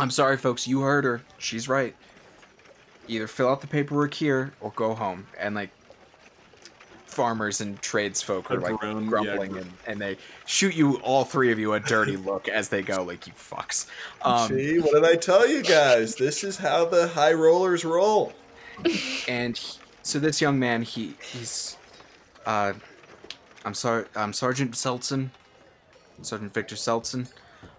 I'm 0.01 0.09
sorry, 0.11 0.35
folks. 0.37 0.67
You 0.67 0.81
heard 0.81 1.05
her. 1.05 1.21
She's 1.37 1.69
right. 1.69 1.95
Either 3.07 3.27
fill 3.27 3.47
out 3.49 3.61
the 3.61 3.67
paperwork 3.67 4.13
here 4.13 4.53
or 4.59 4.71
go 4.75 4.93
home. 4.95 5.27
And 5.39 5.55
like, 5.55 5.69
farmers 7.05 7.59
and 7.59 7.81
tradesfolk 7.81 8.49
are 8.49 8.59
like 8.59 8.77
groan, 8.79 9.03
yeah, 9.03 9.09
grumbling 9.09 9.51
gr- 9.51 9.57
and, 9.59 9.71
and 9.85 10.01
they 10.01 10.17
shoot 10.45 10.73
you 10.73 10.95
all 10.99 11.25
three 11.25 11.51
of 11.51 11.59
you 11.59 11.73
a 11.73 11.79
dirty 11.79 12.15
look 12.31 12.47
as 12.47 12.69
they 12.69 12.81
go 12.81 13.03
like 13.03 13.27
you 13.27 13.33
fucks. 13.33 13.85
Um, 14.21 14.47
See, 14.47 14.79
what 14.79 14.93
did 14.93 15.03
I 15.03 15.15
tell 15.17 15.45
you 15.47 15.61
guys? 15.61 16.15
This 16.15 16.43
is 16.43 16.57
how 16.57 16.85
the 16.85 17.09
high 17.09 17.33
rollers 17.33 17.83
roll. 17.83 18.31
and 19.27 19.57
he- 19.57 19.77
so 20.03 20.17
this 20.17 20.41
young 20.41 20.57
man 20.57 20.81
he 20.81 21.13
he's 21.31 21.77
uh 22.47 22.73
i'm 23.63 23.73
sorry 23.75 24.03
i'm 24.15 24.33
sergeant 24.33 24.71
seltzen 24.71 25.29
sergeant 26.23 26.51
victor 26.51 26.73
seltzen 26.75 27.27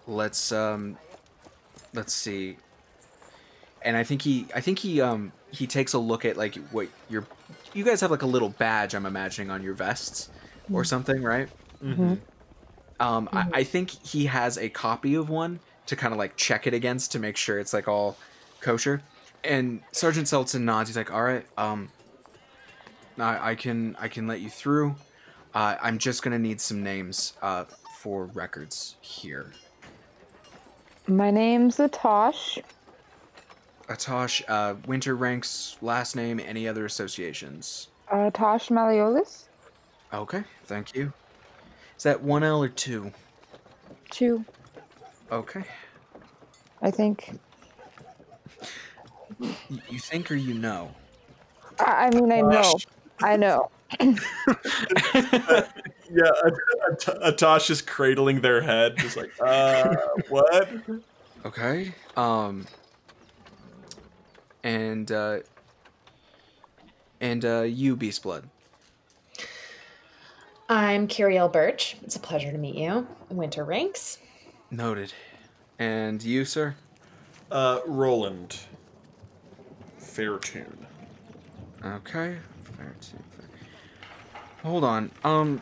let's 0.07 0.53
um 0.53 0.97
let's 1.93 2.13
see. 2.13 2.57
And 3.85 3.97
i 3.97 4.03
think 4.03 4.21
he 4.21 4.45
i 4.55 4.61
think 4.61 4.79
he 4.79 5.01
um 5.01 5.33
he 5.51 5.67
takes 5.67 5.91
a 5.91 5.99
look 5.99 6.23
at 6.23 6.37
like 6.37 6.55
what 6.71 6.87
your 7.09 7.25
you 7.73 7.83
guys 7.83 7.99
have 7.99 8.11
like 8.11 8.21
a 8.21 8.25
little 8.25 8.47
badge 8.47 8.95
i'm 8.95 9.05
imagining 9.05 9.51
on 9.51 9.61
your 9.61 9.73
vests 9.73 10.29
or 10.71 10.85
something 10.85 11.21
right? 11.21 11.49
Mm-hmm. 11.83 12.13
um 13.01 13.27
I, 13.33 13.47
I 13.55 13.63
think 13.65 13.89
he 13.89 14.25
has 14.27 14.57
a 14.57 14.69
copy 14.69 15.15
of 15.15 15.29
one 15.29 15.59
to 15.87 15.97
kind 15.97 16.13
of 16.13 16.17
like 16.17 16.37
check 16.37 16.65
it 16.65 16.73
against 16.73 17.11
to 17.11 17.19
make 17.19 17.35
sure 17.35 17.59
it's 17.59 17.73
like 17.73 17.89
all 17.89 18.15
kosher. 18.61 19.01
And 19.43 19.81
sergeant 19.91 20.27
seltzen 20.27 20.61
nods. 20.61 20.87
He's 20.87 20.95
like 20.95 21.11
all 21.11 21.23
right 21.23 21.45
um 21.57 21.89
I, 23.17 23.51
I 23.51 23.55
can 23.55 23.95
I 23.99 24.07
can 24.07 24.27
let 24.27 24.41
you 24.41 24.49
through. 24.49 24.95
Uh, 25.53 25.75
I'm 25.81 25.97
just 25.97 26.23
gonna 26.23 26.39
need 26.39 26.59
some 26.59 26.83
names 26.83 27.33
uh, 27.41 27.65
for 27.97 28.25
records 28.25 28.95
here. 29.01 29.51
My 31.07 31.31
name's 31.31 31.77
Atosh. 31.77 32.61
Atosh, 33.87 34.41
uh, 34.47 34.75
Winter 34.87 35.15
ranks 35.15 35.75
last 35.81 36.15
name, 36.15 36.39
any 36.39 36.67
other 36.67 36.85
associations? 36.85 37.89
Uh, 38.09 38.29
Tosh 38.31 38.69
Maliolis. 38.69 39.45
Okay, 40.13 40.43
thank 40.65 40.95
you. 40.95 41.11
Is 41.97 42.03
that 42.03 42.21
one 42.21 42.43
L 42.43 42.63
or 42.63 42.69
two? 42.69 43.11
Two, 44.11 44.45
Okay. 45.31 45.63
I 46.81 46.91
think. 46.91 47.39
Y- 49.39 49.55
you 49.89 49.97
think 49.99 50.29
or 50.29 50.35
you 50.35 50.53
know? 50.53 50.93
I, 51.79 52.05
I 52.05 52.09
mean, 52.11 52.31
I 52.31 52.41
know. 52.41 52.77
I 53.21 53.35
know. 53.35 53.69
Yeah, 56.11 56.23
At- 56.45 57.07
At- 57.07 57.37
Atosh 57.37 57.69
is 57.69 57.81
cradling 57.81 58.41
their 58.41 58.61
head, 58.61 58.97
just 58.97 59.17
like, 59.17 59.31
uh, 59.41 59.95
what? 60.29 60.69
Okay. 61.45 61.93
Um. 62.17 62.65
And 64.63 65.11
uh. 65.11 65.39
And 67.21 67.45
uh, 67.45 67.61
you, 67.61 67.95
Beast 67.95 68.23
Blood. 68.23 68.49
I'm 70.69 71.07
Kiriel 71.07 71.51
Birch. 71.51 71.95
It's 72.03 72.15
a 72.15 72.19
pleasure 72.19 72.51
to 72.51 72.57
meet 72.57 72.75
you. 72.75 73.07
Winter 73.29 73.63
ranks. 73.63 74.17
Noted. 74.71 75.13
And 75.79 76.21
you, 76.23 76.43
sir? 76.45 76.75
Uh, 77.51 77.79
Roland. 77.85 78.59
Fairtune. 79.99 80.85
Okay. 81.83 82.37
Fair 82.77 82.95
to 83.01 83.07
fair. 83.07 83.45
Hold 84.63 84.83
on. 84.83 85.11
Um. 85.23 85.61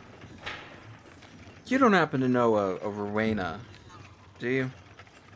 You 1.72 1.78
don't 1.78 1.94
happen 1.94 2.20
to 2.20 2.28
know 2.28 2.58
a, 2.58 2.76
a 2.76 2.90
Rowena, 2.90 3.62
do 4.40 4.50
you? 4.50 4.72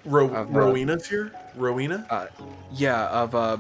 Ro- 0.03 0.25
Of, 0.25 0.53
uh, 0.53 0.59
Rowena's 0.59 1.07
here? 1.07 1.31
Rowena? 1.55 2.05
Uh, 2.09 2.27
yeah. 2.73 3.07
Of 3.07 3.33
uh. 3.33 3.57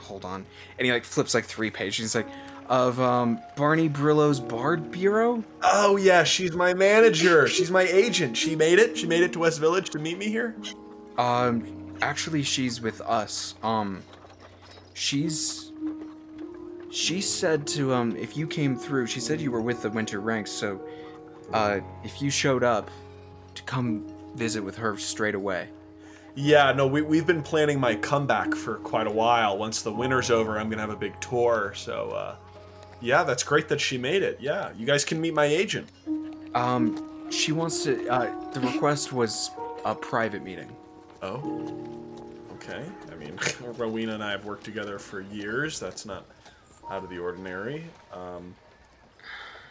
Hold 0.00 0.24
on. 0.24 0.44
And 0.76 0.86
he 0.86 0.92
like 0.92 1.04
flips 1.04 1.34
like 1.34 1.44
three 1.44 1.70
pages. 1.70 1.98
He's 1.98 2.14
like, 2.16 2.26
of 2.68 2.98
um 3.00 3.38
Barney 3.54 3.88
Brillo's 3.88 4.40
Bard 4.40 4.90
Bureau. 4.90 5.44
Oh, 5.62 5.96
yeah, 5.96 6.24
she's 6.24 6.52
my 6.52 6.74
manager. 6.74 7.46
She's 7.46 7.70
my 7.70 7.82
agent. 7.82 8.36
She 8.36 8.56
made 8.56 8.80
it. 8.80 8.98
She 8.98 9.06
made 9.06 9.22
it 9.22 9.32
to 9.34 9.38
West 9.38 9.60
Village 9.60 9.90
to 9.90 10.00
meet 10.00 10.18
me 10.18 10.28
here. 10.28 10.56
Um, 11.18 11.94
actually, 12.02 12.42
she's 12.42 12.80
with 12.80 13.00
us. 13.02 13.54
Um, 13.62 14.02
she's. 14.94 15.70
She 16.90 17.20
said 17.20 17.66
to 17.68 17.94
um, 17.94 18.16
if 18.16 18.36
you 18.36 18.48
came 18.48 18.74
through, 18.74 19.06
she 19.06 19.20
said 19.20 19.40
you 19.40 19.52
were 19.52 19.60
with 19.60 19.82
the 19.82 19.90
Winter 19.90 20.18
Ranks. 20.20 20.50
So, 20.50 20.80
uh, 21.52 21.80
if 22.04 22.20
you 22.20 22.30
showed 22.30 22.64
up, 22.64 22.90
to 23.54 23.62
come 23.62 24.06
visit 24.34 24.62
with 24.62 24.76
her 24.76 24.96
straight 24.98 25.34
away. 25.34 25.68
Yeah, 26.34 26.72
no, 26.72 26.86
we, 26.86 27.00
we've 27.00 27.26
been 27.26 27.42
planning 27.42 27.80
my 27.80 27.94
comeback 27.94 28.54
for 28.54 28.74
quite 28.76 29.06
a 29.06 29.10
while. 29.10 29.56
Once 29.56 29.80
the 29.80 29.92
winter's 29.92 30.30
over, 30.30 30.58
I'm 30.58 30.68
going 30.68 30.76
to 30.76 30.82
have 30.82 30.90
a 30.90 30.96
big 30.96 31.18
tour. 31.18 31.72
So, 31.74 32.10
uh, 32.10 32.36
yeah, 33.00 33.24
that's 33.24 33.42
great 33.42 33.68
that 33.68 33.80
she 33.80 33.96
made 33.96 34.22
it. 34.22 34.38
Yeah, 34.38 34.70
you 34.76 34.84
guys 34.84 35.04
can 35.04 35.18
meet 35.18 35.32
my 35.32 35.46
agent. 35.46 35.88
Um, 36.54 37.30
she 37.30 37.52
wants 37.52 37.84
to. 37.84 38.06
Uh, 38.08 38.50
the 38.52 38.60
request 38.60 39.14
was 39.14 39.50
a 39.84 39.94
private 39.94 40.42
meeting. 40.42 40.74
Oh, 41.22 41.74
okay. 42.54 42.84
I 43.10 43.14
mean, 43.14 43.38
Rowena 43.76 44.12
and 44.14 44.22
I 44.22 44.32
have 44.32 44.44
worked 44.44 44.64
together 44.64 44.98
for 44.98 45.22
years. 45.22 45.80
That's 45.80 46.04
not 46.04 46.26
out 46.90 47.02
of 47.02 47.08
the 47.08 47.18
ordinary. 47.18 47.84
Um, 48.12 48.54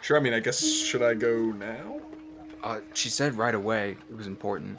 sure, 0.05 0.17
I 0.17 0.19
mean, 0.19 0.33
I 0.33 0.39
guess, 0.39 0.63
should 0.63 1.01
I 1.01 1.15
go 1.15 1.35
now? 1.35 1.99
Uh, 2.63 2.79
she 2.93 3.09
said 3.09 3.35
right 3.35 3.55
away 3.55 3.97
it 4.07 4.15
was 4.15 4.27
important. 4.27 4.77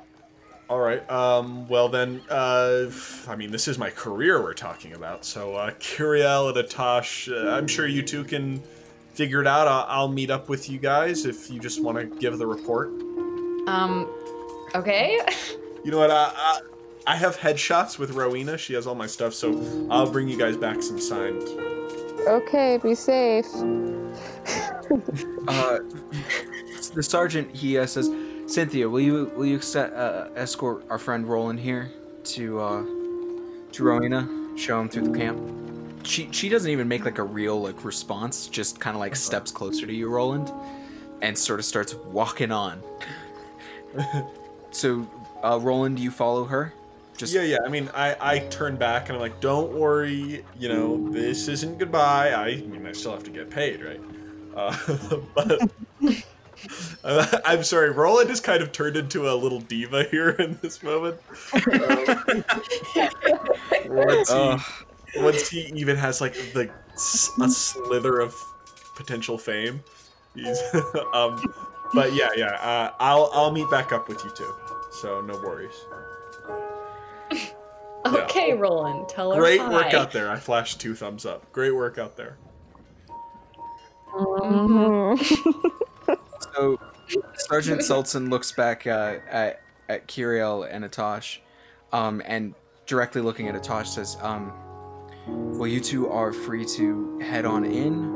All 0.70 0.78
right. 0.78 1.08
Um, 1.10 1.66
well, 1.68 1.88
then, 1.88 2.22
uh, 2.30 2.86
I 3.26 3.34
mean, 3.34 3.50
this 3.50 3.66
is 3.66 3.76
my 3.76 3.90
career 3.90 4.40
we're 4.40 4.54
talking 4.54 4.92
about. 4.94 5.24
So, 5.24 5.54
uh, 5.54 5.72
Kiriel 5.72 6.48
and 6.48 6.68
Atosh, 6.68 7.32
uh, 7.32 7.56
I'm 7.56 7.66
sure 7.66 7.88
you 7.88 8.02
two 8.02 8.22
can 8.22 8.62
figure 9.14 9.40
it 9.40 9.48
out. 9.48 9.66
I'll, 9.66 9.86
I'll 9.88 10.08
meet 10.08 10.30
up 10.30 10.48
with 10.48 10.70
you 10.70 10.78
guys 10.78 11.26
if 11.26 11.50
you 11.50 11.58
just 11.58 11.82
want 11.82 11.98
to 11.98 12.04
give 12.20 12.38
the 12.38 12.46
report. 12.46 12.88
Um, 13.66 14.08
okay. 14.76 15.20
You 15.84 15.90
know 15.90 15.98
what? 15.98 16.10
I, 16.10 16.32
I, 16.34 16.60
I 17.08 17.16
have 17.16 17.36
headshots 17.36 17.98
with 17.98 18.12
Rowena. 18.12 18.58
She 18.58 18.74
has 18.74 18.86
all 18.86 18.94
my 18.94 19.06
stuff, 19.06 19.34
so 19.34 19.88
I'll 19.90 20.10
bring 20.10 20.28
you 20.28 20.36
guys 20.36 20.56
back 20.56 20.82
some 20.82 21.00
signed. 21.00 21.42
Okay, 22.28 22.78
be 22.80 22.94
safe. 22.94 23.46
Uh, 25.48 25.78
the 26.94 27.02
sergeant 27.02 27.54
he 27.54 27.78
uh, 27.78 27.86
says, 27.86 28.10
Cynthia, 28.46 28.88
will 28.88 29.00
you 29.00 29.30
will 29.36 29.46
you 29.46 29.60
uh, 29.76 30.28
escort 30.34 30.84
our 30.90 30.98
friend 30.98 31.28
Roland 31.28 31.60
here 31.60 31.90
to 32.24 32.60
uh, 32.60 32.82
to 33.72 33.84
Rowena? 33.84 34.28
Show 34.56 34.80
him 34.80 34.88
through 34.88 35.08
the 35.08 35.18
camp. 35.18 35.38
She 36.04 36.28
she 36.32 36.48
doesn't 36.48 36.70
even 36.70 36.88
make 36.88 37.04
like 37.04 37.18
a 37.18 37.22
real 37.22 37.60
like 37.60 37.84
response. 37.84 38.48
Just 38.48 38.80
kind 38.80 38.96
of 38.96 39.00
like 39.00 39.14
steps 39.14 39.50
closer 39.50 39.86
to 39.86 39.92
you, 39.92 40.08
Roland, 40.08 40.52
and 41.22 41.36
sort 41.36 41.60
of 41.60 41.64
starts 41.64 41.94
walking 41.94 42.50
on. 42.50 42.82
so, 44.70 45.08
uh, 45.44 45.58
Roland, 45.60 45.98
do 45.98 46.02
you 46.02 46.10
follow 46.10 46.44
her? 46.44 46.72
Just 47.16 47.34
Yeah, 47.34 47.42
yeah. 47.42 47.58
I 47.64 47.68
mean, 47.68 47.90
I, 47.94 48.16
I 48.20 48.38
turn 48.48 48.76
back 48.76 49.08
and 49.08 49.16
I'm 49.16 49.20
like, 49.20 49.40
don't 49.40 49.72
worry. 49.72 50.44
You 50.58 50.68
know, 50.68 51.10
this 51.10 51.48
isn't 51.48 51.78
goodbye. 51.78 52.30
I, 52.30 52.48
I 52.48 52.56
mean, 52.56 52.86
I 52.86 52.92
still 52.92 53.12
have 53.12 53.24
to 53.24 53.30
get 53.30 53.50
paid, 53.50 53.82
right? 53.82 54.00
Uh, 54.56 54.74
but 55.34 55.70
uh, 57.04 57.40
I'm 57.44 57.62
sorry, 57.62 57.90
Roland 57.90 58.30
has 58.30 58.40
kind 58.40 58.62
of 58.62 58.72
turned 58.72 58.96
into 58.96 59.30
a 59.30 59.34
little 59.34 59.60
diva 59.60 60.04
here 60.04 60.30
in 60.30 60.58
this 60.62 60.82
moment. 60.82 61.20
Um, 61.54 62.44
once, 63.86 64.32
he, 64.32 65.20
once 65.20 65.48
he 65.48 65.60
even 65.76 65.96
has 65.96 66.20
like 66.20 66.34
the 66.54 66.70
s- 66.94 67.30
a 67.40 67.48
slither 67.48 68.18
of 68.20 68.34
potential 68.96 69.38
fame, 69.38 69.82
he's 70.34 70.58
um. 71.12 71.40
But 71.94 72.14
yeah, 72.14 72.30
yeah. 72.36 72.54
Uh, 72.54 72.92
I'll 72.98 73.30
I'll 73.32 73.52
meet 73.52 73.70
back 73.70 73.92
up 73.92 74.08
with 74.08 74.24
you 74.24 74.30
two. 74.36 74.52
So 74.90 75.20
no 75.20 75.34
worries. 75.34 75.74
Yeah. 77.30 77.50
Okay, 78.06 78.54
Roland. 78.54 79.08
Tell 79.08 79.32
her 79.32 79.40
Great 79.40 79.60
hi. 79.60 79.70
work 79.70 79.94
out 79.94 80.12
there. 80.12 80.30
I 80.30 80.36
flashed 80.36 80.80
two 80.80 80.94
thumbs 80.94 81.26
up. 81.26 81.50
Great 81.52 81.72
work 81.74 81.98
out 81.98 82.16
there. 82.16 82.38
Mhm. 84.16 85.72
So, 86.54 86.78
Sergeant 87.34 87.80
Seltzen 87.88 88.30
looks 88.30 88.50
back 88.52 88.86
uh, 88.86 89.16
at 89.28 89.60
at 89.88 90.08
Kiriel 90.08 90.66
and 90.70 90.84
Atosh, 90.84 91.38
um, 91.92 92.22
and 92.24 92.54
directly 92.86 93.20
looking 93.20 93.48
at 93.48 93.54
Atosh 93.54 93.88
says, 93.88 94.16
um, 94.22 94.52
"Well, 95.26 95.66
you 95.66 95.80
two 95.80 96.08
are 96.08 96.32
free 96.32 96.64
to 96.76 97.18
head 97.18 97.44
on 97.44 97.64
in. 97.64 98.14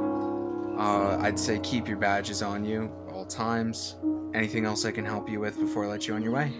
Uh, 0.78 1.18
I'd 1.20 1.38
say 1.38 1.59
keep 1.59 1.86
your 1.86 1.98
badges 1.98 2.42
on 2.42 2.64
you 2.64 2.90
all 3.12 3.26
times. 3.26 3.96
Anything 4.32 4.64
else 4.64 4.84
I 4.84 4.92
can 4.92 5.05
help 5.05 5.28
you 5.28 5.40
with 5.40 5.59
before 5.59 5.84
I 5.84 5.88
let 5.88 6.09
you 6.09 6.14
on 6.14 6.22
your 6.22 6.32
way?" 6.32 6.53